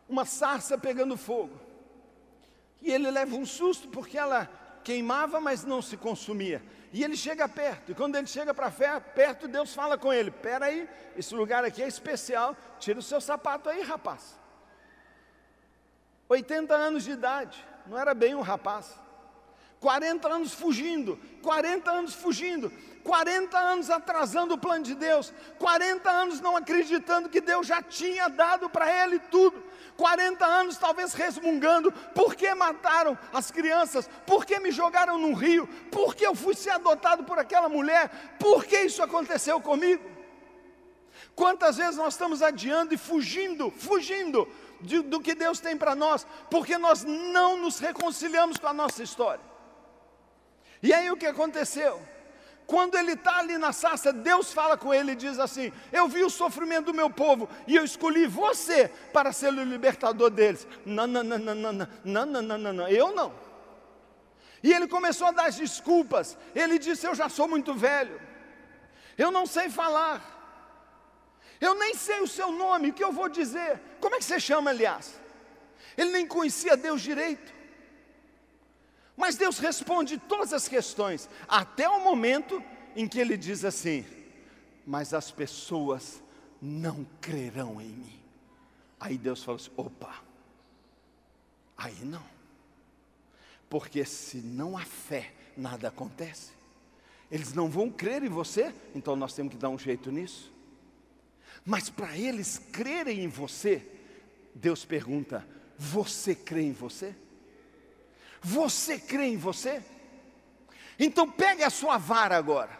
uma 0.08 0.24
sarça 0.24 0.78
pegando 0.78 1.18
fogo. 1.18 1.60
E 2.80 2.90
ele 2.90 3.10
leva 3.10 3.36
um 3.36 3.44
susto 3.44 3.86
porque 3.88 4.16
ela 4.16 4.59
queimava, 4.84 5.40
mas 5.40 5.64
não 5.64 5.80
se 5.80 5.96
consumia. 5.96 6.62
E 6.92 7.04
ele 7.04 7.16
chega 7.16 7.48
perto, 7.48 7.92
e 7.92 7.94
quando 7.94 8.16
ele 8.16 8.26
chega 8.26 8.52
para 8.52 8.70
perto, 9.00 9.46
Deus 9.46 9.74
fala 9.74 9.96
com 9.96 10.12
ele: 10.12 10.30
Espera 10.30 10.66
aí, 10.66 10.88
esse 11.16 11.34
lugar 11.34 11.64
aqui 11.64 11.82
é 11.82 11.86
especial, 11.86 12.56
tira 12.78 12.98
o 12.98 13.02
seu 13.02 13.20
sapato 13.20 13.68
aí, 13.68 13.82
rapaz. 13.82 14.38
80 16.28 16.74
anos 16.74 17.04
de 17.04 17.12
idade, 17.12 17.64
não 17.86 17.98
era 17.98 18.14
bem 18.14 18.34
um 18.34 18.40
rapaz. 18.40 18.98
40 19.80 20.28
anos 20.28 20.52
fugindo, 20.52 21.18
40 21.42 21.90
anos 21.90 22.14
fugindo, 22.14 22.70
40 23.10 23.58
anos 23.58 23.90
atrasando 23.90 24.54
o 24.54 24.58
plano 24.58 24.84
de 24.84 24.94
Deus, 24.94 25.34
40 25.58 26.08
anos 26.08 26.40
não 26.40 26.56
acreditando 26.56 27.28
que 27.28 27.40
Deus 27.40 27.66
já 27.66 27.82
tinha 27.82 28.28
dado 28.28 28.70
para 28.70 29.04
ele 29.04 29.18
tudo, 29.18 29.60
40 29.96 30.46
anos 30.46 30.76
talvez 30.76 31.12
resmungando: 31.12 31.90
por 32.14 32.36
que 32.36 32.54
mataram 32.54 33.18
as 33.32 33.50
crianças? 33.50 34.08
Por 34.24 34.46
que 34.46 34.60
me 34.60 34.70
jogaram 34.70 35.18
no 35.18 35.34
rio? 35.34 35.66
Por 35.90 36.14
que 36.14 36.24
eu 36.24 36.36
fui 36.36 36.54
ser 36.54 36.70
adotado 36.70 37.24
por 37.24 37.36
aquela 37.36 37.68
mulher? 37.68 38.36
Por 38.38 38.64
que 38.64 38.78
isso 38.82 39.02
aconteceu 39.02 39.60
comigo? 39.60 40.08
Quantas 41.34 41.78
vezes 41.78 41.96
nós 41.96 42.14
estamos 42.14 42.44
adiando 42.44 42.94
e 42.94 42.96
fugindo, 42.96 43.72
fugindo 43.72 44.46
de, 44.80 45.00
do 45.00 45.18
que 45.18 45.34
Deus 45.34 45.58
tem 45.58 45.76
para 45.76 45.96
nós, 45.96 46.24
porque 46.48 46.78
nós 46.78 47.02
não 47.02 47.56
nos 47.56 47.80
reconciliamos 47.80 48.56
com 48.56 48.68
a 48.68 48.72
nossa 48.72 49.02
história. 49.02 49.42
E 50.80 50.92
aí 50.92 51.10
o 51.10 51.16
que 51.16 51.26
aconteceu? 51.26 52.00
Quando 52.70 52.96
ele 52.96 53.14
está 53.14 53.38
ali 53.38 53.58
na 53.58 53.72
sarça, 53.72 54.12
Deus 54.12 54.52
fala 54.52 54.76
com 54.76 54.94
ele 54.94 55.10
e 55.10 55.16
diz 55.16 55.40
assim: 55.40 55.72
Eu 55.90 56.06
vi 56.06 56.22
o 56.22 56.30
sofrimento 56.30 56.84
do 56.84 56.94
meu 56.94 57.10
povo 57.10 57.48
e 57.66 57.74
eu 57.74 57.84
escolhi 57.84 58.28
você 58.28 58.86
para 59.12 59.32
ser 59.32 59.52
o 59.52 59.64
libertador 59.64 60.30
deles. 60.30 60.68
Não, 60.86 61.04
não, 61.04 61.24
não, 61.24 61.36
não, 61.36 61.54
não, 61.56 61.72
não, 61.72 61.88
não, 62.04 62.42
não, 62.42 62.58
não, 62.58 62.72
não, 62.72 62.88
eu 62.88 63.12
não. 63.12 63.34
E 64.62 64.72
ele 64.72 64.86
começou 64.86 65.26
a 65.26 65.32
dar 65.32 65.46
as 65.46 65.56
desculpas. 65.56 66.38
Ele 66.54 66.78
disse: 66.78 67.08
Eu 67.08 67.12
já 67.12 67.28
sou 67.28 67.48
muito 67.48 67.74
velho, 67.74 68.20
eu 69.18 69.32
não 69.32 69.46
sei 69.46 69.68
falar, 69.68 70.22
eu 71.60 71.74
nem 71.74 71.92
sei 71.96 72.20
o 72.20 72.28
seu 72.28 72.52
nome, 72.52 72.90
o 72.90 72.92
que 72.92 73.02
eu 73.02 73.10
vou 73.10 73.28
dizer? 73.28 73.80
Como 73.98 74.14
é 74.14 74.18
que 74.18 74.24
você 74.24 74.38
chama, 74.38 74.70
aliás? 74.70 75.20
Ele 75.96 76.12
nem 76.12 76.24
conhecia 76.24 76.76
Deus 76.76 77.02
direito. 77.02 77.52
Mas 79.16 79.36
Deus 79.36 79.58
responde 79.58 80.18
todas 80.18 80.52
as 80.52 80.68
questões, 80.68 81.28
até 81.48 81.88
o 81.88 82.02
momento 82.02 82.62
em 82.96 83.06
que 83.06 83.18
ele 83.18 83.36
diz 83.36 83.64
assim: 83.64 84.04
Mas 84.86 85.12
as 85.12 85.30
pessoas 85.30 86.22
não 86.60 87.06
crerão 87.20 87.80
em 87.80 87.88
mim. 87.88 88.20
Aí 88.98 89.16
Deus 89.16 89.42
fala 89.42 89.56
assim: 89.56 89.70
opa, 89.76 90.22
aí 91.76 92.04
não. 92.04 92.24
Porque 93.68 94.04
se 94.04 94.38
não 94.38 94.76
há 94.76 94.84
fé, 94.84 95.32
nada 95.56 95.88
acontece. 95.88 96.52
Eles 97.30 97.54
não 97.54 97.70
vão 97.70 97.88
crer 97.90 98.22
em 98.22 98.28
você, 98.28 98.74
então 98.94 99.14
nós 99.14 99.32
temos 99.32 99.52
que 99.52 99.58
dar 99.58 99.68
um 99.68 99.78
jeito 99.78 100.10
nisso. 100.10 100.52
Mas 101.64 101.88
para 101.88 102.16
eles 102.16 102.58
crerem 102.72 103.20
em 103.20 103.28
você, 103.28 103.86
Deus 104.54 104.84
pergunta: 104.84 105.46
você 105.78 106.34
crê 106.34 106.62
em 106.62 106.72
você? 106.72 107.14
Você 108.42 108.98
crê 108.98 109.26
em 109.26 109.36
você? 109.36 109.82
Então 110.98 111.30
pegue 111.30 111.62
a 111.62 111.70
sua 111.70 111.98
vara 111.98 112.36
agora, 112.36 112.70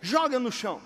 joga 0.00 0.38
no 0.38 0.50
chão. 0.50 0.80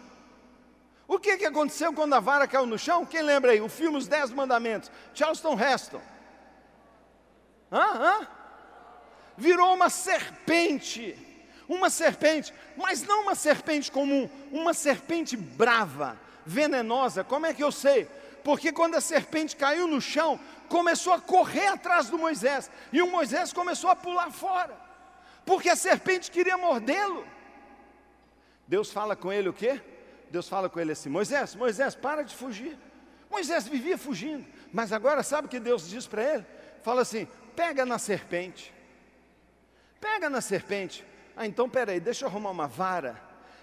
O 1.09 1.19
que, 1.19 1.39
que 1.39 1.45
aconteceu 1.45 1.93
quando 1.93 2.15
a 2.15 2.21
vara 2.21 2.47
caiu 2.47 2.67
no 2.67 2.79
chão? 2.79 3.05
Quem 3.05 3.23
lembra 3.23 3.51
aí? 3.51 3.61
O 3.61 3.69
filme 3.69 3.99
Os 3.99 4.07
Dez 4.07 4.31
Mandamentos, 4.31 4.91
Charleston 5.13 5.59
Heston. 5.59 6.01
Hã? 7.73 7.85
Hã? 7.85 8.29
Virou 9.37 9.75
uma 9.75 9.91
serpente, 9.91 11.17
uma 11.69 11.91
serpente, 11.91 12.55
mas 12.77 13.03
não 13.03 13.23
uma 13.23 13.35
serpente 13.35 13.91
comum, 13.91 14.29
uma 14.53 14.75
serpente 14.75 15.37
brava, 15.37 16.17
venenosa. 16.45 17.25
Como 17.25 17.47
é 17.47 17.55
que 17.55 17.65
eu 17.65 17.73
sei? 17.73 18.07
Porque 18.45 18.71
quando 18.71 18.95
a 18.95 19.01
serpente 19.01 19.57
caiu 19.57 19.87
no 19.87 20.01
chão, 20.01 20.39
começou 20.71 21.13
a 21.13 21.21
correr 21.21 21.67
atrás 21.67 22.09
do 22.09 22.17
Moisés, 22.17 22.71
e 22.93 23.03
o 23.03 23.11
Moisés 23.11 23.53
começou 23.53 23.91
a 23.91 23.97
pular 23.97 24.31
fora, 24.31 24.75
porque 25.45 25.69
a 25.69 25.75
serpente 25.75 26.31
queria 26.31 26.57
mordê-lo. 26.57 27.27
Deus 28.69 28.93
fala 28.93 29.17
com 29.17 29.33
ele 29.33 29.49
o 29.49 29.53
quê? 29.53 29.83
Deus 30.31 30.49
fala 30.49 30.71
com 30.71 30.79
ele 30.79 30.93
assim: 30.93 31.09
Moisés, 31.09 31.57
Moisés, 31.57 31.97
para 31.97 32.23
de 32.23 32.35
fugir. 32.37 32.79
Moisés 33.29 33.67
vivia 33.67 33.99
fugindo, 33.99 34.47
mas 34.73 34.93
agora 34.93 35.25
sabe 35.25 35.47
o 35.47 35.51
que 35.51 35.59
Deus 35.59 35.89
diz 35.89 36.07
para 36.07 36.23
ele? 36.23 36.47
Fala 36.83 37.03
assim: 37.03 37.29
pega 37.57 37.85
na 37.85 37.99
serpente, 37.99 38.73
pega 40.01 40.31
na 40.31 40.41
serpente. 40.41 41.05
Ah, 41.37 41.49
então 41.49 41.69
peraí, 41.69 41.99
deixa 41.99 42.25
eu 42.25 42.29
arrumar 42.29 42.51
uma 42.51 42.69
vara, 42.69 43.21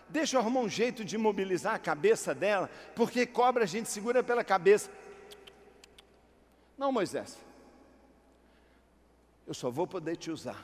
deixa 0.09 0.35
eu 0.35 0.41
arrumar 0.41 0.59
um 0.59 0.69
jeito 0.69 1.05
de 1.05 1.17
mobilizar 1.17 1.73
a 1.73 1.79
cabeça 1.79 2.35
dela, 2.35 2.69
porque 2.93 3.25
cobra 3.25 3.63
a 3.63 3.67
gente 3.67 3.87
segura 3.87 4.21
pela 4.21 4.43
cabeça. 4.43 4.89
Não, 6.77 6.91
Moisés, 6.91 7.37
eu 9.47 9.53
só 9.53 9.69
vou 9.69 9.87
poder 9.87 10.15
te 10.15 10.29
usar, 10.29 10.63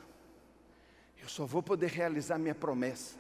eu 1.22 1.28
só 1.28 1.46
vou 1.46 1.64
poder 1.64 1.88
realizar 1.88 2.38
minha 2.38 2.54
promessa, 2.54 3.16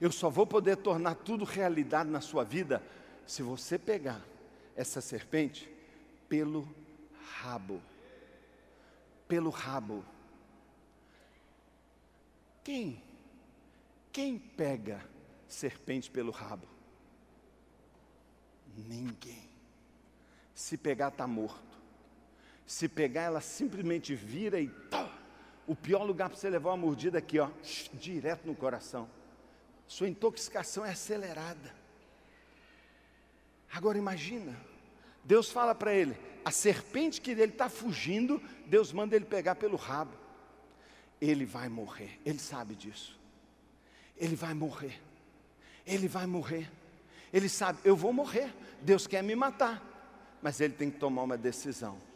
eu 0.00 0.12
só 0.12 0.30
vou 0.30 0.46
poder 0.46 0.76
tornar 0.76 1.16
tudo 1.16 1.44
realidade 1.44 2.08
na 2.08 2.20
sua 2.20 2.44
vida 2.44 2.82
se 3.26 3.42
você 3.42 3.78
pegar 3.78 4.22
essa 4.76 5.00
serpente 5.00 5.68
pelo 6.28 6.68
rabo. 7.40 7.82
Pelo 9.26 9.50
rabo. 9.50 10.04
Quem? 12.62 13.02
Quem 14.12 14.38
pega 14.38 15.04
serpente 15.48 16.10
pelo 16.10 16.30
rabo? 16.30 16.66
Ninguém. 18.76 19.48
Se 20.54 20.76
pegar, 20.76 21.08
está 21.08 21.26
morto. 21.26 21.77
Se 22.68 22.86
pegar, 22.86 23.22
ela 23.22 23.40
simplesmente 23.40 24.14
vira 24.14 24.60
e. 24.60 24.70
O 25.66 25.74
pior 25.74 26.02
lugar 26.02 26.28
para 26.28 26.38
você 26.38 26.50
levar 26.50 26.70
uma 26.70 26.76
mordida 26.76 27.16
aqui, 27.16 27.38
ó, 27.38 27.48
direto 27.94 28.46
no 28.46 28.54
coração. 28.54 29.08
Sua 29.86 30.06
intoxicação 30.06 30.84
é 30.84 30.90
acelerada. 30.90 31.74
Agora 33.72 33.96
imagina, 33.96 34.54
Deus 35.24 35.50
fala 35.50 35.74
para 35.74 35.94
ele, 35.94 36.14
a 36.44 36.50
serpente 36.50 37.22
que 37.22 37.30
ele 37.30 37.44
está 37.44 37.70
fugindo, 37.70 38.40
Deus 38.66 38.92
manda 38.92 39.16
ele 39.16 39.24
pegar 39.24 39.54
pelo 39.54 39.76
rabo. 39.76 40.12
Ele 41.20 41.46
vai 41.46 41.70
morrer, 41.70 42.20
ele 42.24 42.38
sabe 42.38 42.74
disso. 42.74 43.18
Ele 44.14 44.36
vai 44.36 44.52
morrer. 44.52 45.00
Ele 45.86 46.06
vai 46.06 46.26
morrer. 46.26 46.70
Ele 47.32 47.48
sabe, 47.48 47.78
eu 47.82 47.96
vou 47.96 48.12
morrer. 48.12 48.52
Deus 48.82 49.06
quer 49.06 49.22
me 49.22 49.34
matar. 49.34 49.82
Mas 50.42 50.60
ele 50.60 50.74
tem 50.74 50.90
que 50.90 50.98
tomar 50.98 51.22
uma 51.22 51.36
decisão 51.36 52.07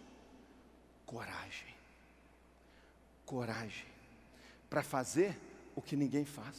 coragem. 1.12 1.74
Coragem 3.26 3.86
para 4.70 4.82
fazer 4.82 5.38
o 5.76 5.82
que 5.82 5.94
ninguém 5.94 6.24
faz. 6.24 6.56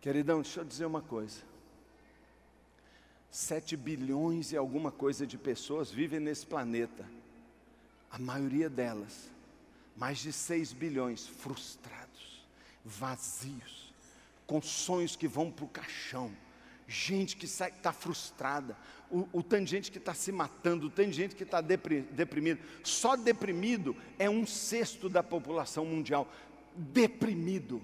Queridão, 0.00 0.42
deixa 0.42 0.60
eu 0.60 0.64
dizer 0.64 0.86
uma 0.86 1.00
coisa. 1.00 1.40
Sete 3.30 3.76
bilhões 3.76 4.50
e 4.50 4.56
alguma 4.56 4.90
coisa 4.90 5.24
de 5.24 5.38
pessoas 5.38 5.92
vivem 5.92 6.18
nesse 6.18 6.44
planeta. 6.44 7.08
A 8.10 8.18
maioria 8.18 8.68
delas, 8.68 9.30
mais 9.96 10.18
de 10.18 10.32
seis 10.32 10.72
bilhões, 10.72 11.24
frustrados, 11.24 12.44
vazios, 12.84 13.92
com 14.44 14.60
sonhos 14.60 15.14
que 15.14 15.28
vão 15.28 15.52
para 15.52 15.64
o 15.64 15.68
caixão 15.68 16.34
gente 16.88 17.36
que 17.36 17.44
está 17.44 17.92
frustrada, 17.92 18.74
o, 19.10 19.28
o 19.32 19.42
tanto 19.42 19.64
de 19.64 19.70
gente 19.70 19.90
que 19.90 19.98
está 19.98 20.14
se 20.14 20.30
matando, 20.30 20.86
o 20.86 20.90
tanto 20.90 21.10
de 21.10 21.16
gente 21.16 21.34
que 21.34 21.42
está 21.42 21.60
deprimido. 21.60 22.60
Só 22.82 23.16
deprimido 23.16 23.96
é 24.18 24.28
um 24.28 24.46
sexto 24.46 25.08
da 25.08 25.22
população 25.22 25.84
mundial. 25.84 26.30
Deprimido. 26.74 27.82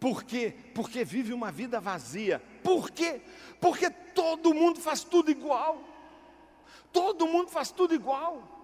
Por 0.00 0.22
quê? 0.24 0.54
Porque 0.74 1.04
vive 1.04 1.32
uma 1.32 1.50
vida 1.50 1.80
vazia. 1.80 2.42
Por 2.62 2.90
quê? 2.90 3.20
Porque 3.60 3.90
todo 3.90 4.54
mundo 4.54 4.80
faz 4.80 5.02
tudo 5.02 5.30
igual. 5.30 5.82
Todo 6.92 7.26
mundo 7.26 7.50
faz 7.50 7.70
tudo 7.70 7.94
igual. 7.94 8.57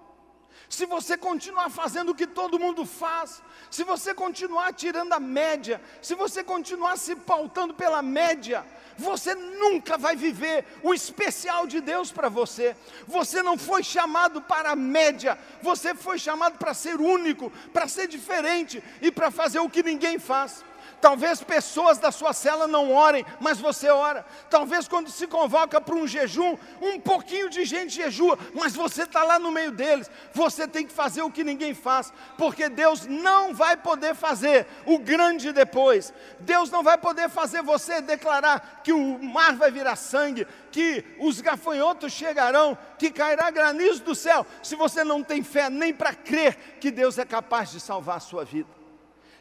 Se 0.69 0.87
você 0.87 1.17
continuar 1.17 1.71
fazendo 1.71 2.11
o 2.11 2.14
que 2.14 2.27
todo 2.27 2.59
mundo 2.59 2.85
faz, 2.87 3.43
se 3.71 3.85
você 3.85 4.14
continuar 4.14 4.73
tirando 4.73 5.12
a 5.12 5.21
média, 5.21 5.81
se 6.01 6.14
você 6.14 6.43
continuar 6.43 6.97
se 6.97 7.14
pautando 7.17 7.75
pela 7.75 8.03
média, 8.03 8.64
você 8.97 9.35
nunca 9.35 9.99
vai 9.99 10.17
viver 10.17 10.64
o 10.83 10.95
especial 10.95 11.67
de 11.67 11.81
Deus 11.81 12.12
para 12.12 12.29
você. 12.29 12.77
Você 13.07 13.43
não 13.43 13.59
foi 13.59 13.83
chamado 13.83 14.40
para 14.40 14.71
a 14.71 14.77
média, 14.77 15.38
você 15.62 15.95
foi 15.95 16.19
chamado 16.19 16.59
para 16.59 16.75
ser 16.75 17.01
único, 17.01 17.51
para 17.73 17.88
ser 17.88 18.07
diferente 18.07 18.83
e 19.03 19.11
para 19.11 19.31
fazer 19.31 19.59
o 19.59 19.71
que 19.71 19.83
ninguém 19.83 20.19
faz. 20.19 20.64
Talvez 21.05 21.43
pessoas 21.43 21.99
da 21.99 22.11
sua 22.11 22.33
cela 22.33 22.67
não 22.67 22.90
orem, 22.90 23.27
mas 23.38 23.61
você 23.61 23.90
ora. 23.90 24.25
Talvez 24.49 24.88
quando 24.88 25.11
se 25.11 25.27
convoca 25.27 25.79
para 25.79 25.95
um 25.95 26.07
jejum, 26.07 26.57
um 26.81 26.99
pouquinho 26.99 27.51
de 27.51 27.67
gente 27.67 27.97
jejua, 27.97 28.38
mas 28.55 28.75
você 28.75 29.03
está 29.03 29.23
lá 29.23 29.38
no 29.38 29.53
meio 29.53 29.71
deles. 29.71 30.11
Você 30.33 30.67
tem 30.67 30.87
que 30.87 30.95
fazer 30.95 31.21
o 31.21 31.31
que 31.31 31.45
ninguém 31.45 31.75
faz, 31.75 32.11
porque 32.38 32.71
Deus 32.71 33.05
não 33.05 33.53
vai 33.53 33.77
poder 33.77 34.14
fazer 34.14 34.67
o 34.87 34.99
grande 34.99 35.53
depois. 35.53 36.11
Deus 36.40 36.71
não 36.71 36.83
vai 36.83 36.97
poder 36.97 37.29
fazer 37.29 37.61
você 37.62 38.01
declarar 38.01 38.81
que 38.83 38.90
o 38.95 39.23
mar 39.23 39.57
vai 39.57 39.71
virar 39.71 39.97
sangue, 39.97 40.47
que 40.73 41.05
os 41.21 41.38
gafanhotos 41.38 42.14
chegarão, 42.14 42.79
que 42.99 43.11
cairá 43.11 43.51
granizo 43.51 44.03
do 44.03 44.14
céu, 44.14 44.47
se 44.62 44.75
você 44.75 45.05
não 45.05 45.23
tem 45.23 45.43
fé 45.43 45.69
nem 45.69 45.93
para 45.93 46.14
crer 46.14 46.79
que 46.81 46.90
Deus 46.90 47.19
é 47.19 47.27
capaz 47.27 47.71
de 47.71 47.79
salvar 47.79 48.17
a 48.17 48.21
sua 48.21 48.43
vida. 48.43 48.84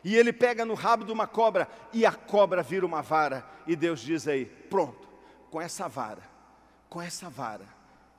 E 0.04 0.16
ele 0.16 0.34
pega 0.34 0.66
no 0.66 0.74
rabo 0.74 1.06
de 1.06 1.12
uma 1.12 1.26
cobra 1.26 1.68
e 1.94 2.06
a 2.06 2.12
cobra 2.12 2.62
vira 2.62 2.86
uma 2.86 3.02
vara. 3.02 3.46
E 3.66 3.76
Deus 3.76 4.02
diz 4.02 4.28
aí: 4.28 4.46
pronto, 4.46 5.08
com 5.50 5.62
essa 5.62 5.88
vara, 5.88 6.24
com 6.90 7.02
essa 7.02 7.30
vara, 7.30 7.66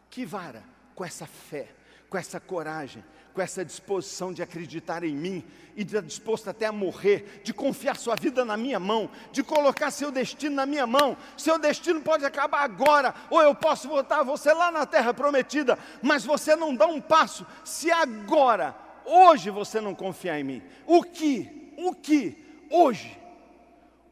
que 0.08 0.24
vara? 0.24 0.62
Com 0.94 1.04
essa 1.04 1.26
fé, 1.26 1.68
com 2.08 2.16
essa 2.16 2.40
coragem, 2.40 3.04
com 3.34 3.42
essa 3.42 3.64
disposição 3.64 4.32
de 4.32 4.42
acreditar 4.42 5.02
em 5.02 5.14
mim 5.14 5.44
e 5.76 5.82
de 5.82 6.00
disposto 6.00 6.48
até 6.48 6.66
a 6.66 6.72
morrer, 6.72 7.42
de 7.42 7.52
confiar 7.52 7.96
sua 7.96 8.14
vida 8.14 8.44
na 8.44 8.56
minha 8.56 8.78
mão, 8.78 9.10
de 9.32 9.42
colocar 9.42 9.90
seu 9.90 10.12
destino 10.12 10.54
na 10.54 10.64
minha 10.64 10.86
mão. 10.86 11.16
Seu 11.36 11.58
destino 11.58 12.00
pode 12.00 12.24
acabar 12.24 12.62
agora, 12.62 13.12
ou 13.28 13.42
eu 13.42 13.54
posso 13.54 13.88
voltar 13.88 14.22
você 14.22 14.52
lá 14.52 14.70
na 14.70 14.86
terra 14.86 15.12
prometida, 15.12 15.76
mas 16.00 16.24
você 16.24 16.54
não 16.54 16.74
dá 16.74 16.86
um 16.86 17.00
passo 17.00 17.44
se 17.64 17.90
agora, 17.90 18.76
hoje 19.04 19.50
você 19.50 19.80
não 19.80 19.94
confiar 19.94 20.38
em 20.38 20.44
mim. 20.44 20.62
O 20.86 21.02
que 21.02 21.63
o 21.76 21.94
que 21.94 22.44
hoje, 22.70 23.18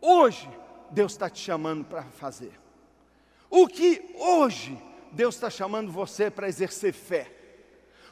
hoje, 0.01 0.49
Deus 0.91 1.13
está 1.13 1.29
te 1.29 1.41
chamando 1.41 1.85
para 1.85 2.03
fazer. 2.03 2.53
O 3.51 3.67
que 3.67 4.15
hoje 4.19 4.79
Deus 5.13 5.35
está 5.35 5.51
chamando 5.51 5.93
você 5.93 6.31
para 6.31 6.49
exercer 6.49 6.93
fé. 6.93 7.31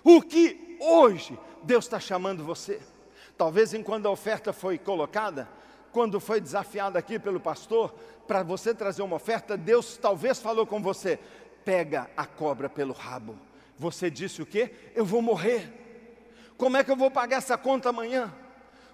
O 0.05 0.21
que 0.21 0.77
hoje 0.81 1.39
Deus 1.63 1.85
está 1.85 1.99
chamando 1.99 2.45
você. 2.45 2.81
Talvez 3.37 3.73
enquanto 3.73 4.07
a 4.07 4.11
oferta 4.11 4.53
foi 4.53 4.79
colocada, 4.79 5.49
quando 5.93 6.21
foi 6.21 6.41
desafiado 6.41 6.99
aqui 6.99 7.19
pelo 7.19 7.41
pastor, 7.41 7.95
para 8.27 8.43
você 8.43 8.75
trazer 8.75 9.03
uma 9.03 9.17
oferta, 9.17 9.57
Deus 9.57 9.97
talvez 9.97 10.39
falou 10.39 10.67
com 10.67 10.81
você: 10.81 11.19
pega 11.65 12.11
a 12.17 12.27
cobra 12.27 12.69
pelo 12.69 12.93
rabo. 12.93 13.37
Você 13.79 14.11
disse 14.11 14.43
o 14.43 14.47
quê? 14.47 14.73
Eu 14.95 15.05
vou 15.05 15.23
morrer. 15.23 15.73
Como 16.57 16.77
é 16.77 16.85
que 16.85 16.91
eu 16.91 16.97
vou 16.97 17.11
pagar 17.11 17.39
essa 17.39 17.57
conta 17.57 17.89
amanhã? 17.89 18.33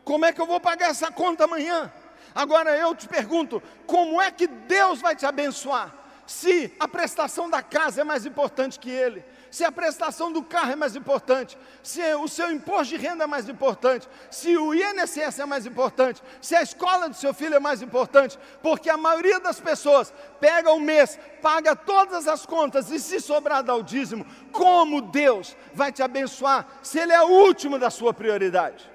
Como 0.07 0.25
é 0.25 0.33
que 0.33 0.40
eu 0.40 0.47
vou 0.47 0.61
pagar 0.61 0.90
essa 0.90 1.11
conta 1.11 1.42
amanhã? 1.42 1.92
Agora 2.33 2.77
eu 2.79 2.95
te 2.95 3.09
pergunto: 3.09 3.61
como 3.88 4.23
é 4.23 4.31
que 4.31 4.47
Deus 4.47 5.01
vai 5.01 5.16
te 5.16 5.27
abençoar? 5.27 5.92
Se 6.25 6.73
a 6.79 6.87
prestação 6.87 7.51
da 7.51 7.61
casa 7.61 8.03
é 8.03 8.05
mais 8.05 8.25
importante 8.25 8.79
que 8.79 8.88
Ele, 8.88 9.25
se 9.51 9.64
a 9.64 9.73
prestação 9.73 10.31
do 10.31 10.45
carro 10.45 10.71
é 10.71 10.77
mais 10.77 10.95
importante, 10.95 11.59
se 11.83 12.01
o 12.14 12.29
seu 12.29 12.53
imposto 12.53 12.97
de 12.97 13.05
renda 13.05 13.25
é 13.25 13.27
mais 13.27 13.49
importante, 13.49 14.09
se 14.31 14.57
o 14.57 14.73
INSS 14.73 15.40
é 15.40 15.45
mais 15.45 15.66
importante, 15.66 16.23
se 16.40 16.55
a 16.55 16.62
escola 16.62 17.09
do 17.09 17.16
seu 17.16 17.35
filho 17.35 17.57
é 17.57 17.61
mais 17.61 17.83
importante, 17.83 18.38
porque 18.62 18.88
a 18.88 18.97
maioria 18.97 19.40
das 19.40 19.59
pessoas 19.59 20.14
pega 20.38 20.71
o 20.71 20.79
mês, 20.79 21.19
paga 21.42 21.75
todas 21.75 22.29
as 22.29 22.47
contas 22.47 22.92
e 22.92 23.01
se 23.01 23.19
sobrar 23.19 23.64
dá 23.64 23.75
o 23.75 23.83
dízimo, 23.83 24.25
como 24.53 25.03
Deus 25.03 25.57
vai 25.75 25.90
te 25.90 26.01
abençoar 26.01 26.64
se 26.81 26.97
Ele 27.01 27.12
é 27.12 27.23
o 27.23 27.45
último 27.45 27.77
da 27.77 27.90
sua 27.90 28.14
prioridade? 28.14 28.95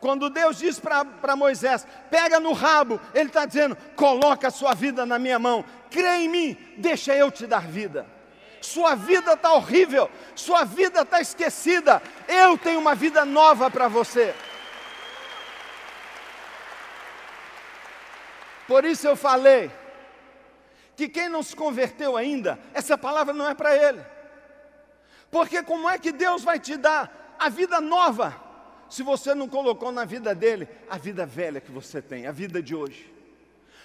Quando 0.00 0.30
Deus 0.30 0.58
diz 0.58 0.80
para 0.80 1.36
Moisés, 1.36 1.86
pega 2.10 2.40
no 2.40 2.52
rabo, 2.52 2.98
Ele 3.14 3.28
está 3.28 3.44
dizendo: 3.44 3.76
coloca 3.94 4.48
a 4.48 4.50
sua 4.50 4.74
vida 4.74 5.04
na 5.04 5.18
minha 5.18 5.38
mão, 5.38 5.64
crê 5.90 6.16
em 6.18 6.28
mim, 6.28 6.56
deixa 6.78 7.14
eu 7.14 7.30
te 7.30 7.46
dar 7.46 7.66
vida. 7.66 8.06
Sua 8.62 8.94
vida 8.94 9.34
está 9.34 9.52
horrível, 9.52 10.10
sua 10.34 10.64
vida 10.64 11.02
está 11.02 11.20
esquecida, 11.20 12.02
eu 12.26 12.56
tenho 12.56 12.80
uma 12.80 12.94
vida 12.94 13.24
nova 13.24 13.70
para 13.70 13.88
você. 13.88 14.34
Por 18.66 18.84
isso 18.84 19.06
eu 19.06 19.16
falei 19.16 19.70
que 20.96 21.08
quem 21.08 21.28
não 21.28 21.42
se 21.42 21.56
converteu 21.56 22.16
ainda, 22.16 22.58
essa 22.72 22.96
palavra 22.96 23.34
não 23.34 23.48
é 23.48 23.54
para 23.54 23.74
ele. 23.76 24.04
Porque 25.30 25.62
como 25.62 25.88
é 25.88 25.98
que 25.98 26.12
Deus 26.12 26.42
vai 26.42 26.58
te 26.58 26.76
dar 26.76 27.36
a 27.38 27.48
vida 27.48 27.80
nova? 27.80 28.49
Se 28.90 29.02
você 29.02 29.34
não 29.34 29.48
colocou 29.48 29.92
na 29.92 30.04
vida 30.04 30.34
dele 30.34 30.68
a 30.90 30.98
vida 30.98 31.24
velha 31.24 31.60
que 31.60 31.70
você 31.70 32.02
tem, 32.02 32.26
a 32.26 32.32
vida 32.32 32.60
de 32.62 32.74
hoje? 32.74 33.10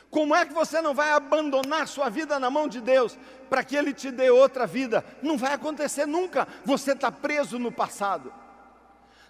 Como 0.10 0.36
é 0.36 0.46
que 0.46 0.54
você 0.54 0.82
não 0.82 0.94
vai 0.94 1.12
abandonar 1.12 1.88
sua 1.88 2.10
vida 2.10 2.40
na 2.40 2.50
mão 2.50 2.68
de 2.68 2.82
Deus 2.82 3.18
para 3.50 3.64
que 3.64 3.76
Ele 3.76 3.94
te 3.94 4.12
dê 4.12 4.30
outra 4.30 4.66
vida? 4.66 5.06
Não 5.22 5.38
vai 5.38 5.54
acontecer 5.54 6.06
nunca. 6.06 6.48
Você 6.64 6.94
está 6.94 7.12
preso 7.12 7.60
no 7.60 7.72
passado. 7.72 8.34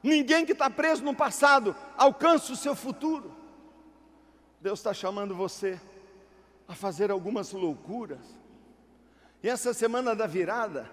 Ninguém 0.01 0.45
que 0.45 0.51
está 0.51 0.69
preso 0.69 1.03
no 1.03 1.13
passado 1.13 1.75
alcança 1.97 2.53
o 2.53 2.55
seu 2.55 2.75
futuro. 2.75 3.35
Deus 4.61 4.79
está 4.79 4.93
chamando 4.93 5.35
você 5.35 5.79
a 6.67 6.73
fazer 6.73 7.11
algumas 7.11 7.51
loucuras. 7.51 8.19
E 9.43 9.49
essa 9.49 9.73
semana 9.73 10.15
da 10.15 10.27
virada, 10.27 10.89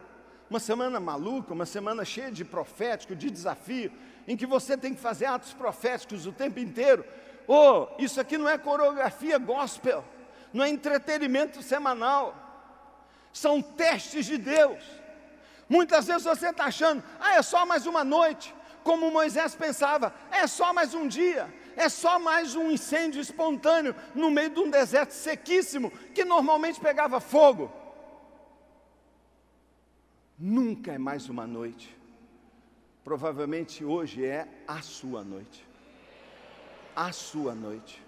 uma 0.48 0.60
semana 0.60 0.98
maluca, 0.98 1.52
uma 1.52 1.66
semana 1.66 2.04
cheia 2.04 2.30
de 2.30 2.44
profético, 2.44 3.14
de 3.14 3.30
desafio, 3.30 3.92
em 4.26 4.36
que 4.36 4.46
você 4.46 4.76
tem 4.76 4.94
que 4.94 5.00
fazer 5.00 5.26
atos 5.26 5.52
proféticos 5.52 6.26
o 6.26 6.32
tempo 6.32 6.58
inteiro. 6.58 7.04
Oh, 7.46 7.88
isso 7.98 8.20
aqui 8.20 8.38
não 8.38 8.48
é 8.48 8.56
coreografia 8.56 9.38
gospel, 9.38 10.04
não 10.52 10.64
é 10.64 10.68
entretenimento 10.68 11.62
semanal, 11.62 12.36
são 13.32 13.60
testes 13.60 14.26
de 14.26 14.38
Deus. 14.38 14.82
Muitas 15.68 16.06
vezes 16.06 16.24
você 16.24 16.50
está 16.50 16.64
achando, 16.64 17.02
ah, 17.18 17.34
é 17.34 17.42
só 17.42 17.64
mais 17.64 17.86
uma 17.86 18.04
noite, 18.04 18.54
como 18.84 19.10
Moisés 19.10 19.54
pensava, 19.54 20.14
é 20.30 20.46
só 20.46 20.72
mais 20.72 20.94
um 20.94 21.08
dia, 21.08 21.52
é 21.76 21.88
só 21.88 22.18
mais 22.18 22.54
um 22.54 22.70
incêndio 22.70 23.20
espontâneo 23.20 23.94
no 24.14 24.30
meio 24.30 24.50
de 24.50 24.60
um 24.60 24.70
deserto 24.70 25.12
sequíssimo, 25.12 25.90
que 26.14 26.24
normalmente 26.24 26.80
pegava 26.80 27.20
fogo. 27.20 27.72
Nunca 30.38 30.92
é 30.92 30.98
mais 30.98 31.28
uma 31.28 31.46
noite. 31.46 32.01
Provavelmente 33.04 33.84
hoje 33.84 34.24
é 34.24 34.46
a 34.66 34.80
sua 34.80 35.24
noite. 35.24 35.66
A 36.94 37.10
sua 37.10 37.54
noite. 37.54 38.02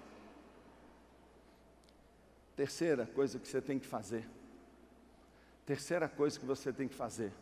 Terceira 2.54 3.04
coisa 3.06 3.38
que 3.38 3.48
você 3.48 3.60
tem 3.60 3.78
que 3.78 3.86
fazer. 3.86 4.24
Terceira 5.66 6.08
coisa 6.08 6.38
que 6.38 6.46
você 6.46 6.72
tem 6.72 6.86
que 6.86 6.94
fazer. 6.94 7.32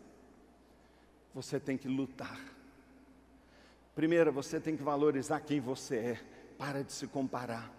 Você 1.34 1.60
tem 1.60 1.76
que 1.76 1.88
lutar. 1.88 2.40
Primeiro, 3.94 4.32
você 4.32 4.58
tem 4.58 4.76
que 4.76 4.82
valorizar 4.82 5.40
quem 5.40 5.60
você 5.60 5.96
é. 5.96 6.20
Para 6.56 6.82
de 6.82 6.92
se 6.92 7.06
comparar. 7.06 7.70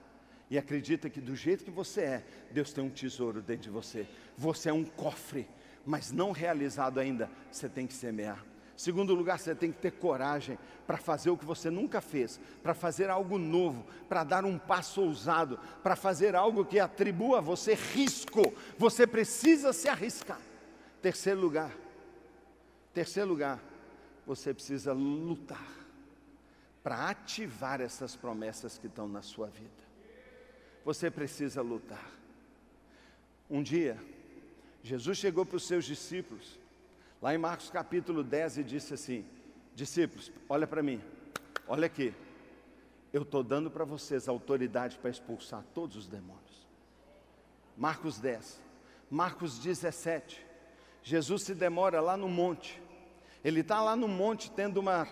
E 0.50 0.58
acredita 0.58 1.10
que 1.10 1.20
do 1.20 1.36
jeito 1.36 1.64
que 1.64 1.72
você 1.72 2.02
é, 2.02 2.24
Deus 2.52 2.72
tem 2.72 2.84
um 2.84 2.90
tesouro 2.90 3.42
dentro 3.42 3.64
de 3.64 3.70
você. 3.72 4.08
Você 4.38 4.70
é 4.70 4.74
um 4.74 4.86
cofre, 4.86 5.48
mas 5.84 6.12
não 6.12 6.32
realizado 6.32 7.00
ainda. 7.00 7.32
Você 7.52 7.68
tem 7.68 7.88
que 7.88 7.94
semear. 7.94 8.53
Segundo 8.84 9.16
lugar, 9.16 9.40
você 9.40 9.56
tem 9.56 9.72
que 9.72 9.80
ter 9.80 9.92
coragem 9.92 10.60
para 10.86 10.98
fazer 10.98 11.30
o 11.30 11.38
que 11.38 11.46
você 11.46 11.70
nunca 11.70 12.02
fez, 12.02 12.38
para 12.62 12.74
fazer 12.74 13.10
algo 13.10 13.38
novo, 13.38 13.86
para 14.10 14.26
dar 14.26 14.44
um 14.44 14.60
passo 14.60 15.02
ousado, 15.02 15.58
para 15.82 15.96
fazer 15.96 16.36
algo 16.36 16.66
que 16.66 16.82
atribua 16.82 17.38
a 17.38 17.42
você 17.42 17.76
risco. 17.76 18.42
Você 18.78 19.08
precisa 19.08 19.72
se 19.72 19.88
arriscar. 19.88 20.42
Terceiro 21.02 21.40
lugar, 21.40 21.74
terceiro 22.94 23.30
lugar, 23.30 23.64
você 24.28 24.54
precisa 24.54 24.92
lutar 24.92 25.66
para 26.84 27.10
ativar 27.10 27.80
essas 27.80 28.18
promessas 28.18 28.78
que 28.78 28.88
estão 28.88 29.08
na 29.08 29.22
sua 29.22 29.48
vida. 29.48 29.84
Você 30.84 31.10
precisa 31.10 31.62
lutar. 31.62 32.12
Um 33.50 33.64
dia, 33.64 33.98
Jesus 34.84 35.18
chegou 35.18 35.46
para 35.46 35.56
os 35.56 35.66
seus 35.66 35.86
discípulos 35.86 36.62
Lá 37.24 37.34
em 37.34 37.38
Marcos 37.38 37.70
capítulo 37.70 38.22
10 38.22 38.58
e 38.58 38.64
disse 38.66 38.94
assim: 38.94 39.26
Discípulos, 39.74 40.30
olha 40.50 40.68
para 40.68 40.84
mim, 40.84 41.02
olha 41.66 41.86
aqui. 41.86 42.14
eu 43.14 43.22
estou 43.22 43.42
dando 43.42 43.72
para 43.72 43.86
vocês 43.86 44.28
autoridade 44.28 44.98
para 44.98 45.10
expulsar 45.10 45.64
todos 45.74 45.96
os 45.96 46.06
demônios. 46.06 46.68
Marcos 47.78 48.20
10, 48.20 48.62
Marcos 49.10 49.58
17. 49.58 50.46
Jesus 51.02 51.44
se 51.44 51.56
demora 51.56 52.02
lá 52.02 52.18
no 52.18 52.28
monte. 52.28 52.84
Ele 53.42 53.62
está 53.62 53.82
lá 53.82 53.96
no 53.96 54.10
monte 54.10 54.52
tendo 54.52 54.82
uma, 54.82 55.08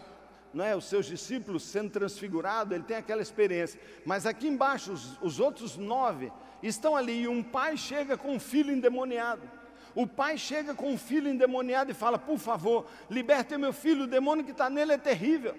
não 0.53 0.66
é, 0.66 0.76
os 0.76 0.89
seus 0.89 1.05
discípulos 1.05 1.64
sendo 1.64 1.91
transfigurados, 1.91 2.76
ele 2.76 2.84
tem 2.84 2.97
aquela 2.97 3.22
experiência. 3.22 3.80
Mas 4.05 4.26
aqui 4.26 4.49
embaixo, 4.49 4.91
os, 4.91 5.18
os 5.22 5.39
outros 5.39 5.78
nove 5.78 6.30
estão 6.62 6.93
ali 6.93 7.22
e 7.22 7.28
um 7.30 7.41
pai 7.41 7.78
chega 7.78 8.18
com 8.18 8.36
um 8.36 8.39
filho 8.39 8.74
endemoniado. 8.74 9.61
O 9.94 10.08
pai 10.08 10.38
chega 10.38 10.74
com 10.74 10.92
um 10.92 10.98
filho 10.98 11.30
endemoniado 11.30 11.92
e 11.92 11.94
fala: 11.94 12.18
Por 12.18 12.38
favor, 12.38 12.86
liberte 13.10 13.58
meu 13.58 13.74
filho, 13.74 14.04
o 14.04 14.08
demônio 14.08 14.46
que 14.46 14.52
está 14.52 14.70
nele 14.70 14.94
é 14.94 14.98
terrível. 14.98 15.56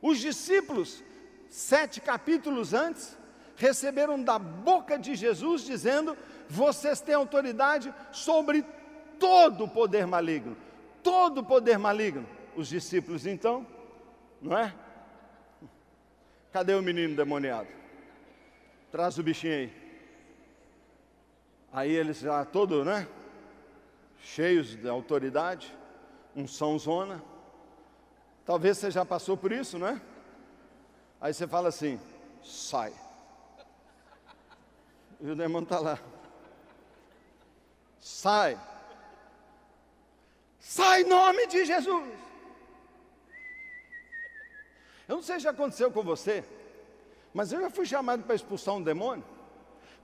Os 0.00 0.18
discípulos, 0.18 1.02
sete 1.48 2.00
capítulos 2.00 2.72
antes, 2.72 3.18
receberam 3.56 4.22
da 4.22 4.38
boca 4.38 4.98
de 4.98 5.14
Jesus 5.14 5.62
dizendo: 5.62 6.16
Vocês 6.48 7.00
têm 7.00 7.14
autoridade 7.14 7.92
sobre 8.12 8.64
todo 9.18 9.64
o 9.64 9.68
poder 9.68 10.06
maligno. 10.06 10.56
Todo 11.02 11.38
o 11.38 11.44
poder 11.44 11.78
maligno. 11.78 12.26
Os 12.56 12.68
discípulos, 12.68 13.26
então, 13.26 13.66
não 14.40 14.56
é? 14.56 14.74
Cadê 16.52 16.74
o 16.74 16.82
menino 16.82 17.14
demoniado? 17.14 17.68
Traz 18.90 19.18
o 19.18 19.22
bichinho 19.22 19.54
aí. 19.54 19.72
Aí 21.72 21.92
eles 21.92 22.18
já 22.18 22.44
todo, 22.44 22.84
né? 22.84 23.06
Cheios 24.22 24.76
de 24.76 24.88
autoridade, 24.88 25.74
um 26.36 26.46
são 26.46 26.78
zona. 26.78 27.22
Talvez 28.44 28.78
você 28.78 28.90
já 28.90 29.04
passou 29.04 29.36
por 29.36 29.52
isso, 29.52 29.78
não 29.78 29.88
é? 29.88 30.00
Aí 31.20 31.32
você 31.32 31.46
fala 31.46 31.68
assim: 31.68 32.00
sai. 32.42 32.92
E 35.20 35.30
o 35.30 35.36
demônio 35.36 35.64
está 35.64 35.78
lá. 35.78 35.98
Sai. 37.98 38.58
Sai 40.58 41.02
em 41.02 41.08
nome 41.08 41.46
de 41.46 41.64
Jesus. 41.64 42.18
Eu 45.08 45.16
não 45.16 45.22
sei 45.22 45.36
se 45.36 45.44
já 45.44 45.50
aconteceu 45.50 45.90
com 45.90 46.02
você, 46.02 46.44
mas 47.34 47.52
eu 47.52 47.60
já 47.60 47.70
fui 47.70 47.84
chamado 47.84 48.22
para 48.22 48.34
expulsar 48.34 48.74
um 48.76 48.82
demônio. 48.82 49.24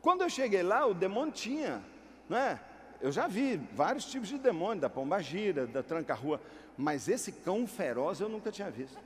Quando 0.03 0.23
eu 0.23 0.29
cheguei 0.29 0.63
lá, 0.63 0.85
o 0.85 0.95
demônio 0.95 1.33
tinha, 1.33 1.83
não 2.29 2.37
é? 2.37 2.61
Eu 3.01 3.13
já 3.13 3.27
vi 3.27 3.57
vários 3.73 4.05
tipos 4.07 4.29
de 4.29 4.39
demônio, 4.39 4.81
da 4.81 4.89
pombagira, 4.89 5.67
da 5.67 5.83
tranca-rua, 5.83 6.41
mas 6.77 7.09
esse 7.09 7.31
cão 7.31 7.67
feroz 7.67 8.21
eu 8.21 8.29
nunca 8.29 8.51
tinha 8.51 8.71
visto. 8.71 8.99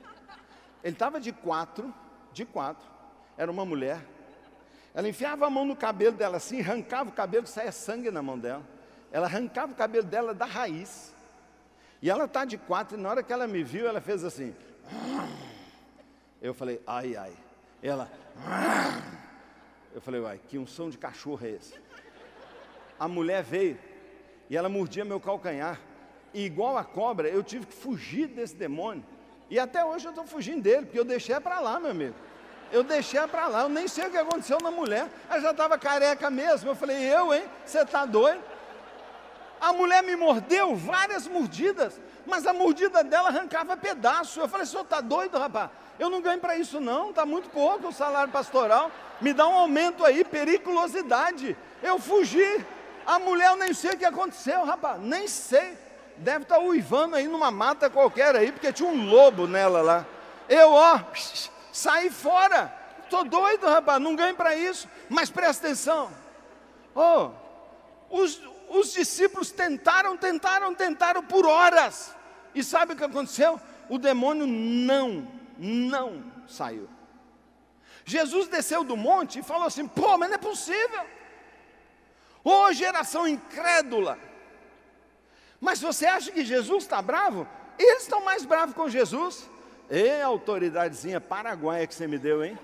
Ele 0.83 0.93
estava 0.93 1.19
de 1.19 1.31
quatro, 1.31 1.93
de 2.33 2.45
quatro, 2.45 2.87
era 3.37 3.51
uma 3.51 3.65
mulher. 3.65 4.01
Ela 4.93 5.07
enfiava 5.07 5.45
a 5.45 5.49
mão 5.49 5.65
no 5.65 5.75
cabelo 5.75 6.15
dela 6.15 6.37
assim, 6.37 6.59
arrancava 6.59 7.09
o 7.09 7.13
cabelo, 7.13 7.47
saia 7.47 7.71
sangue 7.71 8.11
na 8.11 8.21
mão 8.21 8.37
dela. 8.37 8.63
Ela 9.11 9.27
arrancava 9.27 9.71
o 9.71 9.75
cabelo 9.75 10.05
dela 10.05 10.33
da 10.33 10.45
raiz. 10.45 11.13
E 12.01 12.09
ela 12.09 12.25
está 12.25 12.45
de 12.45 12.57
quatro, 12.57 12.97
e 12.97 13.01
na 13.01 13.09
hora 13.09 13.23
que 13.23 13.31
ela 13.31 13.47
me 13.47 13.63
viu, 13.63 13.87
ela 13.87 14.01
fez 14.01 14.23
assim. 14.23 14.55
Eu 16.41 16.53
falei, 16.53 16.81
ai, 16.87 17.15
ai. 17.15 17.33
Ela. 17.83 18.09
Eu 19.93 20.01
falei, 20.01 20.19
uai, 20.21 20.39
que 20.47 20.57
um 20.57 20.65
som 20.65 20.89
de 20.89 20.97
cachorro 20.97 21.45
é 21.45 21.51
esse? 21.51 21.79
A 23.01 23.07
mulher 23.07 23.41
veio 23.41 23.79
e 24.47 24.55
ela 24.55 24.69
mordia 24.69 25.03
meu 25.03 25.19
calcanhar. 25.19 25.79
E 26.35 26.45
igual 26.45 26.77
a 26.77 26.83
cobra, 26.83 27.27
eu 27.27 27.41
tive 27.41 27.65
que 27.65 27.73
fugir 27.73 28.27
desse 28.27 28.53
demônio. 28.53 29.03
E 29.49 29.57
até 29.57 29.83
hoje 29.83 30.05
eu 30.05 30.11
estou 30.11 30.23
fugindo 30.23 30.61
dele, 30.61 30.85
porque 30.85 30.99
eu 30.99 31.03
deixei 31.03 31.39
para 31.39 31.59
lá, 31.59 31.79
meu 31.79 31.89
amigo. 31.89 32.13
Eu 32.71 32.83
deixei 32.83 33.19
para 33.25 33.47
lá, 33.47 33.61
eu 33.63 33.69
nem 33.69 33.87
sei 33.87 34.05
o 34.05 34.11
que 34.11 34.17
aconteceu 34.17 34.59
na 34.61 34.69
mulher. 34.69 35.09
Ela 35.27 35.41
já 35.41 35.49
estava 35.49 35.79
careca 35.79 36.29
mesmo. 36.29 36.69
Eu 36.69 36.75
falei, 36.75 36.97
eu, 37.11 37.33
hein? 37.33 37.43
Você 37.65 37.79
está 37.81 38.05
doido? 38.05 38.39
A 39.59 39.73
mulher 39.73 40.03
me 40.03 40.15
mordeu 40.15 40.75
várias 40.75 41.25
mordidas, 41.25 41.99
mas 42.27 42.45
a 42.45 42.53
mordida 42.53 43.03
dela 43.03 43.29
arrancava 43.29 43.75
pedaço. 43.75 44.39
Eu 44.39 44.47
falei, 44.47 44.67
senhor 44.67 44.83
está 44.83 45.01
doido, 45.01 45.39
rapaz? 45.39 45.71
Eu 45.97 46.07
não 46.07 46.21
ganho 46.21 46.39
para 46.39 46.55
isso 46.55 46.79
não, 46.79 47.09
está 47.09 47.25
muito 47.25 47.49
pouco 47.49 47.87
o 47.87 47.91
salário 47.91 48.31
pastoral. 48.31 48.91
Me 49.19 49.33
dá 49.33 49.47
um 49.47 49.55
aumento 49.55 50.05
aí, 50.05 50.23
periculosidade. 50.23 51.57
Eu 51.81 51.97
fugi. 51.97 52.63
A 53.05 53.19
mulher, 53.19 53.49
eu 53.49 53.57
nem 53.57 53.73
sei 53.73 53.91
o 53.91 53.97
que 53.97 54.05
aconteceu, 54.05 54.63
rapaz, 54.63 55.01
nem 55.01 55.27
sei. 55.27 55.77
Deve 56.17 56.43
estar 56.43 56.55
tá 56.55 56.61
uivando 56.61 57.15
aí 57.15 57.27
numa 57.27 57.49
mata 57.49 57.89
qualquer 57.89 58.35
aí, 58.35 58.51
porque 58.51 58.71
tinha 58.71 58.87
um 58.87 59.09
lobo 59.09 59.47
nela 59.47 59.81
lá. 59.81 60.05
Eu, 60.47 60.71
ó, 60.71 60.99
saí 61.71 62.09
fora. 62.09 62.73
Estou 63.03 63.25
doido, 63.25 63.67
rapaz, 63.67 64.01
não 64.01 64.15
ganho 64.15 64.35
para 64.35 64.55
isso. 64.55 64.87
Mas 65.09 65.29
presta 65.29 65.67
atenção. 65.67 66.11
Oh, 66.95 67.31
os, 68.09 68.41
os 68.69 68.93
discípulos 68.93 69.51
tentaram, 69.51 70.15
tentaram, 70.15 70.73
tentaram 70.73 71.23
por 71.23 71.45
horas. 71.45 72.15
E 72.53 72.63
sabe 72.63 72.93
o 72.93 72.95
que 72.95 73.03
aconteceu? 73.03 73.59
O 73.89 73.97
demônio 73.97 74.45
não, 74.47 75.27
não 75.57 76.23
saiu. 76.47 76.89
Jesus 78.05 78.47
desceu 78.47 78.83
do 78.83 78.97
monte 78.97 79.39
e 79.39 79.43
falou 79.43 79.67
assim: 79.67 79.87
pô, 79.87 80.17
mas 80.17 80.29
não 80.29 80.35
é 80.35 80.39
possível. 80.39 81.05
Ô 82.43 82.65
oh, 82.65 82.73
geração 82.73 83.27
incrédula. 83.27 84.17
Mas 85.59 85.79
você 85.79 86.05
acha 86.05 86.31
que 86.31 86.43
Jesus 86.43 86.83
está 86.83 87.01
bravo? 87.01 87.47
Eles 87.77 88.03
estão 88.03 88.23
mais 88.23 88.45
bravos 88.45 88.73
com 88.73 88.89
Jesus. 88.89 89.49
Ê, 89.89 90.21
autoridadezinha 90.21 91.21
paraguaia 91.21 91.85
que 91.85 91.93
você 91.93 92.07
me 92.07 92.17
deu, 92.17 92.43
hein? 92.43 92.57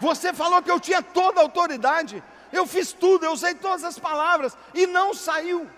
Você 0.00 0.32
falou 0.34 0.62
que 0.62 0.70
eu 0.70 0.78
tinha 0.78 1.02
toda 1.02 1.40
a 1.40 1.42
autoridade. 1.42 2.22
Eu 2.52 2.66
fiz 2.66 2.92
tudo, 2.92 3.24
eu 3.24 3.32
usei 3.32 3.54
todas 3.54 3.84
as 3.84 3.98
palavras 3.98 4.56
e 4.74 4.86
não 4.86 5.14
saiu. 5.14 5.68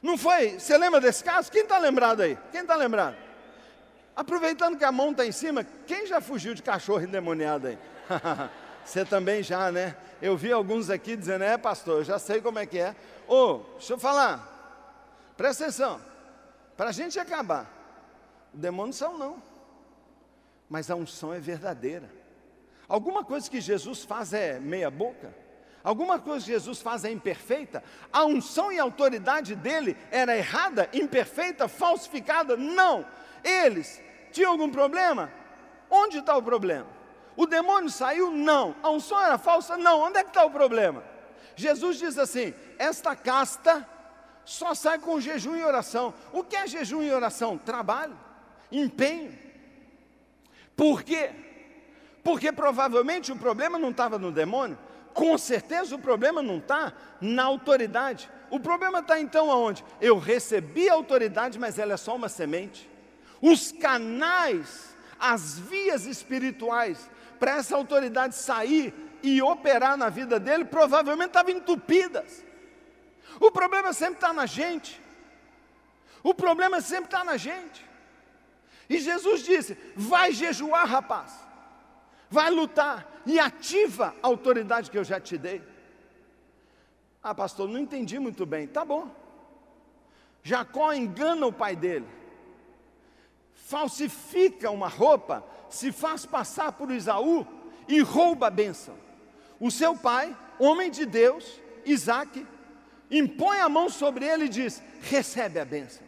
Não 0.00 0.16
foi? 0.16 0.58
Você 0.58 0.78
lembra 0.78 1.00
desse 1.00 1.22
caso? 1.22 1.50
Quem 1.50 1.62
está 1.62 1.78
lembrado 1.78 2.20
aí? 2.20 2.38
Quem 2.52 2.62
está 2.62 2.74
lembrado? 2.74 3.16
Aproveitando 4.14 4.78
que 4.78 4.84
a 4.84 4.92
mão 4.92 5.10
está 5.10 5.26
em 5.26 5.32
cima, 5.32 5.64
quem 5.86 6.06
já 6.06 6.20
fugiu 6.20 6.54
de 6.54 6.62
cachorro 6.62 7.02
endemoniado 7.02 7.66
aí? 7.66 7.78
Você 8.84 9.04
também 9.04 9.42
já, 9.42 9.70
né? 9.70 9.96
Eu 10.20 10.36
vi 10.36 10.52
alguns 10.52 10.90
aqui 10.90 11.16
dizendo, 11.16 11.44
é 11.44 11.56
pastor, 11.56 11.98
eu 11.98 12.04
já 12.04 12.18
sei 12.18 12.40
como 12.40 12.58
é 12.58 12.66
que 12.66 12.78
é. 12.78 12.94
Ô, 13.26 13.34
oh, 13.34 13.58
deixa 13.76 13.92
eu 13.92 13.98
falar, 13.98 15.32
presta 15.36 15.64
atenção, 15.64 16.00
para 16.76 16.90
a 16.90 16.92
gente 16.92 17.18
acabar, 17.18 17.70
o 18.52 18.58
demônio 18.58 18.92
são 18.92 19.16
não, 19.16 19.42
mas 20.68 20.90
a 20.90 20.96
unção 20.96 21.32
é 21.32 21.38
verdadeira. 21.38 22.10
Alguma 22.88 23.24
coisa 23.24 23.48
que 23.48 23.60
Jesus 23.60 24.02
faz 24.02 24.32
é 24.32 24.58
meia 24.58 24.90
boca? 24.90 25.32
Alguma 25.82 26.18
coisa 26.18 26.44
que 26.44 26.52
Jesus 26.52 26.82
faz 26.82 27.04
é 27.04 27.10
imperfeita? 27.10 27.82
A 28.12 28.24
unção 28.24 28.70
e 28.70 28.78
a 28.78 28.82
autoridade 28.82 29.54
dele 29.54 29.96
era 30.10 30.36
errada, 30.36 30.88
imperfeita, 30.92 31.68
falsificada? 31.68 32.56
Não. 32.56 33.06
Eles 33.42 34.00
tinham 34.32 34.52
algum 34.52 34.70
problema? 34.70 35.32
Onde 35.88 36.18
está 36.18 36.36
o 36.36 36.42
problema? 36.42 36.86
O 37.36 37.46
demônio 37.46 37.90
saiu? 37.90 38.30
Não. 38.30 38.74
A 38.82 38.90
unção 38.90 39.20
era 39.20 39.38
falsa? 39.38 39.76
Não. 39.76 40.00
Onde 40.00 40.18
é 40.18 40.22
que 40.22 40.30
está 40.30 40.44
o 40.44 40.50
problema? 40.50 41.02
Jesus 41.56 41.98
diz 41.98 42.18
assim: 42.18 42.54
esta 42.78 43.14
casta 43.14 43.86
só 44.44 44.74
sai 44.74 44.98
com 44.98 45.20
jejum 45.20 45.56
e 45.56 45.64
oração. 45.64 46.14
O 46.32 46.42
que 46.42 46.56
é 46.56 46.66
jejum 46.66 47.02
e 47.02 47.12
oração? 47.12 47.58
Trabalho, 47.58 48.18
empenho. 48.70 49.38
Por 50.76 51.02
quê? 51.02 51.30
Porque 52.24 52.50
provavelmente 52.50 53.32
o 53.32 53.36
problema 53.36 53.78
não 53.78 53.90
estava 53.90 54.18
no 54.18 54.32
demônio, 54.32 54.78
com 55.12 55.36
certeza 55.38 55.94
o 55.94 55.98
problema 55.98 56.42
não 56.42 56.58
está 56.58 56.92
na 57.20 57.44
autoridade. 57.44 58.30
O 58.50 58.58
problema 58.58 59.00
está 59.00 59.20
então 59.20 59.50
aonde? 59.50 59.84
Eu 60.00 60.18
recebi 60.18 60.88
a 60.88 60.94
autoridade, 60.94 61.58
mas 61.58 61.78
ela 61.78 61.92
é 61.92 61.96
só 61.96 62.16
uma 62.16 62.28
semente. 62.28 62.88
Os 63.40 63.72
canais, 63.72 64.96
as 65.18 65.58
vias 65.58 66.06
espirituais 66.06 67.08
para 67.40 67.56
essa 67.56 67.74
autoridade 67.74 68.36
sair 68.36 68.94
e 69.22 69.42
operar 69.42 69.96
na 69.96 70.08
vida 70.08 70.38
dele, 70.38 70.64
provavelmente 70.64 71.30
estavam 71.30 71.52
entupidas. 71.52 72.44
O 73.40 73.50
problema 73.50 73.92
sempre 73.92 74.14
está 74.14 74.32
na 74.32 74.46
gente. 74.46 75.02
O 76.22 76.32
problema 76.32 76.80
sempre 76.80 77.06
está 77.06 77.24
na 77.24 77.36
gente. 77.36 77.84
E 78.88 78.98
Jesus 78.98 79.42
disse: 79.42 79.76
vai 79.96 80.32
jejuar, 80.32 80.86
rapaz 80.86 81.50
vai 82.30 82.48
lutar 82.48 83.20
e 83.26 83.40
ativa 83.40 84.14
a 84.22 84.28
autoridade 84.28 84.90
que 84.90 84.96
eu 84.96 85.04
já 85.04 85.18
te 85.20 85.36
dei. 85.36 85.60
Ah, 87.22 87.34
pastor, 87.34 87.68
não 87.68 87.78
entendi 87.78 88.18
muito 88.18 88.46
bem. 88.46 88.66
Tá 88.66 88.84
bom. 88.84 89.10
Jacó 90.42 90.92
engana 90.94 91.44
o 91.46 91.52
pai 91.52 91.76
dele, 91.76 92.06
falsifica 93.52 94.70
uma 94.70 94.88
roupa, 94.88 95.44
se 95.70 95.92
faz 95.92 96.26
passar 96.26 96.72
por 96.72 96.90
Isaú 96.90 97.46
e 97.88 98.00
rouba 98.00 98.48
a 98.48 98.50
bênção. 98.50 98.94
O 99.58 99.70
seu 99.70 99.96
pai, 99.96 100.36
homem 100.58 100.90
de 100.90 101.06
Deus, 101.06 101.60
Isaac, 101.86 102.46
impõe 103.10 103.60
a 103.60 103.68
mão 103.68 103.88
sobre 103.88 104.26
ele 104.26 104.44
e 104.44 104.48
diz: 104.48 104.82
recebe 105.00 105.58
a 105.58 105.64
bênção. 105.64 106.02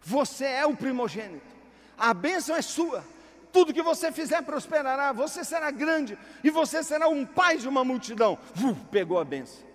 Você 0.00 0.44
é 0.44 0.66
o 0.66 0.76
primogênito, 0.76 1.56
a 1.96 2.14
bênção 2.14 2.54
é 2.54 2.62
sua 2.62 3.04
tudo 3.52 3.72
que 3.72 3.82
você 3.82 4.12
fizer 4.12 4.42
prosperará, 4.42 5.12
você 5.12 5.44
será 5.44 5.70
grande 5.70 6.18
e 6.44 6.50
você 6.50 6.82
será 6.82 7.08
um 7.08 7.24
pai 7.24 7.56
de 7.56 7.68
uma 7.68 7.84
multidão. 7.84 8.38
Uf, 8.54 8.80
pegou 8.90 9.18
a 9.18 9.24
benção. 9.24 9.66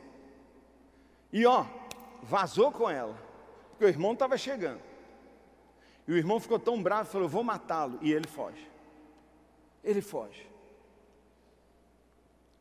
E 1.32 1.46
ó, 1.46 1.66
vazou 2.22 2.72
com 2.72 2.90
ela, 2.90 3.18
porque 3.72 3.86
o 3.86 3.88
irmão 3.88 4.14
estava 4.14 4.38
chegando. 4.38 4.80
E 6.08 6.14
o 6.14 6.18
irmão 6.18 6.40
ficou 6.40 6.60
tão 6.60 6.82
bravo, 6.82 7.10
falou: 7.10 7.28
Vou 7.28 7.44
matá-lo. 7.44 7.98
E 8.02 8.12
ele 8.12 8.28
foge. 8.28 8.73
Ele 9.84 10.02
foge. 10.02 10.48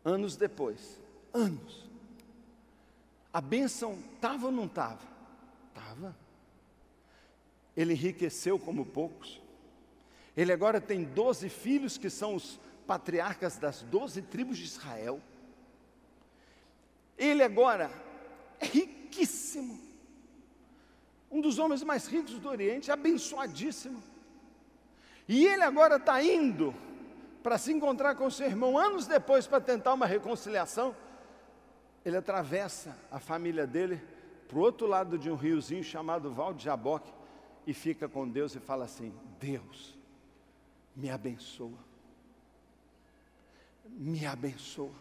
Anos 0.04 0.34
depois, 0.36 1.00
anos, 1.32 1.86
a 3.32 3.40
bênção 3.40 3.98
estava 4.14 4.46
ou 4.46 4.52
não 4.52 4.66
estava? 4.66 5.00
Estava. 5.68 6.16
Ele 7.76 7.92
enriqueceu 7.92 8.58
como 8.58 8.84
poucos. 8.84 9.40
Ele 10.36 10.52
agora 10.52 10.80
tem 10.80 11.04
doze 11.04 11.48
filhos 11.48 11.96
que 11.96 12.10
são 12.10 12.34
os 12.34 12.58
patriarcas 12.86 13.56
das 13.56 13.82
doze 13.82 14.20
tribos 14.22 14.58
de 14.58 14.64
Israel. 14.64 15.20
Ele 17.16 17.42
agora 17.42 17.90
é 18.58 18.66
riquíssimo. 18.66 19.80
Um 21.30 21.40
dos 21.40 21.58
homens 21.58 21.82
mais 21.82 22.06
ricos 22.06 22.38
do 22.38 22.48
Oriente, 22.48 22.90
abençoadíssimo. 22.90 24.02
E 25.28 25.46
ele 25.46 25.62
agora 25.62 25.96
está 25.96 26.22
indo 26.22 26.74
para 27.42 27.58
se 27.58 27.72
encontrar 27.72 28.14
com 28.14 28.30
seu 28.30 28.46
irmão 28.46 28.78
anos 28.78 29.06
depois 29.06 29.46
para 29.46 29.60
tentar 29.60 29.92
uma 29.92 30.06
reconciliação. 30.06 30.94
Ele 32.04 32.16
atravessa 32.16 32.96
a 33.10 33.18
família 33.18 33.66
dele 33.66 34.00
para 34.48 34.58
o 34.58 34.60
outro 34.60 34.86
lado 34.86 35.18
de 35.18 35.30
um 35.30 35.34
riozinho 35.34 35.82
chamado 35.82 36.30
Val 36.30 36.54
de 36.54 36.64
Jaboque 36.64 37.12
e 37.66 37.72
fica 37.74 38.08
com 38.08 38.28
Deus 38.28 38.54
e 38.54 38.60
fala 38.60 38.84
assim: 38.84 39.12
Deus, 39.38 39.98
me 40.94 41.10
abençoa. 41.10 41.78
Me 43.84 44.24
abençoa. 44.26 44.94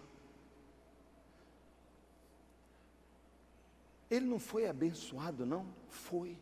Ele 4.09 4.25
não 4.25 4.39
foi 4.39 4.67
abençoado, 4.67 5.45
não? 5.45 5.65
Foi. 5.87 6.37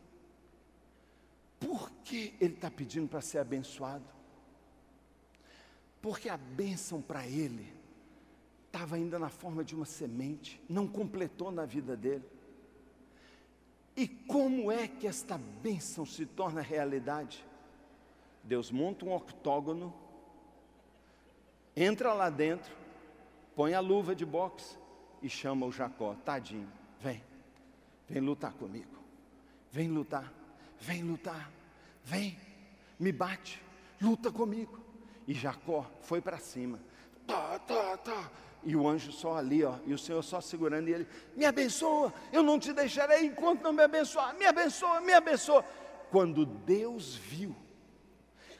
Por 1.60 1.90
que 2.04 2.34
ele 2.40 2.54
está 2.54 2.70
pedindo 2.70 3.06
para 3.06 3.20
ser 3.20 3.38
abençoado? 3.38 4.19
Porque 6.00 6.28
a 6.28 6.36
bênção 6.36 7.02
para 7.02 7.26
ele 7.26 7.72
estava 8.66 8.96
ainda 8.96 9.18
na 9.18 9.28
forma 9.28 9.64
de 9.64 9.74
uma 9.74 9.84
semente, 9.84 10.60
não 10.68 10.86
completou 10.86 11.50
na 11.50 11.66
vida 11.66 11.96
dele. 11.96 12.24
E 13.96 14.06
como 14.06 14.70
é 14.70 14.86
que 14.86 15.06
esta 15.06 15.36
bênção 15.36 16.06
se 16.06 16.24
torna 16.24 16.60
realidade? 16.60 17.44
Deus 18.42 18.70
monta 18.70 19.04
um 19.04 19.12
octógono, 19.12 19.92
entra 21.76 22.12
lá 22.12 22.30
dentro, 22.30 22.72
põe 23.54 23.74
a 23.74 23.80
luva 23.80 24.14
de 24.14 24.24
boxe 24.24 24.78
e 25.20 25.28
chama 25.28 25.66
o 25.66 25.72
Jacó, 25.72 26.14
tadinho, 26.24 26.70
vem, 27.00 27.22
vem 28.08 28.22
lutar 28.22 28.54
comigo, 28.54 28.98
vem 29.70 29.88
lutar, 29.88 30.32
vem 30.78 31.02
lutar, 31.02 31.50
vem, 32.02 32.38
me 32.98 33.12
bate, 33.12 33.62
luta 34.00 34.32
comigo. 34.32 34.89
E 35.30 35.32
Jacó 35.32 35.88
foi 36.00 36.20
para 36.20 36.38
cima, 36.38 36.80
tá, 37.24 37.56
tá, 37.60 37.96
tá, 37.98 38.32
e 38.64 38.74
o 38.74 38.88
anjo 38.88 39.12
só 39.12 39.36
ali, 39.36 39.62
ó, 39.62 39.76
e 39.86 39.94
o 39.94 39.98
Senhor 39.98 40.20
só 40.24 40.40
segurando, 40.40 40.88
e 40.88 40.92
ele, 40.92 41.06
me 41.36 41.44
abençoa, 41.44 42.12
eu 42.32 42.42
não 42.42 42.58
te 42.58 42.72
deixarei 42.72 43.26
enquanto 43.26 43.62
não 43.62 43.72
me 43.72 43.80
abençoar, 43.80 44.34
me 44.34 44.44
abençoa, 44.44 45.00
me 45.00 45.12
abençoa. 45.12 45.64
Quando 46.10 46.44
Deus 46.44 47.14
viu 47.14 47.54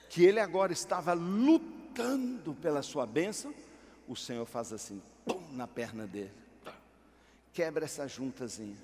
que 0.08 0.24
ele 0.24 0.38
agora 0.38 0.72
estava 0.72 1.12
lutando 1.12 2.54
pela 2.54 2.82
sua 2.82 3.04
bênção, 3.04 3.52
o 4.06 4.14
Senhor 4.14 4.46
faz 4.46 4.72
assim, 4.72 5.02
pum, 5.24 5.42
na 5.50 5.66
perna 5.66 6.06
dele, 6.06 6.30
quebra 7.52 7.84
essa 7.84 8.06
juntazinha. 8.06 8.78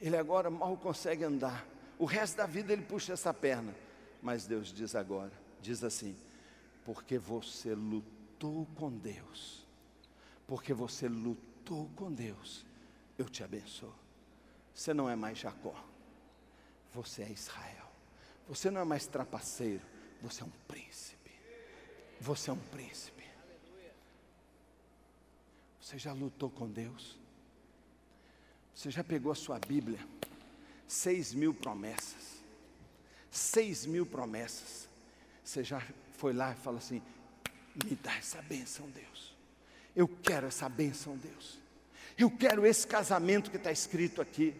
Ele 0.00 0.16
agora 0.16 0.50
mal 0.50 0.76
consegue 0.76 1.22
andar. 1.22 1.64
O 2.00 2.04
resto 2.04 2.38
da 2.38 2.46
vida 2.46 2.72
ele 2.72 2.82
puxa 2.82 3.12
essa 3.12 3.32
perna. 3.32 3.72
Mas 4.20 4.44
Deus 4.44 4.72
diz 4.72 4.96
agora, 4.96 5.30
diz 5.60 5.84
assim: 5.84 6.16
porque 6.84 7.18
você 7.18 7.74
lutou 7.74 8.66
com 8.74 8.90
Deus, 8.90 9.66
porque 10.46 10.72
você 10.74 11.08
lutou 11.08 11.88
com 11.96 12.12
Deus, 12.12 12.64
eu 13.18 13.28
te 13.28 13.44
abençoo. 13.44 13.94
Você 14.74 14.92
não 14.92 15.08
é 15.08 15.14
mais 15.14 15.38
Jacó, 15.38 15.74
você 16.92 17.22
é 17.22 17.30
Israel. 17.30 17.90
Você 18.48 18.70
não 18.70 18.80
é 18.80 18.84
mais 18.84 19.06
trapaceiro, 19.06 19.82
você 20.20 20.42
é 20.42 20.46
um 20.46 20.52
príncipe. 20.66 21.30
Você 22.20 22.50
é 22.50 22.52
um 22.52 22.58
príncipe. 22.58 23.22
Você 25.80 25.98
já 25.98 26.12
lutou 26.12 26.50
com 26.50 26.68
Deus? 26.68 27.18
Você 28.74 28.90
já 28.90 29.02
pegou 29.02 29.32
a 29.32 29.34
sua 29.34 29.58
Bíblia? 29.58 29.98
Seis 30.86 31.34
mil 31.34 31.52
promessas. 31.52 32.42
Seis 33.30 33.86
mil 33.86 34.06
promessas. 34.06 34.88
Você 35.42 35.64
já 35.64 35.82
foi 36.22 36.32
lá 36.32 36.52
e 36.52 36.54
falou 36.54 36.78
assim: 36.78 37.02
me 37.84 37.98
dá 38.00 38.14
essa 38.14 38.40
bênção, 38.42 38.88
Deus. 38.90 39.34
Eu 39.96 40.06
quero 40.06 40.46
essa 40.46 40.68
bênção, 40.68 41.16
Deus. 41.16 41.58
Eu 42.16 42.30
quero 42.30 42.64
esse 42.64 42.86
casamento 42.86 43.50
que 43.50 43.56
está 43.56 43.72
escrito 43.72 44.22
aqui. 44.22 44.54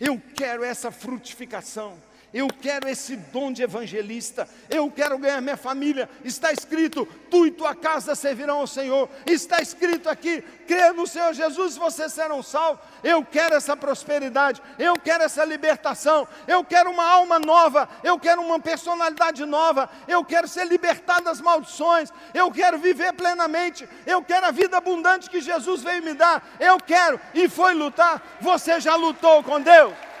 Eu 0.00 0.18
quero 0.34 0.64
essa 0.64 0.90
frutificação. 0.90 2.02
Eu 2.32 2.48
quero 2.48 2.88
esse 2.88 3.14
dom 3.14 3.52
de 3.52 3.62
evangelista. 3.62 4.48
Eu 4.70 4.90
quero 4.90 5.18
ganhar 5.18 5.40
minha 5.42 5.56
família. 5.56 6.08
Está 6.24 6.50
escrito: 6.50 7.06
tu 7.30 7.46
e 7.46 7.50
tua 7.50 7.74
casa 7.74 8.14
servirão 8.14 8.60
ao 8.60 8.66
Senhor. 8.66 9.08
Está 9.26 9.60
escrito 9.60 10.08
aqui: 10.08 10.42
crê 10.66 10.92
no 10.92 11.06
Senhor 11.06 11.34
Jesus, 11.34 11.76
vocês 11.76 12.12
serão 12.12 12.42
salvos. 12.42 12.82
Eu 13.04 13.22
quero 13.22 13.54
essa 13.54 13.76
prosperidade. 13.76 14.62
Eu 14.78 14.94
quero 14.94 15.24
essa 15.24 15.44
libertação. 15.44 16.26
Eu 16.46 16.64
quero 16.64 16.90
uma 16.90 17.04
alma 17.04 17.38
nova. 17.38 17.88
Eu 18.02 18.18
quero 18.18 18.40
uma 18.40 18.58
personalidade 18.58 19.44
nova. 19.44 19.90
Eu 20.08 20.24
quero 20.24 20.48
ser 20.48 20.66
libertado 20.66 21.24
das 21.24 21.40
maldições. 21.40 22.10
Eu 22.32 22.50
quero 22.50 22.78
viver 22.78 23.12
plenamente. 23.12 23.86
Eu 24.06 24.22
quero 24.22 24.46
a 24.46 24.50
vida 24.50 24.78
abundante 24.78 25.28
que 25.28 25.40
Jesus 25.40 25.82
veio 25.82 26.02
me 26.02 26.14
dar. 26.14 26.42
Eu 26.58 26.78
quero. 26.78 27.20
E 27.34 27.46
foi 27.46 27.74
lutar. 27.74 28.22
Você 28.40 28.80
já 28.80 28.96
lutou 28.96 29.42
com 29.42 29.60
Deus? 29.60 30.11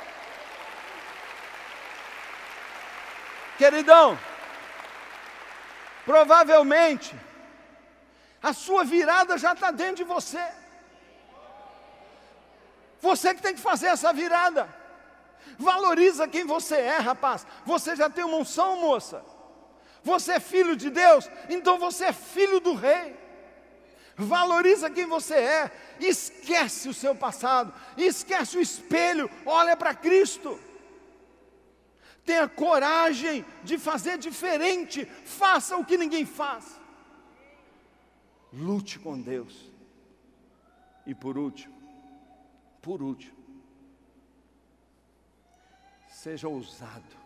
Queridão, 3.62 4.18
provavelmente 6.04 7.14
a 8.42 8.52
sua 8.52 8.82
virada 8.82 9.38
já 9.38 9.52
está 9.52 9.70
dentro 9.70 9.94
de 9.98 10.02
você. 10.02 10.44
Você 13.00 13.32
que 13.32 13.40
tem 13.40 13.54
que 13.54 13.60
fazer 13.60 13.86
essa 13.86 14.12
virada. 14.12 14.68
Valoriza 15.56 16.26
quem 16.26 16.44
você 16.44 16.74
é, 16.74 16.96
rapaz. 16.96 17.46
Você 17.64 17.94
já 17.94 18.10
tem 18.10 18.24
uma 18.24 18.38
unção, 18.38 18.80
moça. 18.80 19.24
Você 20.02 20.32
é 20.32 20.40
filho 20.40 20.74
de 20.74 20.90
Deus, 20.90 21.30
então 21.48 21.78
você 21.78 22.06
é 22.06 22.12
filho 22.12 22.58
do 22.58 22.74
rei. 22.74 23.16
Valoriza 24.16 24.90
quem 24.90 25.06
você 25.06 25.34
é. 25.34 25.70
Esquece 26.00 26.88
o 26.88 26.94
seu 26.94 27.14
passado, 27.14 27.72
esquece 27.96 28.58
o 28.58 28.60
espelho, 28.60 29.30
olha 29.46 29.76
para 29.76 29.94
Cristo. 29.94 30.58
Tenha 32.24 32.48
coragem 32.48 33.44
de 33.64 33.78
fazer 33.78 34.18
diferente. 34.18 35.04
Faça 35.04 35.76
o 35.76 35.84
que 35.84 35.96
ninguém 35.96 36.24
faz. 36.24 36.80
Lute 38.52 38.98
com 38.98 39.20
Deus. 39.20 39.70
E 41.04 41.14
por 41.14 41.36
último, 41.36 41.74
por 42.80 43.02
último, 43.02 43.36
seja 46.08 46.48
ousado. 46.48 47.16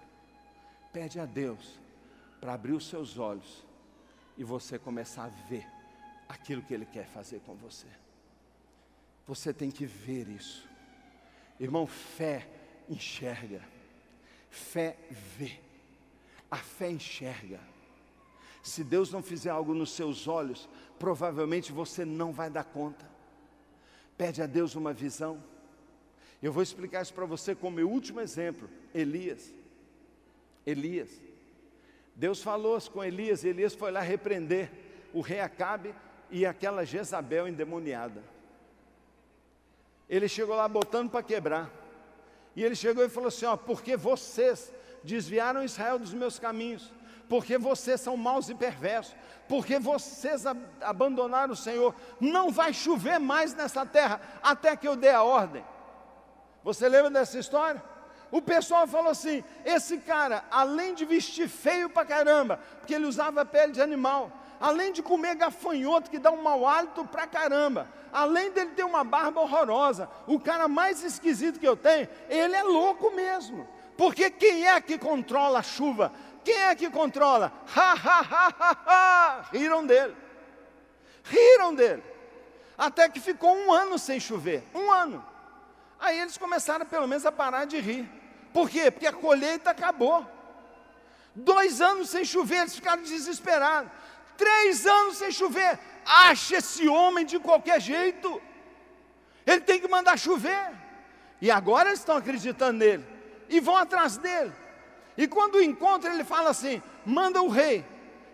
Pede 0.92 1.20
a 1.20 1.26
Deus 1.26 1.78
para 2.40 2.54
abrir 2.54 2.72
os 2.72 2.86
seus 2.86 3.18
olhos 3.18 3.66
e 4.38 4.44
você 4.44 4.78
começar 4.78 5.24
a 5.24 5.48
ver 5.48 5.66
aquilo 6.28 6.62
que 6.62 6.72
Ele 6.72 6.86
quer 6.86 7.06
fazer 7.06 7.40
com 7.40 7.54
você. 7.54 7.88
Você 9.26 9.52
tem 9.52 9.70
que 9.70 9.84
ver 9.84 10.28
isso. 10.28 10.66
Irmão, 11.58 11.86
fé 11.86 12.48
enxerga. 12.88 13.75
Fé 14.50 14.96
vê, 15.10 15.58
a 16.50 16.56
fé 16.56 16.90
enxerga. 16.90 17.60
Se 18.62 18.82
Deus 18.82 19.12
não 19.12 19.22
fizer 19.22 19.50
algo 19.50 19.74
nos 19.74 19.92
seus 19.92 20.26
olhos, 20.26 20.68
provavelmente 20.98 21.72
você 21.72 22.04
não 22.04 22.32
vai 22.32 22.50
dar 22.50 22.64
conta. 22.64 23.08
Pede 24.18 24.42
a 24.42 24.46
Deus 24.46 24.74
uma 24.74 24.92
visão. 24.92 25.42
Eu 26.42 26.52
vou 26.52 26.62
explicar 26.62 27.02
isso 27.02 27.14
para 27.14 27.24
você 27.24 27.54
como 27.54 27.76
meu 27.76 27.88
último 27.88 28.20
exemplo: 28.20 28.68
Elias. 28.94 29.52
Elias. 30.66 31.10
Deus 32.14 32.42
falou 32.42 32.80
com 32.90 33.04
Elias, 33.04 33.44
e 33.44 33.48
Elias 33.48 33.74
foi 33.74 33.90
lá 33.90 34.00
repreender 34.00 34.70
o 35.12 35.20
rei 35.20 35.40
Acabe 35.40 35.94
e 36.30 36.44
aquela 36.44 36.84
Jezabel 36.84 37.46
endemoniada. 37.46 38.22
Ele 40.08 40.28
chegou 40.28 40.56
lá 40.56 40.66
botando 40.66 41.10
para 41.10 41.22
quebrar. 41.22 41.70
E 42.56 42.64
ele 42.64 42.74
chegou 42.74 43.04
e 43.04 43.08
falou 43.08 43.28
assim: 43.28 43.44
ó, 43.44 43.56
porque 43.56 43.96
vocês 43.96 44.72
desviaram 45.04 45.62
Israel 45.62 45.98
dos 45.98 46.14
meus 46.14 46.38
caminhos, 46.38 46.90
porque 47.28 47.58
vocês 47.58 48.00
são 48.00 48.16
maus 48.16 48.48
e 48.48 48.54
perversos, 48.54 49.14
porque 49.46 49.78
vocês 49.78 50.44
abandonaram 50.80 51.52
o 51.52 51.56
Senhor. 51.56 51.94
Não 52.18 52.50
vai 52.50 52.72
chover 52.72 53.20
mais 53.20 53.54
nessa 53.54 53.84
terra 53.84 54.20
até 54.42 54.74
que 54.74 54.88
eu 54.88 54.96
dê 54.96 55.10
a 55.10 55.22
ordem. 55.22 55.64
Você 56.64 56.88
lembra 56.88 57.10
dessa 57.10 57.38
história? 57.38 57.82
O 58.30 58.40
pessoal 58.40 58.86
falou 58.86 59.10
assim: 59.10 59.44
esse 59.64 59.98
cara, 59.98 60.44
além 60.50 60.94
de 60.94 61.04
vestir 61.04 61.48
feio 61.48 61.90
pra 61.90 62.04
caramba, 62.04 62.58
porque 62.78 62.94
ele 62.94 63.04
usava 63.04 63.44
pele 63.44 63.72
de 63.72 63.82
animal, 63.82 64.32
além 64.60 64.92
de 64.92 65.02
comer 65.02 65.34
gafanhoto 65.34 66.10
que 66.10 66.18
dá 66.18 66.30
um 66.30 66.42
mau 66.42 66.66
hálito 66.66 67.04
pra 67.04 67.26
caramba, 67.26 67.88
além 68.12 68.50
dele 68.50 68.70
ter 68.70 68.84
uma 68.84 69.04
barba 69.04 69.40
horrorosa, 69.40 70.08
o 70.26 70.40
cara 70.40 70.68
mais 70.68 71.02
esquisito 71.02 71.60
que 71.60 71.68
eu 71.68 71.76
tenho, 71.76 72.08
ele 72.28 72.54
é 72.54 72.62
louco 72.62 73.10
mesmo. 73.14 73.68
Porque 73.96 74.30
quem 74.30 74.66
é 74.66 74.80
que 74.80 74.98
controla 74.98 75.60
a 75.60 75.62
chuva? 75.62 76.12
Quem 76.44 76.56
é 76.56 76.74
que 76.74 76.88
controla? 76.90 77.52
Ha, 77.74 77.92
ha, 77.92 78.20
ha, 78.20 78.54
ha, 78.58 78.76
ha. 78.86 79.44
Riram 79.50 79.84
dele. 79.84 80.14
Riram 81.24 81.74
dele. 81.74 82.04
Até 82.78 83.08
que 83.08 83.18
ficou 83.18 83.56
um 83.56 83.72
ano 83.72 83.98
sem 83.98 84.20
chover. 84.20 84.62
Um 84.74 84.92
ano. 84.92 85.24
Aí 85.98 86.20
eles 86.20 86.36
começaram 86.36 86.84
pelo 86.86 87.08
menos 87.08 87.24
a 87.24 87.32
parar 87.32 87.64
de 87.64 87.80
rir. 87.80 88.08
Por 88.52 88.68
quê? 88.68 88.90
Porque 88.90 89.06
a 89.06 89.12
colheita 89.12 89.70
acabou. 89.70 90.26
Dois 91.34 91.80
anos 91.80 92.10
sem 92.10 92.24
chover, 92.24 92.60
eles 92.60 92.74
ficaram 92.74 93.02
desesperados. 93.02 93.90
Três 94.36 94.86
anos 94.86 95.16
sem 95.16 95.30
chover. 95.30 95.78
Acha 96.04 96.56
esse 96.56 96.88
homem 96.88 97.24
de 97.24 97.38
qualquer 97.38 97.80
jeito. 97.80 98.40
Ele 99.46 99.60
tem 99.60 99.80
que 99.80 99.88
mandar 99.88 100.18
chover. 100.18 100.72
E 101.40 101.50
agora 101.50 101.88
eles 101.88 102.00
estão 102.00 102.16
acreditando 102.16 102.78
nele. 102.78 103.04
E 103.48 103.60
vão 103.60 103.76
atrás 103.76 104.16
dele. 104.16 104.52
E 105.16 105.26
quando 105.26 105.56
o 105.56 105.62
encontra, 105.62 106.12
ele 106.12 106.24
fala 106.24 106.50
assim: 106.50 106.82
manda 107.04 107.42
o 107.42 107.48
rei. 107.48 107.84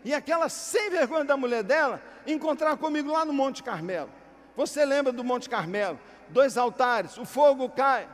E 0.05 0.13
aquela 0.13 0.49
sem 0.49 0.91
vergonha 0.91 1.25
da 1.25 1.37
mulher 1.37 1.63
dela 1.63 2.03
encontrar 2.27 2.77
comigo 2.77 3.11
lá 3.11 3.25
no 3.25 3.33
Monte 3.33 3.63
Carmelo. 3.63 4.11
Você 4.57 4.85
lembra 4.85 5.13
do 5.13 5.25
Monte 5.25 5.49
Carmelo? 5.49 5.99
Dois 6.29 6.57
altares, 6.57 7.17
o 7.19 7.25
fogo 7.25 7.69
cai. 7.71 8.09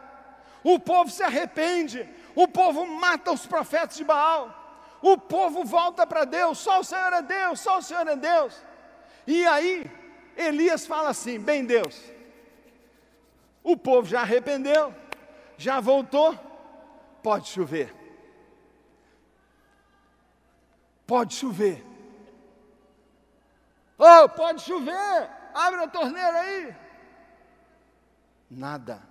O 0.63 0.79
povo 0.79 1.11
se 1.11 1.23
arrepende. 1.23 2.09
O 2.35 2.47
povo 2.47 2.87
mata 2.87 3.33
os 3.33 3.47
profetas 3.47 3.97
de 3.97 4.05
Baal. 4.05 4.58
O 5.01 5.17
povo 5.17 5.65
volta 5.65 6.07
para 6.07 6.25
Deus. 6.25 6.59
Só 6.59 6.81
o 6.81 6.85
Senhor 6.85 7.13
é 7.13 7.23
Deus, 7.23 7.61
só 7.61 7.79
o 7.79 7.83
Senhor 7.83 8.07
é 8.07 8.17
Deus. 8.17 8.55
E 9.27 9.47
aí, 9.47 9.91
Elias 10.37 10.87
fala 10.87 11.11
assim: 11.11 11.39
bem, 11.39 11.65
Deus, 11.65 12.01
o 13.63 13.77
povo 13.77 14.09
já 14.09 14.23
arrependeu, 14.23 14.95
já 15.57 15.81
voltou, 15.81 16.35
pode 17.23 17.49
chover. 17.49 17.95
Pode 21.07 21.35
chover. 21.35 21.85
Oh, 23.99 24.29
pode 24.29 24.61
chover. 24.63 25.31
Abre 25.55 25.83
a 25.83 25.89
torneira 25.89 26.41
aí. 26.41 26.77
Nada. 28.51 29.03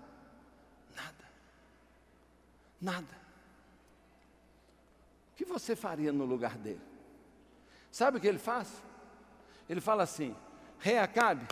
Nada. 0.96 1.26
Nada. 2.80 3.16
Que 5.38 5.46
você 5.46 5.74
faria 5.74 6.12
no 6.12 6.26
lugar 6.26 6.58
dele? 6.58 6.82
Sabe 7.90 8.18
o 8.18 8.22
que 8.22 8.28
ele 8.28 8.38
faz? 8.38 8.68
Ele 9.70 9.80
fala 9.80 10.04
assim: 10.04 10.36
Rei 10.78 10.98
Acabe, 10.98 11.48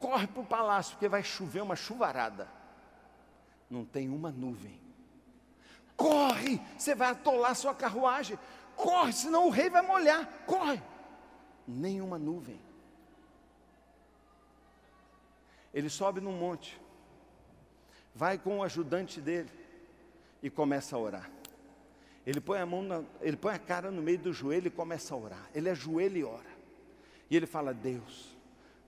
corre 0.00 0.26
para 0.26 0.42
o 0.42 0.46
palácio, 0.46 0.94
porque 0.94 1.08
vai 1.08 1.22
chover 1.22 1.62
uma 1.62 1.76
chuvarada. 1.76 2.48
Não 3.70 3.84
tem 3.84 4.08
uma 4.08 4.32
nuvem. 4.32 4.80
Corre, 5.96 6.60
você 6.76 6.92
vai 6.96 7.10
atolar 7.10 7.54
sua 7.54 7.72
carruagem 7.72 8.36
corre, 8.76 9.12
senão 9.12 9.46
o 9.46 9.50
rei 9.50 9.70
vai 9.70 9.82
molhar, 9.82 10.26
corre. 10.46 10.82
Nenhuma 11.66 12.18
nuvem. 12.18 12.60
Ele 15.72 15.88
sobe 15.88 16.20
num 16.20 16.36
monte, 16.36 16.80
vai 18.14 18.38
com 18.38 18.58
o 18.58 18.62
ajudante 18.62 19.20
dele 19.20 19.50
e 20.42 20.48
começa 20.48 20.94
a 20.94 20.98
orar. 20.98 21.30
Ele 22.26 22.40
põe 22.40 22.58
a 22.58 22.66
mão, 22.66 22.82
na, 22.82 23.02
ele 23.20 23.36
põe 23.36 23.54
a 23.54 23.58
cara 23.58 23.90
no 23.90 24.00
meio 24.00 24.18
do 24.18 24.32
joelho 24.32 24.68
e 24.68 24.70
começa 24.70 25.14
a 25.14 25.16
orar. 25.18 25.50
Ele 25.54 25.68
ajoelha 25.68 26.18
e 26.18 26.24
ora. 26.24 26.54
E 27.30 27.36
ele 27.36 27.46
fala: 27.46 27.74
Deus, 27.74 28.36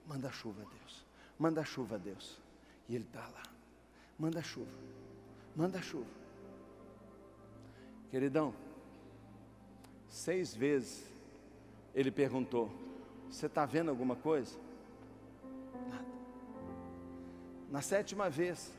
manda 0.06 0.30
chuva, 0.30 0.62
Deus, 0.62 1.04
manda 1.38 1.64
chuva, 1.64 1.98
Deus. 1.98 2.38
E 2.88 2.94
ele 2.94 3.04
está 3.04 3.20
lá, 3.20 3.42
manda 4.18 4.42
chuva, 4.42 4.70
manda 5.54 5.82
chuva. 5.82 6.06
Queridão, 8.10 8.54
Seis 10.08 10.54
vezes 10.54 11.04
ele 11.94 12.10
perguntou: 12.10 12.70
Você 13.30 13.46
está 13.46 13.66
vendo 13.66 13.90
alguma 13.90 14.16
coisa? 14.16 14.58
Nada. 15.90 16.06
Na 17.70 17.82
sétima 17.82 18.30
vez, 18.30 18.72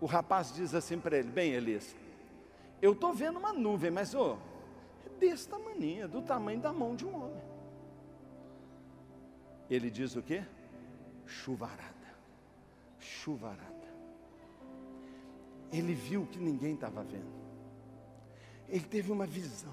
o 0.00 0.06
rapaz 0.06 0.52
diz 0.52 0.74
assim 0.74 0.98
para 0.98 1.18
ele: 1.18 1.30
Bem, 1.30 1.52
Elias, 1.52 1.94
eu 2.84 2.92
estou 2.92 3.14
vendo 3.14 3.38
uma 3.38 3.50
nuvem, 3.50 3.90
mas 3.90 4.14
oh, 4.14 4.36
é 5.06 5.08
desse 5.18 5.48
tamanho, 5.48 6.06
do 6.06 6.20
tamanho 6.20 6.60
da 6.60 6.70
mão 6.70 6.94
de 6.94 7.06
um 7.06 7.16
homem. 7.16 7.42
Ele 9.70 9.90
diz 9.90 10.14
o 10.16 10.22
que? 10.22 10.44
Chuvarada. 11.24 12.14
Chuvarada. 12.98 13.88
Ele 15.72 15.94
viu 15.94 16.24
o 16.24 16.26
que 16.26 16.38
ninguém 16.38 16.74
estava 16.74 17.02
vendo. 17.02 17.32
Ele 18.68 18.84
teve 18.84 19.10
uma 19.10 19.24
visão. 19.24 19.72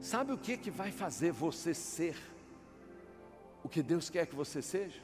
Sabe 0.00 0.32
o 0.32 0.38
que, 0.38 0.56
que 0.56 0.70
vai 0.70 0.90
fazer 0.90 1.30
você 1.30 1.74
ser 1.74 2.16
o 3.62 3.68
que 3.68 3.82
Deus 3.82 4.08
quer 4.08 4.26
que 4.26 4.34
você 4.34 4.62
seja? 4.62 5.02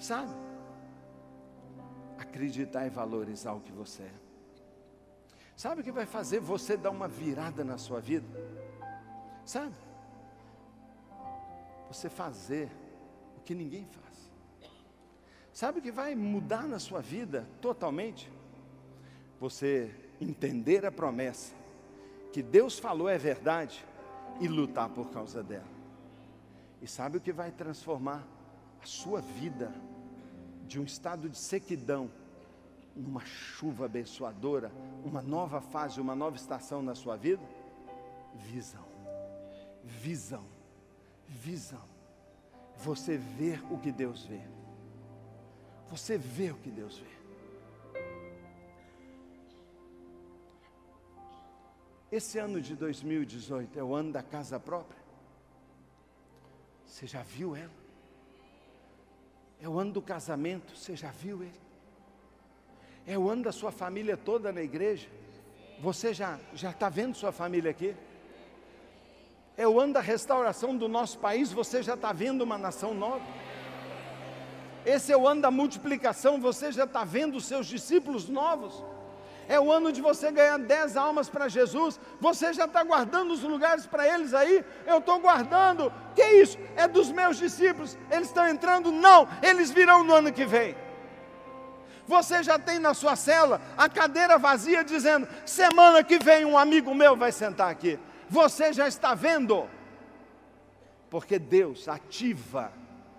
Sabe? 0.00 0.34
Acreditar 2.18 2.88
e 2.88 2.90
valorizar 2.90 3.52
o 3.52 3.60
que 3.60 3.70
você 3.70 4.02
é. 4.02 4.31
Sabe 5.62 5.80
o 5.80 5.84
que 5.84 5.92
vai 5.92 6.06
fazer 6.06 6.40
você 6.40 6.76
dar 6.76 6.90
uma 6.90 7.06
virada 7.06 7.62
na 7.62 7.78
sua 7.78 8.00
vida? 8.00 8.26
Sabe? 9.44 9.76
Você 11.86 12.10
fazer 12.10 12.68
o 13.36 13.40
que 13.42 13.54
ninguém 13.54 13.86
faz. 13.86 14.32
Sabe 15.52 15.78
o 15.78 15.82
que 15.82 15.92
vai 15.92 16.16
mudar 16.16 16.66
na 16.66 16.80
sua 16.80 17.00
vida 17.00 17.46
totalmente? 17.60 18.28
Você 19.38 19.94
entender 20.20 20.84
a 20.84 20.90
promessa 20.90 21.54
que 22.32 22.42
Deus 22.42 22.76
falou 22.76 23.08
é 23.08 23.16
verdade 23.16 23.86
e 24.40 24.48
lutar 24.48 24.88
por 24.88 25.10
causa 25.10 25.44
dela. 25.44 25.70
E 26.80 26.88
sabe 26.88 27.18
o 27.18 27.20
que 27.20 27.32
vai 27.32 27.52
transformar 27.52 28.26
a 28.82 28.84
sua 28.84 29.20
vida 29.20 29.72
de 30.66 30.80
um 30.80 30.84
estado 30.84 31.28
de 31.28 31.38
sequidão 31.38 32.10
numa 32.94 33.24
chuva 33.24 33.86
abençoadora, 33.86 34.70
uma 35.04 35.22
nova 35.22 35.60
fase, 35.60 36.00
uma 36.00 36.14
nova 36.14 36.36
estação 36.36 36.82
na 36.82 36.94
sua 36.94 37.16
vida? 37.16 37.42
Visão. 38.34 38.84
Visão. 39.82 40.44
Visão. 41.26 41.82
Você 42.76 43.16
ver 43.16 43.62
o 43.72 43.78
que 43.78 43.92
Deus 43.92 44.24
vê. 44.24 44.40
Você 45.90 46.16
vê 46.16 46.50
o 46.50 46.56
que 46.56 46.70
Deus 46.70 46.98
vê. 46.98 47.12
Esse 52.10 52.38
ano 52.38 52.60
de 52.60 52.76
2018 52.76 53.78
é 53.78 53.82
o 53.82 53.94
ano 53.94 54.12
da 54.12 54.22
casa 54.22 54.60
própria. 54.60 55.00
Você 56.84 57.06
já 57.06 57.22
viu 57.22 57.56
ela? 57.56 57.72
É 59.58 59.68
o 59.68 59.78
ano 59.78 59.92
do 59.92 60.02
casamento, 60.02 60.76
você 60.76 60.94
já 60.94 61.10
viu 61.10 61.42
ele? 61.42 61.61
É 63.06 63.18
o 63.18 63.28
ano 63.28 63.42
da 63.42 63.52
sua 63.52 63.72
família 63.72 64.16
toda 64.16 64.52
na 64.52 64.62
igreja. 64.62 65.08
Você 65.80 66.14
já 66.14 66.38
já 66.54 66.70
está 66.70 66.88
vendo 66.88 67.16
sua 67.16 67.32
família 67.32 67.70
aqui? 67.70 67.94
É 69.56 69.66
o 69.66 69.80
ano 69.80 69.94
da 69.94 70.00
restauração 70.00 70.76
do 70.76 70.88
nosso 70.88 71.18
país. 71.18 71.52
Você 71.52 71.82
já 71.82 71.94
está 71.94 72.12
vendo 72.12 72.42
uma 72.42 72.56
nação 72.56 72.94
nova? 72.94 73.24
Esse 74.84 75.12
é 75.12 75.16
o 75.16 75.26
ano 75.26 75.42
da 75.42 75.50
multiplicação. 75.50 76.40
Você 76.40 76.72
já 76.72 76.84
está 76.84 77.04
vendo 77.04 77.36
os 77.36 77.44
seus 77.44 77.66
discípulos 77.66 78.28
novos? 78.28 78.82
é 79.48 79.60
o 79.60 79.70
ano 79.70 79.92
de 79.92 80.00
você 80.00 80.30
ganhar 80.30 80.58
dez 80.58 80.96
almas 80.96 81.28
para 81.28 81.48
Jesus, 81.48 81.98
você 82.20 82.52
já 82.52 82.64
está 82.64 82.82
guardando 82.82 83.32
os 83.32 83.42
lugares 83.42 83.86
para 83.86 84.06
eles 84.06 84.32
aí? 84.32 84.64
Eu 84.86 84.98
estou 84.98 85.18
guardando, 85.18 85.92
que 86.14 86.24
isso? 86.24 86.58
É 86.76 86.88
dos 86.88 87.10
meus 87.10 87.36
discípulos, 87.36 87.98
eles 88.10 88.28
estão 88.28 88.48
entrando? 88.48 88.90
Não, 88.90 89.28
eles 89.42 89.70
virão 89.70 90.04
no 90.04 90.14
ano 90.14 90.32
que 90.32 90.44
vem. 90.44 90.74
Você 92.12 92.42
já 92.42 92.58
tem 92.58 92.78
na 92.78 92.92
sua 92.92 93.16
cela 93.16 93.58
a 93.74 93.88
cadeira 93.88 94.36
vazia 94.38 94.84
dizendo: 94.84 95.26
semana 95.46 96.04
que 96.04 96.18
vem 96.18 96.44
um 96.44 96.58
amigo 96.58 96.94
meu 96.94 97.16
vai 97.16 97.32
sentar 97.32 97.70
aqui. 97.70 97.98
Você 98.28 98.70
já 98.70 98.86
está 98.86 99.14
vendo? 99.14 99.66
Porque 101.08 101.38
Deus 101.38 101.88
ativa, 101.88 102.70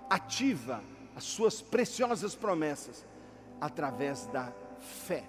ativa 0.07 0.83
as 1.15 1.23
suas 1.23 1.59
preciosas 1.59 2.35
promessas 2.35 3.03
através 3.59 4.27
da 4.27 4.53
fé 4.79 5.23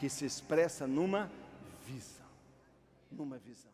que 0.00 0.08
se 0.08 0.24
expressa 0.24 0.84
numa 0.84 1.30
visão. 1.86 2.26
numa 3.12 3.38
visão. 3.38 3.73